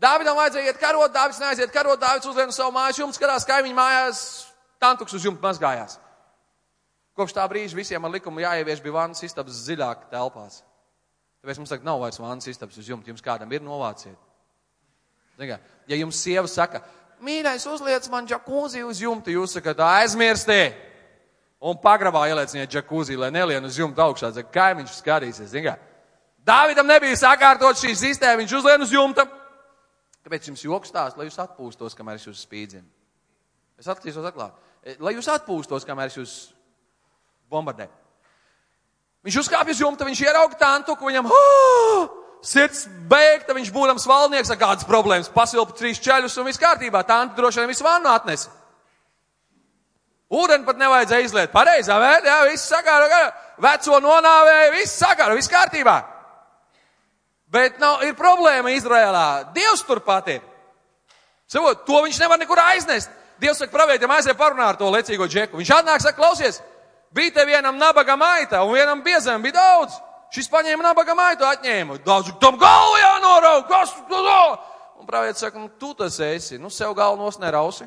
[0.00, 4.20] Dāvidam vajadzēja iet karot, Dāvids neaiziet karot, Dāvids uzliek savu mājas jumtu, skatās kaimiņu mājās,
[4.82, 5.98] tantuks uz jumta mazgājās.
[7.14, 10.62] Kopš tā brīža visiem ar likumu jāievieš bija vannas istabas dziļāk telpās.
[11.44, 14.16] Tāpēc mums tagad nav vairs vannas istabas uz jumta, jums kādam ir novāciet.
[15.36, 15.60] Ziniet,
[15.90, 16.80] ja jums sieva saka,
[17.20, 20.72] mīļais, uzliec man džakūzi uz jumta, jūs sakat, aizmirstī!
[21.64, 25.52] Un pagrabā ielieciniet džakūzi, lai nelien uz jumta augšā, zaka, kaimiņš skatīsies.
[25.52, 25.84] Ziniet,
[26.44, 29.24] Dāvidam nebija sakārtot šī sistēma, viņš uzlien uz jumta.
[30.24, 32.88] Kāpēc jums joks stāst, lai jūs atpūstos, kamēr es jūs spīdzinu?
[33.80, 34.56] Es atklīsos atklāt.
[35.00, 36.34] Lai jūs atpūstos, kamēr es jūs
[37.52, 38.03] bombardēju.
[39.24, 42.08] Viņš uzkāpj uz jumta, viņš ierauga tantu, ka viņam oh,
[42.44, 47.00] sirds beigta, viņš būdams valnieks ar kādas problēmas, pasilpa trīs ceļus un viss kārtībā.
[47.08, 48.52] Tantu droši vien visu vannu atnesa.
[50.34, 51.52] Ūdeni pat nevajadzēja izliet.
[51.52, 53.22] Pareizā vērtē, jā, viss sakāra,
[53.62, 55.98] veco nonāvēja, viss sakāra, viss kārtībā.
[57.54, 59.52] Bet nav, ir problēma Izrēlā.
[59.54, 60.40] Dievs turpat ir.
[61.46, 63.12] Savot, to viņš nevar nekur aiznest.
[63.38, 65.60] Dievs saka, pravietim aiziet parunāt ar to lecīgo džeku.
[65.60, 66.58] Viņš atnāk, saka, klausies,
[67.14, 69.98] bija te vienam nabaga maita un vienam biezam bija daudz.
[70.34, 72.00] Šis paņēma nabaga maitu, atņēma.
[72.02, 74.40] Daudz, tam galvu jānorauk, kas tu to?
[74.98, 77.86] Un pravietis saka, nu, tu tas esi, nu, sev galvu nos nerausi.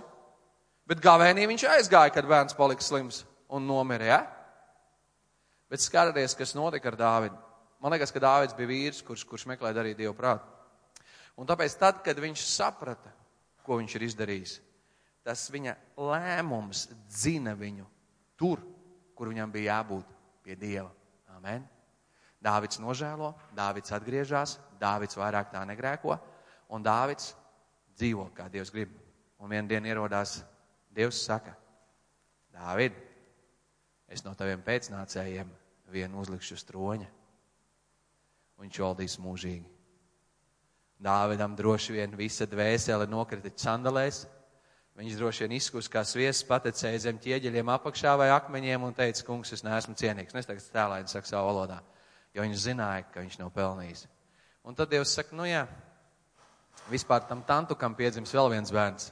[0.87, 4.19] Bet gavēnī viņš aizgāja, kad bērns palika slims un nomira, ja?
[5.67, 7.41] Bet skatieties, kas notika ar Dāvidu.
[7.83, 10.47] Man liekas, ka Dāvids bija vīrs, kurš, kurš meklē darīt Dievu prātu.
[11.37, 13.11] Un tāpēc, tad, kad viņš saprata,
[13.67, 14.55] ko viņš ir izdarījis,
[15.27, 17.83] tas viņa lēmums dzina viņu
[18.39, 18.63] tur,
[19.17, 20.13] kur viņam bija jābūt
[20.45, 20.89] pie Dieva.
[21.37, 21.65] Amen.
[22.43, 26.15] Dāvids nožēlo, Dāvids atgriežas, Dāvids vairāk tā negrēko,
[26.69, 27.33] un Dāvids
[27.97, 28.93] dzīvo, kā Dievs grib.
[29.37, 30.39] Un vienā dienā ierodās
[30.93, 31.53] Dievs saka,
[32.53, 32.95] Dāvid,
[34.09, 35.49] es no taviem pēcnācējiem
[35.93, 37.09] vienu uzlikšu uz troņa.
[38.57, 39.67] Un viņš valdīs mūžīgi.
[40.97, 44.23] Dāvidam droši vien visa dvēsele nokrita sandalēs.
[44.97, 49.51] Viņš droši vien izkus kā sviests, patecēja zem ķieģeļiem apakšā vai akmeņiem un teica, kungs,
[49.53, 50.33] es neesmu cienīgs.
[50.33, 51.77] Es tagad tēlēni saku savā valodā,
[52.33, 54.07] jo viņš zināja, ka viņš nav pelnījis.
[54.65, 55.67] Un tad Dievs saka, nu jā,
[56.89, 59.11] vispār tam tantukam piedzims vēl viens bērns.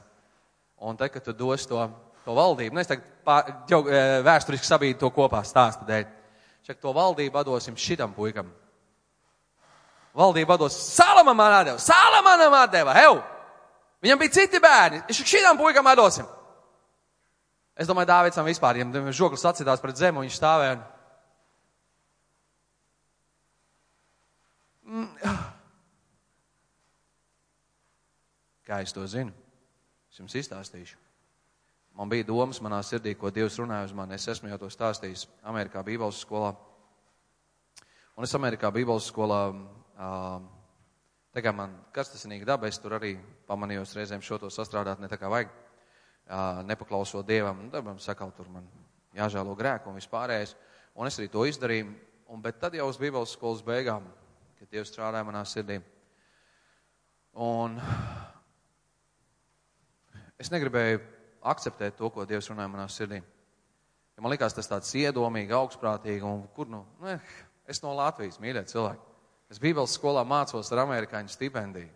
[0.82, 1.78] Un tad, kad tu dos to,
[2.26, 3.80] to valdību, nu es tagad pār, jau,
[4.26, 6.10] vēsturiski sabīdu to kopā stāstu dēļ.
[6.66, 8.50] Šak to valdību dosim šitam puikam.
[10.18, 13.22] Valdību dos Salamanam atdeva, Salamanam atdeva, hev!
[14.06, 16.26] Viņam bija citi bērni, es šitam puikam dosim.
[17.74, 20.76] Es domāju, Dāvidsam vispār, ja žoklis atcitās pret zemu, viņš stāvēja.
[24.86, 25.02] Un...
[25.02, 25.42] Mm.
[28.66, 29.34] Kā es to zinu?
[30.10, 30.96] Es jums izstāstīšu.
[31.98, 34.14] Man bija domas manā sirdī, ko Dievs runāja uz mani.
[34.14, 36.52] Es esmu jau to stāstījis Amerikā Bībeles skolā.
[38.16, 39.40] Un es Amerikā Bībeles skolā,
[41.36, 43.12] tā kā man karstasinīga daba, es tur arī
[43.48, 45.50] pamanījos reizēm šo to sastrādāt ne tā kā vajag,
[46.64, 47.60] nepaklausot Dievam.
[47.60, 48.64] Un tad man sakal, tur man
[49.16, 50.54] jāžēlo grēku un vispārējais.
[50.96, 51.90] Un es arī to izdarīju.
[52.32, 54.06] Un, bet tad jau uz Bībeles skolas beigām,
[54.56, 55.76] kad Dievs strādāja manā sirdī.
[57.36, 57.76] Un
[60.40, 61.02] es negribēju
[61.52, 63.20] akceptēt to, ko Dievs runāja manā sirdī.
[64.16, 67.18] Ja man likās tas tāds iedomīgi, augstprātīgi, un kur nu, nu,
[67.68, 69.05] es no Latvijas, mīļie cilvēki.
[69.52, 71.90] Es Bībeles skolā mācos ar amerikāņu stipendiju.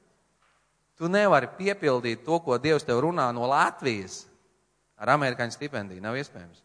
[1.01, 4.23] Tu nevari piepildīt to, ko Dievs tev runā no Latvijas
[5.01, 6.03] ar amerikāņu stipendiju.
[6.05, 6.61] Nav iespējams.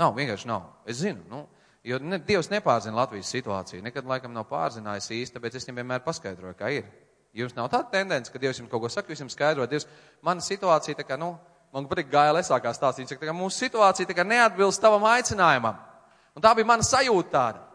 [0.00, 0.66] Nav, vienkārši nav.
[0.86, 1.44] Es zinu, nu,
[1.86, 3.84] jo ne, Dievs nepārzina Latvijas situāciju.
[3.86, 6.90] Nekad laikam nav pārzinājis īsti, tāpēc es viņam vienmēr paskaidroju, kā ir.
[7.34, 9.86] Jums nav tāda tendence, ka Dievs jums kaut ko saka, jūs jums skaidrot, Dievs,
[10.26, 11.32] mana situācija tā kā, nu,
[11.70, 15.78] man patīk gāja lesākā stāstīt, ka tā kā mūsu situācija tā kā neatbilst tavam aicinājumam.
[16.34, 17.69] Un tā bija mana sajūta tāda.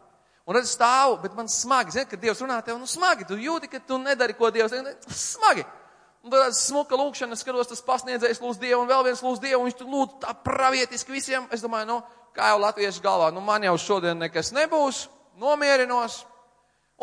[0.45, 3.69] Un es stāvu, bet man smagi, zini, kad Dievs runā tev, nu smagi, tu jūti,
[3.71, 4.75] ka tu nedari, ko Dievs,
[5.09, 5.65] smagi.
[6.25, 9.69] Un tad smuka lūkšana, skatos, tas pasniedzējs lūdz Dievu, un vēl viens lūdz Dievu, un
[9.69, 11.45] viņš tur lūdz tā pravietiski visiem.
[11.53, 11.97] Es domāju, nu,
[12.33, 15.03] kā jau latviešu galvā, nu man jau šodien nekas nebūs,
[15.41, 16.23] nomierinos.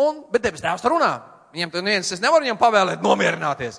[0.02, 1.12] Un, bet debes tēvs runā.
[1.55, 3.78] Viņam tur neviens, es nevaru viņam pavēlēt nomierināties.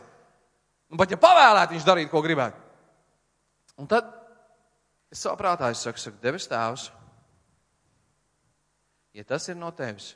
[0.94, 2.60] Un pat ja pavēlēt, viņš darītu, ko gribētu.
[3.81, 4.11] Un tad
[5.11, 6.91] es saprātā, es saku, saku, debes tēvs,
[9.14, 10.14] ja tas ir no tevis,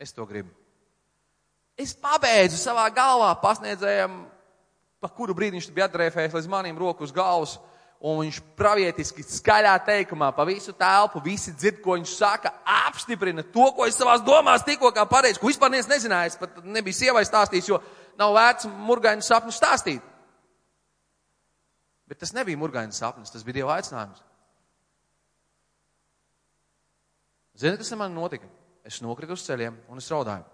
[0.00, 0.52] es to gribu.
[1.80, 4.20] Es pabeidzu savā galvā pasniedzējam,
[5.00, 7.56] pa kuru brīdi viņš bija atdrēfējis līdz manim roku uz galvas
[8.00, 12.52] un viņš pravietiski skaļā teikumā pa visu telpu, visi dzird, ko viņš saka,
[12.88, 16.62] apstiprina to, ko es savās domās tikko kā pareizi, ko vispār neviens nezināja, es pat
[16.64, 17.80] nebiju sievai stāstījis, jo
[18.20, 20.06] nav vērts murgainu sapņu stāstīt.
[22.08, 24.24] Bet tas nebija murgainu sapnis, tas bija Dieva aicinājums.
[27.60, 28.48] Ziniet, kas ar mani notika?
[28.88, 30.46] Es nokritu uz ceļiem un es raudāju.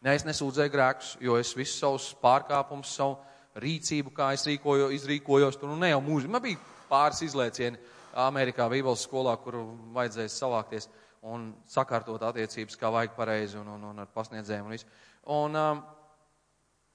[0.00, 3.18] Ne, es nesūdzēju grēkus, jo es visus savus pārkāpumus, savu
[3.60, 5.58] rīcību, kā es rīkoju, izrīkojos.
[5.60, 6.32] Tur nu, ne jau mūžīgi.
[6.32, 7.76] Man bija pāris izliecieni
[8.24, 9.58] Amerikā Bībeles skolā, kur
[9.98, 10.88] vajadzēja savākties
[11.28, 14.88] un sakārtot attiecības, kā vajag pareizi un, un, un ar pasniedzējiem un visu.
[15.34, 15.82] Un um,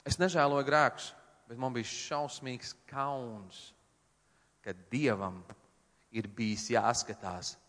[0.10, 1.12] es nežēloju grēkus,
[1.52, 3.68] bet man bija šausmīgs kauns,
[4.66, 5.44] ka Dievam
[6.16, 7.60] ir bijis jāskatās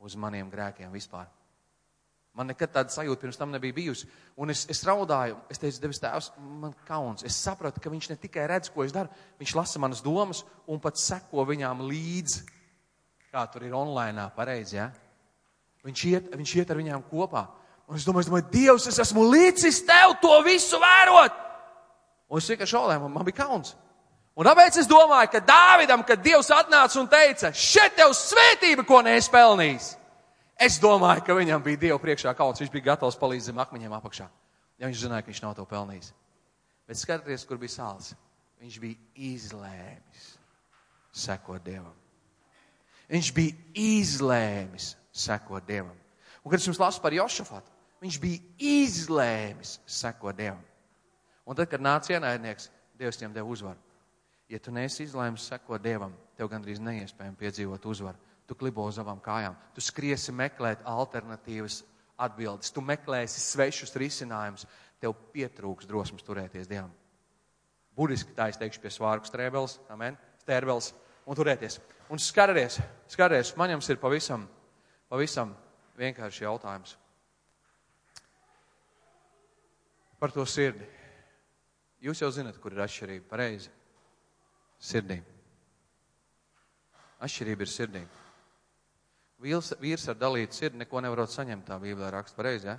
[0.00, 1.28] uz maniem grēkiem vispār.
[2.36, 4.06] Man nekad tāda sajūta pirms tam nebija bijusi.
[4.38, 6.30] Un es, es raudāju, es teicu, Devis Tēvs,
[6.62, 7.24] man kauns.
[7.26, 9.10] Es sapratu, ka viņš ne tikai redz, ko es daru,
[9.40, 12.44] viņš lasa manas domas un pat seko viņām līdzi.
[13.34, 14.88] Kā tur ir online, pareizi, ja?
[15.86, 17.44] Viņš iet, viņš iet ar viņām kopā.
[17.90, 21.34] Un es domāju, es domāju, Dievs, es esmu līdzis tev to visu vērot.
[22.30, 23.74] Un es vienkārši šaulēju, man, man bija kauns.
[24.38, 29.00] Un tāpēc es domāju, ka Dāvidam, kad Dievs atnāca un teica, šeit tev svētība, ko
[29.04, 29.88] neesi pelnījis.
[30.60, 32.60] Es domāju, ka viņam bija Dieva priekšā kauns.
[32.60, 34.28] Viņš bija gatavs palīdzēt zem akmeņiem apakšā.
[34.80, 36.12] Ja viņš zināja, ka viņš nav to pelnījis.
[36.88, 38.12] Bet skatieties, kur bija sāls.
[38.60, 40.26] Viņš bija izlēmis
[41.16, 41.96] sekot Dievam.
[43.10, 45.96] Viņš bija izlēmis sekot Dievam.
[46.44, 47.72] Un, kad es jums lasu par Jošafatu,
[48.04, 50.62] viņš bija izlēmis sekot Dievam.
[51.48, 52.68] Un tad, kad nāca ienaidnieks,
[53.00, 53.80] Dievs viņam deva uzvaru.
[54.50, 58.18] Ja tu neesi izlēmis sekot Dievam, tev gandrīz neiespējami piedzīvot uzvaru
[58.50, 59.54] tu klibo uz savām kājām.
[59.76, 61.84] Tu skriesi meklēt alternatīvas
[62.18, 64.66] atbildes, tu meklēsi svešus risinājumus,
[64.98, 66.90] tev pietrūks drosmes turēties Dievam.
[67.94, 70.90] Budiski tā es teikšu pie svārku strēbeles, amen, stērbels
[71.30, 71.78] un turēties.
[72.10, 72.80] Un skaties,
[73.14, 74.48] skaties, man jums ir pavisam,
[75.06, 75.54] pavisam
[76.00, 76.96] vienkārši jautājums.
[80.18, 80.90] Par to sirdi.
[82.02, 83.70] Jūs jau zinat, kur ir atšķirība, pareizi.
[84.80, 85.20] Sirdī.
[87.20, 88.02] Atšķirība ir sirdī.
[89.40, 92.78] Vīrs, vīrs ar dalītu sirdi neko nevarot saņemt, tā Bībelē raksta pareizi, ja?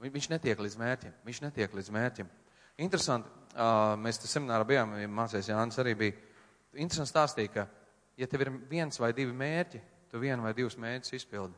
[0.00, 2.28] Viņš netiek līdz mērķim, viņš netiek līdz mērķim.
[2.80, 3.28] Interesanti,
[4.00, 6.16] mēs te seminārā bijām, mācēs Jānis arī bija.
[6.72, 7.66] Interesanti stāstīja, ka,
[8.16, 11.56] ja tev ir viens vai divi mērķi, tu vienu vai divus mērķus izpildi.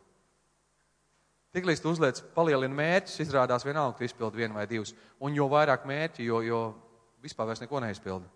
[1.54, 4.94] Tiklīdz tu uzliec palielini mērķus, izrādās vienalga, tu izpildi vienu vai divus.
[5.22, 6.62] Un jo vairāk mērķi, jo, jo
[7.22, 8.30] vispār vairs neko neizpildi.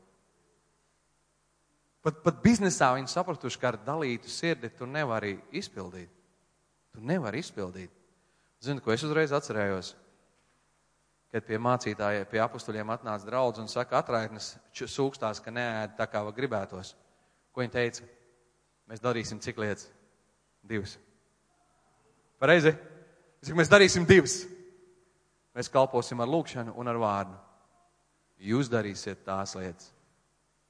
[2.07, 6.11] Pat, pat biznesā viņi sapratuši, ka ar dalītu sirdi tu nevari izpildīt.
[6.95, 7.91] Tu nevari izpildīt.
[8.63, 9.89] Zini, ko es uzreiz atcerējos?
[11.35, 16.23] Kad pie mācītājiem, pie apstuļiem atnāca draudz un saka, atraitnes sūkstās, ka neēd tā kā
[16.37, 16.95] gribētos.
[17.51, 18.07] Ko viņi teica?
[18.87, 19.91] Mēs darīsim cik lietas?
[20.63, 20.95] Divas.
[22.39, 22.77] Pareizi?
[23.51, 24.45] Mēs darīsim divas?
[25.59, 27.37] Mēs kalposim ar lūkšanu un ar vārdu.
[28.39, 29.96] jūs darīsiet tās lietas.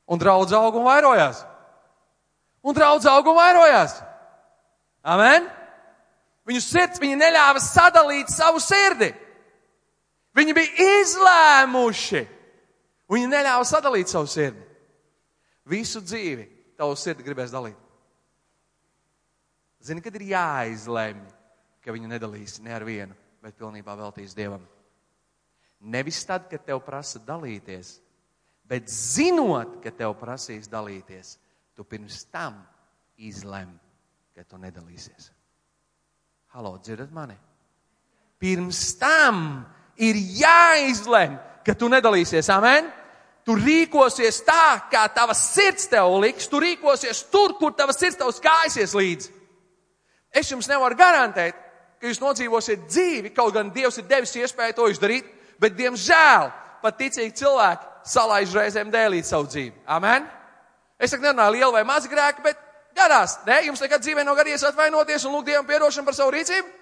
[0.07, 1.43] Un draudz aug un vairojās.
[2.63, 3.99] Un draudz aug un vairojās.
[5.07, 5.47] Amen?
[6.47, 9.11] Viņu sirds, viņi neļāva sadalīt savu sirdi.
[10.37, 12.23] Viņi bija izlēmuši.
[13.11, 14.63] Viņi neļāva sadalīt savu sirdi.
[15.67, 16.47] Visu dzīvi
[16.79, 17.79] tavu sirdi gribēs dalīt.
[19.83, 21.23] Zini, kad ir jāizlemj,
[21.83, 24.63] ka viņu nedalīs ne ar vienu, bet pilnībā veltīs Dievam.
[25.87, 27.97] Nevis tad, kad tev prasa dalīties,
[28.69, 31.37] bet zinot, ka tev prasīs dalīties,
[31.77, 32.59] tu pirms tam
[33.23, 33.71] izlem,
[34.35, 35.31] ka tu nedalīsies.
[36.57, 37.37] Halo, dzirdat mani?
[38.41, 39.65] Pirms tam
[40.01, 42.49] ir jāizlem, ka tu nedalīsies.
[42.53, 42.91] Amen!
[43.47, 48.33] Tu rīkosies tā, kā tava sirds tev liks, tu rīkosies tur, kur tava sirds tev
[48.35, 49.31] skājusies līdzi.
[50.35, 51.55] Es jums nevaru garantēt,
[52.01, 55.29] ka jūs nodzīvosiet dzīvi, kaut gan Dievs ir devis iespēju to izdarīt,
[55.63, 56.51] bet, diemžēl,
[56.83, 59.75] pat ticīgi cilvēki salaiž reizēm dēlīt savu dzīvi.
[59.87, 60.27] Amen?
[60.99, 62.59] Es saku, nerunāju lielu vai mazu grēku, bet
[62.97, 63.61] gadās, ne?
[63.67, 66.73] Jums nekad dzīvē nav gadījies atvainoties un lūgt Dievam piedošanu par savu rīcību?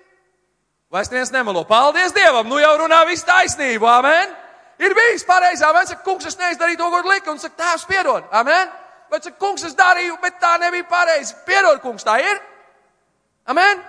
[0.93, 1.65] Vai es neviens nemelo?
[1.67, 2.47] Paldies Dievam!
[2.49, 4.35] Nu jau runā visu taisnību, amen!
[4.79, 5.87] Ir bijis pareizi, amen!
[5.89, 8.71] Saka, kungs, es neizdarīju to, ko lika, un saka, tēvs, piedod, amen!
[9.11, 11.35] Vai saka, kungs, es darīju, bet tā nebija pareizi.
[11.47, 12.39] Piedod, kungs, tā ir!
[13.51, 13.83] Amen!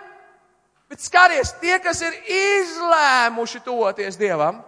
[0.89, 4.61] Bet skaties, tie, kas ir izlēmuši toties Dievam,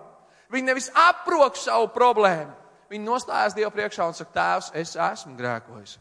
[0.53, 2.53] viņi nevis aprok savu problēmu.
[2.87, 5.97] Viņi nostājas Dievu priekšā un saka, Tēvs, es esmu grēkojis.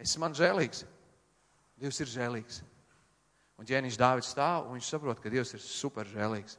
[0.00, 0.86] Es esmu žēlīgs.
[1.76, 2.62] Dievs ir žēlīgs.
[3.60, 6.56] Un ģēniņš Dāvids stāv un viņš saprot, ka Dievs ir super žēlīgs.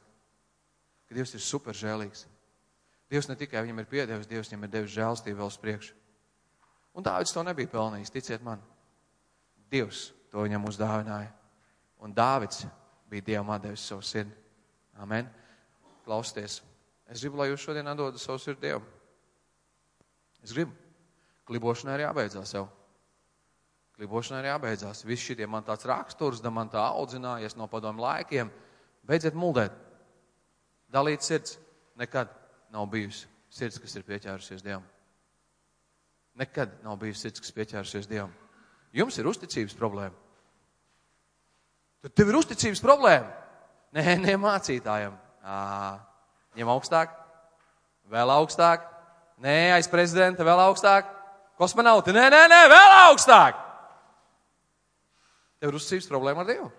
[1.08, 2.26] Ka Dievs ir super žēlīgs.
[3.10, 5.96] Dievs ne tikai viņam ir piedevis, Dievs viņam ir devis žēlstību vēl uz priekšu.
[6.94, 8.62] Un Dāvids to nebija pelnījis, ticiet man.
[9.70, 11.32] Dievs to viņam uzdāvināja.
[12.00, 12.64] Un Dāvids
[13.10, 14.32] bija Dievam atdevis savu sirdi.
[15.02, 15.28] Amen.
[16.04, 16.60] Klausieties,
[17.10, 18.86] es gribu, lai jūs šodien atdodat savu sirdi Dievam.
[20.44, 20.72] Es gribu.
[21.48, 22.64] Klibošanai ir jābeidzās jau.
[23.98, 25.04] Klibošanai ir jābeidzās.
[25.04, 28.50] Viss šitie man tāds raksturs, da man tā audzinājies no padomu laikiem.
[29.04, 29.74] Beidziet muldēt.
[30.92, 31.58] Dalīt sirds
[32.00, 32.32] nekad
[32.72, 34.84] nav bijusi sirds, kas ir pieķērusies Dievam.
[36.40, 38.32] Nekad nav bijusi sirds, kas pieķērusies Dievam.
[38.94, 40.16] Jums ir uzticības problēma.
[42.04, 43.30] Tad tev ir uzticības problēma.
[43.94, 45.14] Nē, nē, mācītājam.
[45.44, 45.56] À,
[46.58, 47.12] ņem augstāk,
[48.10, 48.86] vēl augstāk.
[49.42, 51.10] Nē, aiz prezidenta vēl augstāk.
[51.58, 53.58] Kosmonauti, nē, nē, nē, vēl augstāk.
[55.58, 56.70] Tev ir uzticības problēma ar Dievu.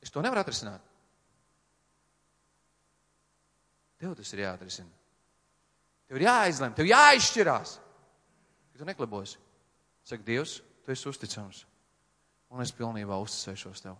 [0.00, 0.80] Es to nevaru atrisināt.
[4.00, 4.88] Tev tas ir jāatrisina.
[6.08, 7.74] Tev ir jāizlem, tev jāizšķirās.
[8.72, 9.36] Ja tu neklibosi,
[10.08, 11.66] saka Dievs, tu esi uzticams
[12.50, 13.98] un es pilnībā uzticēšos tev.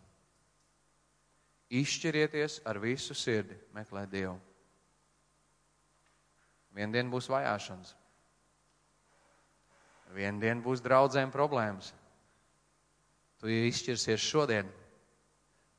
[1.70, 4.34] Izšķirieties ar visu sirdi, meklēt Dievu.
[6.74, 7.94] Vienu dienu būs vajāšanas.
[10.14, 11.92] Vienu dienu būs draudzēm problēmas.
[13.40, 14.70] Tu izšķirsies šodien.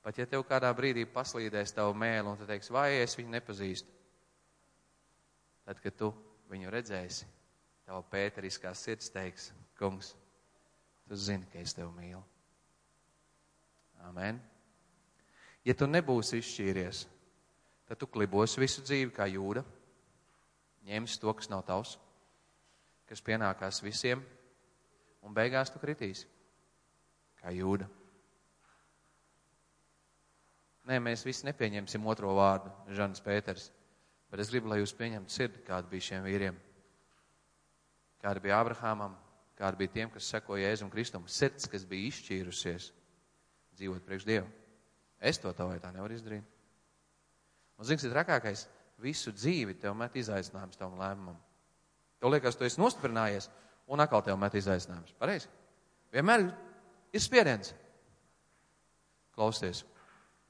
[0.01, 3.91] Pat ja tev kādā brīdī paslīdēs tavu mēlu un tu teiksi, vai es viņu nepazīstu,
[5.67, 6.09] tad, kad tu
[6.49, 7.27] viņu redzēsi,
[7.85, 10.15] tava pēteriskā sirds teiks, kungs,
[11.05, 12.23] tu zini, ka es tevi mīlu.
[14.09, 14.41] Amen.
[15.65, 17.03] Ja tu nebūsi izšķīries,
[17.85, 19.61] tad tu klibosi visu dzīvi kā jūda,
[20.89, 21.97] ņemsi to, kas nav tavs,
[23.09, 24.23] kas pienākās visiem,
[25.21, 26.25] un beigās tu kritīsi
[27.41, 27.87] kā jūda.
[30.89, 33.67] Nē, mēs visi nepieņemsim otro vārdu, Žanis Pēters,
[34.33, 36.57] bet es gribu, lai jūs pieņemtu sirdi, kāda bija šiem vīriem.
[38.21, 39.13] Kāda bija Abrahamam,
[39.59, 42.89] kāda bija tiem, kas sekoja Jēzum Kristum, sirds, kas bija izšķīrusies
[43.77, 44.49] dzīvot priekš Dievu.
[45.21, 46.45] Es to tā vai tā nevaru izdarīt.
[47.77, 48.65] Un zini, ir trakākais,
[49.01, 51.37] visu dzīvi tev met izaicinājums tavam lēmumam.
[52.21, 53.49] Tev liekas, tu esi nostiprinājies,
[53.89, 55.13] un atkal tev met izaicinājums.
[55.21, 55.49] Pareizi?
[56.13, 56.47] Vienmēr
[57.13, 57.73] ir spiediens.
[59.37, 59.85] Klausieties,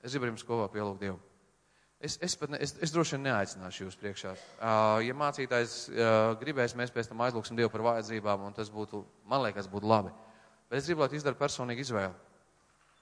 [0.02, 1.19] es gribu jums kopā pielūgt Dievu.
[2.02, 4.31] Es, es, ne, es, es droši vien neaicināšu jūs priekšā.
[4.34, 9.03] Uh, ja mācītājs uh, gribēs, mēs pēc tam aizlūksim Dievu par vajadzībām, un tas būtu,
[9.30, 10.10] man liekas, būtu labi.
[10.72, 12.15] Bet es gribu, lai tu izdari personīgu izvēli.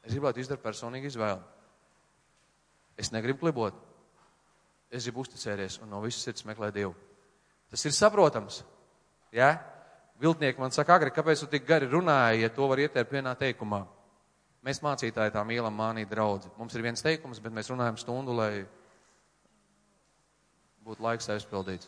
[0.03, 1.39] Es gribētu izdarīt personīgu izvēli.
[2.99, 3.77] Es negribu klibot.
[4.91, 6.95] Es gribu uzticēties un no visas sirds meklēt Dievu.
[7.69, 8.63] Tas ir saprotams.
[9.35, 9.53] Ja?
[10.19, 13.85] Viltnieki man saka, agri, kāpēc tu tik gari runāji, ja to var ietērt vienā teikumā?
[14.65, 16.51] Mēs mācītāji tā mīlam mānīt draudzi.
[16.57, 18.65] Mums ir viens teikums, bet mēs runājam stundu, lai
[20.83, 21.87] būtu laiks aizpildīts.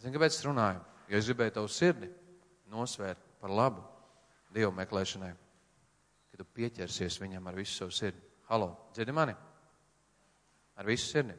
[0.00, 0.80] Zini, kāpēc es runāju?
[1.10, 2.08] Jo es gribēju tavu sirdi
[2.72, 3.84] nosvērt par labu
[4.54, 5.34] Dievu meklēšanai
[6.34, 8.33] ka tu pieķersies viņam ar visu savu sirdi.
[8.54, 9.32] Halo, dzirdi mani?
[10.78, 11.34] Ar visu sirdi.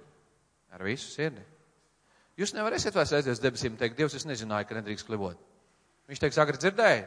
[0.76, 1.44] Ar visu sirdi.
[2.36, 5.40] Jūs nevarēsiet vairs aizies debesīm un teikt, Dievs, es nezināju, ka nedrīkst klibot.
[6.12, 7.06] Viņš teiks, agri dzirdēji.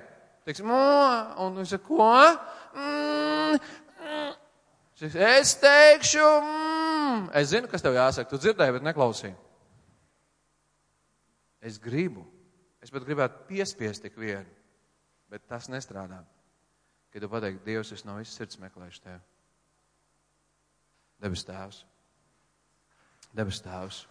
[0.48, 2.08] Teiks, un viņš saka, ko?
[2.72, 3.60] Mm,
[4.06, 4.32] mm.
[5.12, 7.28] Es teikšu, mm.
[7.42, 8.32] es zinu, kas tev jāsaka.
[8.32, 9.36] Tu dzirdēji, bet neklausīji.
[11.68, 12.24] Es gribu.
[12.80, 14.48] Es pat gribētu piespiest tik vienu,
[15.28, 16.22] bet tas nestrādā.
[17.12, 19.26] Kad tu pateiksi, Dievs, es no visas sirds meklēšu tevi.
[21.22, 21.82] Debes tēvs.
[23.34, 24.04] Debes tēvs.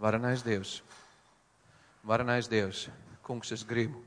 [0.00, 0.82] Varenais Dievs.
[2.04, 2.88] Varenais Dievs.
[3.24, 4.02] Kungs, es gribu.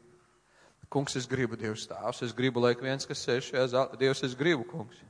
[0.89, 2.21] Kungs, es gribu, Dievs tēvs.
[2.27, 5.01] Es gribu, lai viens, kas sēž šajā zālē, Dievs, es gribu, kungs.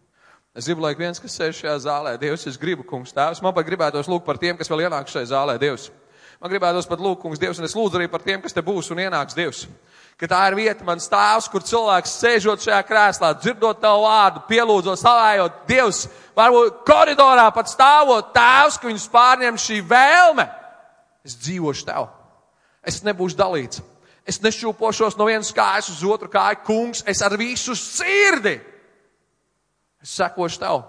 [0.57, 3.43] Es gribu, lai viens, kas sēž šajā zālē, Dievs, es gribu, kungs, tēvs.
[3.45, 5.91] Man pat gribētos lūgt par tiem, kas vēl ienāk šajā zālē, Dievs.
[6.37, 8.91] Man gribētos pat lūgt, kungs, Dievs, un es lūdzu arī par tiem, kas te būs
[8.93, 9.65] un ienāks, Dievs
[10.17, 14.97] ka tā ir vieta, mans tēvs, kur cilvēks sēžot šajā krēslā, dzirdot tavu vārdu, pielūdzot,
[14.97, 16.05] slavējot Dievs,
[16.37, 20.47] varbūt koridorā pat stāvot tēvs, ka viņus pārņem šī vēlme.
[21.27, 22.09] Es dzīvošu tev.
[22.81, 23.83] Es nebūšu dalīts.
[24.27, 28.57] Es nešūpošos no vienas kājas uz otru kāju, kungs, es ar visu sirdi.
[30.01, 30.81] Es sekošu tev.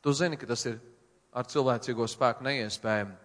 [0.00, 0.78] Tu zini, ka tas ir
[1.34, 3.18] ar cilvēcīgo spēku neiespējami.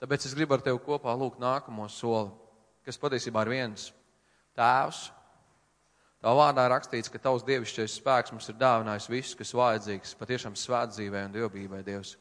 [0.00, 2.30] Tāpēc es gribu ar tevi kopā lūgt nākamo soli
[2.84, 3.90] kas patiesībā ir viens
[4.58, 5.08] tēvs.
[6.20, 11.22] Tā vārdā rakstīts, ka tavs dievišķais spēks mums ir dāvinājis visu, kas vajadzīgs patiešām svētdzīvē
[11.28, 12.16] un dievbijai Dievs.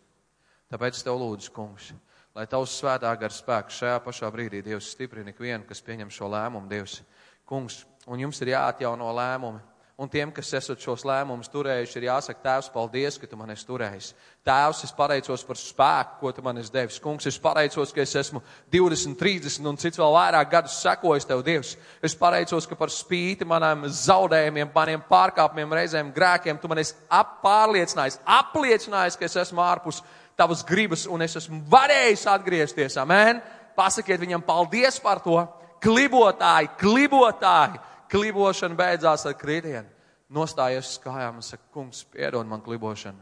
[0.72, 1.90] Tāpēc es tev lūdzu, kungs,
[2.38, 6.70] lai tavs svētā gara spēks šajā pašā brīdī Dievs stiprina ikvienu, kas pieņem šo lēmumu,
[6.72, 7.02] Dievs.
[7.50, 9.60] Kungs, un jums ir jāatjauno lēmumi,
[10.00, 13.66] Un tiem, kas esat šos lēmumus turējuši, ir jāsaka, Tēvs, paldies, ka tu man esi
[13.68, 14.14] turējis.
[14.48, 17.02] Tēvs, es pateicos par spēku, ko tu man esi devis.
[17.04, 18.40] Kungs, es pateicos, ka es esmu
[18.72, 21.74] 20, 30 un cits vēl vairāk gadus sekojis tev, Dievs.
[22.00, 27.42] Es pateicos, ka par spīti manām zaudējumiem, maniem pārkāpumiem, reizēm grēkiem, tu man esi ap
[27.44, 30.00] pārliecinājis, apliecinājis, ka es esmu ārpus
[30.40, 32.96] tavas gribas un es esmu varējis atgriezties.
[33.04, 33.44] Amen.
[33.76, 35.42] Pasakiet viņam paldies par to.
[35.84, 39.90] Klibotāji, klibotāji klibošana beidzās ar kritienu.
[40.30, 43.22] Nostājies uz kājām un saka, kungs, piedod man klibošanu.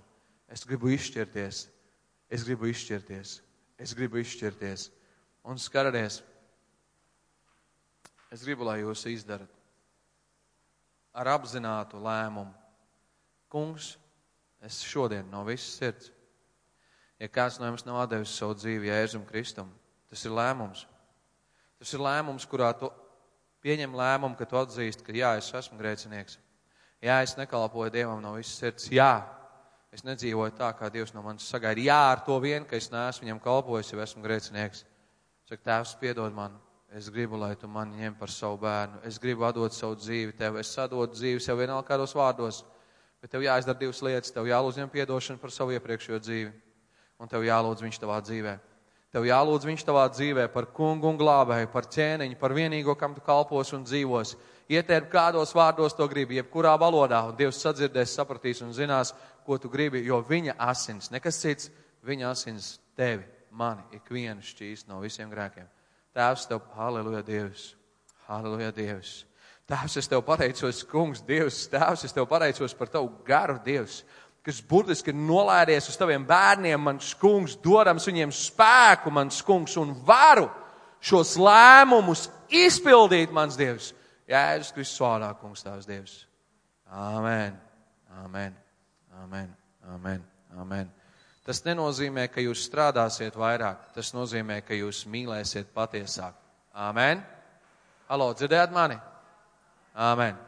[0.51, 1.61] Es gribu izšķirties.
[2.27, 3.37] Es gribu izšķirties.
[3.79, 4.89] Es gribu izšķirties.
[5.47, 6.19] Un skaraties,
[8.35, 9.53] es gribu, lai jūs izdarat
[11.17, 12.53] ar apzinātu lēmumu.
[13.49, 13.95] Kungs,
[14.61, 16.11] es šodien no visas sirds,
[17.17, 19.71] ja kāds no jums nav devis savu dzīvi Jēzum Kristum,
[20.11, 20.83] tas ir lēmums.
[21.79, 22.91] Tas ir lēmums, kurā tu
[23.63, 26.37] pieņem lēmumu, ka tu atzīsti, ka jā, es esmu grēcinieks.
[27.03, 28.87] Jā, es nekalpoju Dievam no visas sirds.
[28.93, 29.21] Jā,
[29.93, 31.83] es nedzīvoju tā, kā Dievs no manis sagaida.
[31.83, 34.85] Jā, ar to vien, ka es neesmu viņam kalpojis, jau esmu grēcinieks.
[35.47, 36.57] Saka, Tēvs, piedod man.
[36.95, 39.01] Es gribu, lai tu mani ņem par savu bērnu.
[39.05, 40.55] Es gribu atdot savu dzīvi tev.
[40.59, 42.61] Es sadotu dzīvi sev vienalga kādos vārdos.
[43.21, 44.31] Bet tev jāizdara divas lietas.
[44.31, 46.53] Tev jālūdz viņam piedošanu par savu iepriekšējo dzīvi.
[47.19, 48.63] Un tev jālūdz viņš tavā dzīvēm.
[49.15, 53.23] Tev jālūdz viņš tavā dzīvē par kungu un glābēju, par ķēniņu, par vienīgo, kam tu
[53.23, 54.35] kalpos un dzīvos.
[54.67, 59.13] Ietērp kādos vārdos to gribi, jebkurā valodā, un Dievs sadzirdēs, sapratīs un zinās,
[59.47, 61.71] ko tu gribi, jo viņa asins, nekas cits,
[62.03, 63.23] viņa asins tevi,
[63.55, 65.71] mani, ikvienu šķīst no visiem grēkiem.
[66.17, 67.71] Tēvs tev, halleluja Dievs,
[68.27, 69.21] halleluja Dievs.
[69.67, 74.01] Tēvs, es tev pateicos, kungs, Dievs, tēvs, es tev pateicos par tavu garu, Dievs
[74.47, 79.91] kas burtiski ir nolēdies uz taviem bērniem, mans kungs, dodams viņiem spēku, mans kungs, un
[80.07, 80.47] varu
[81.03, 83.91] šos lēmumus izpildīt, mans Dievs.
[84.27, 86.21] Es Kristus vārdā, kungs, tavs Dievs.
[86.87, 87.59] Āmen,
[88.23, 88.55] āmen,
[89.19, 89.51] āmen,
[89.91, 90.23] āmen,
[90.55, 90.95] āmen.
[91.47, 96.39] Tas nenozīmē, ka jūs strādāsiet vairāk, tas nozīmē, ka jūs mīlēsiet patiesāk.
[96.87, 97.23] Āmen.
[98.07, 98.95] Alo, dzirdējāt mani?
[99.95, 100.46] Āmen.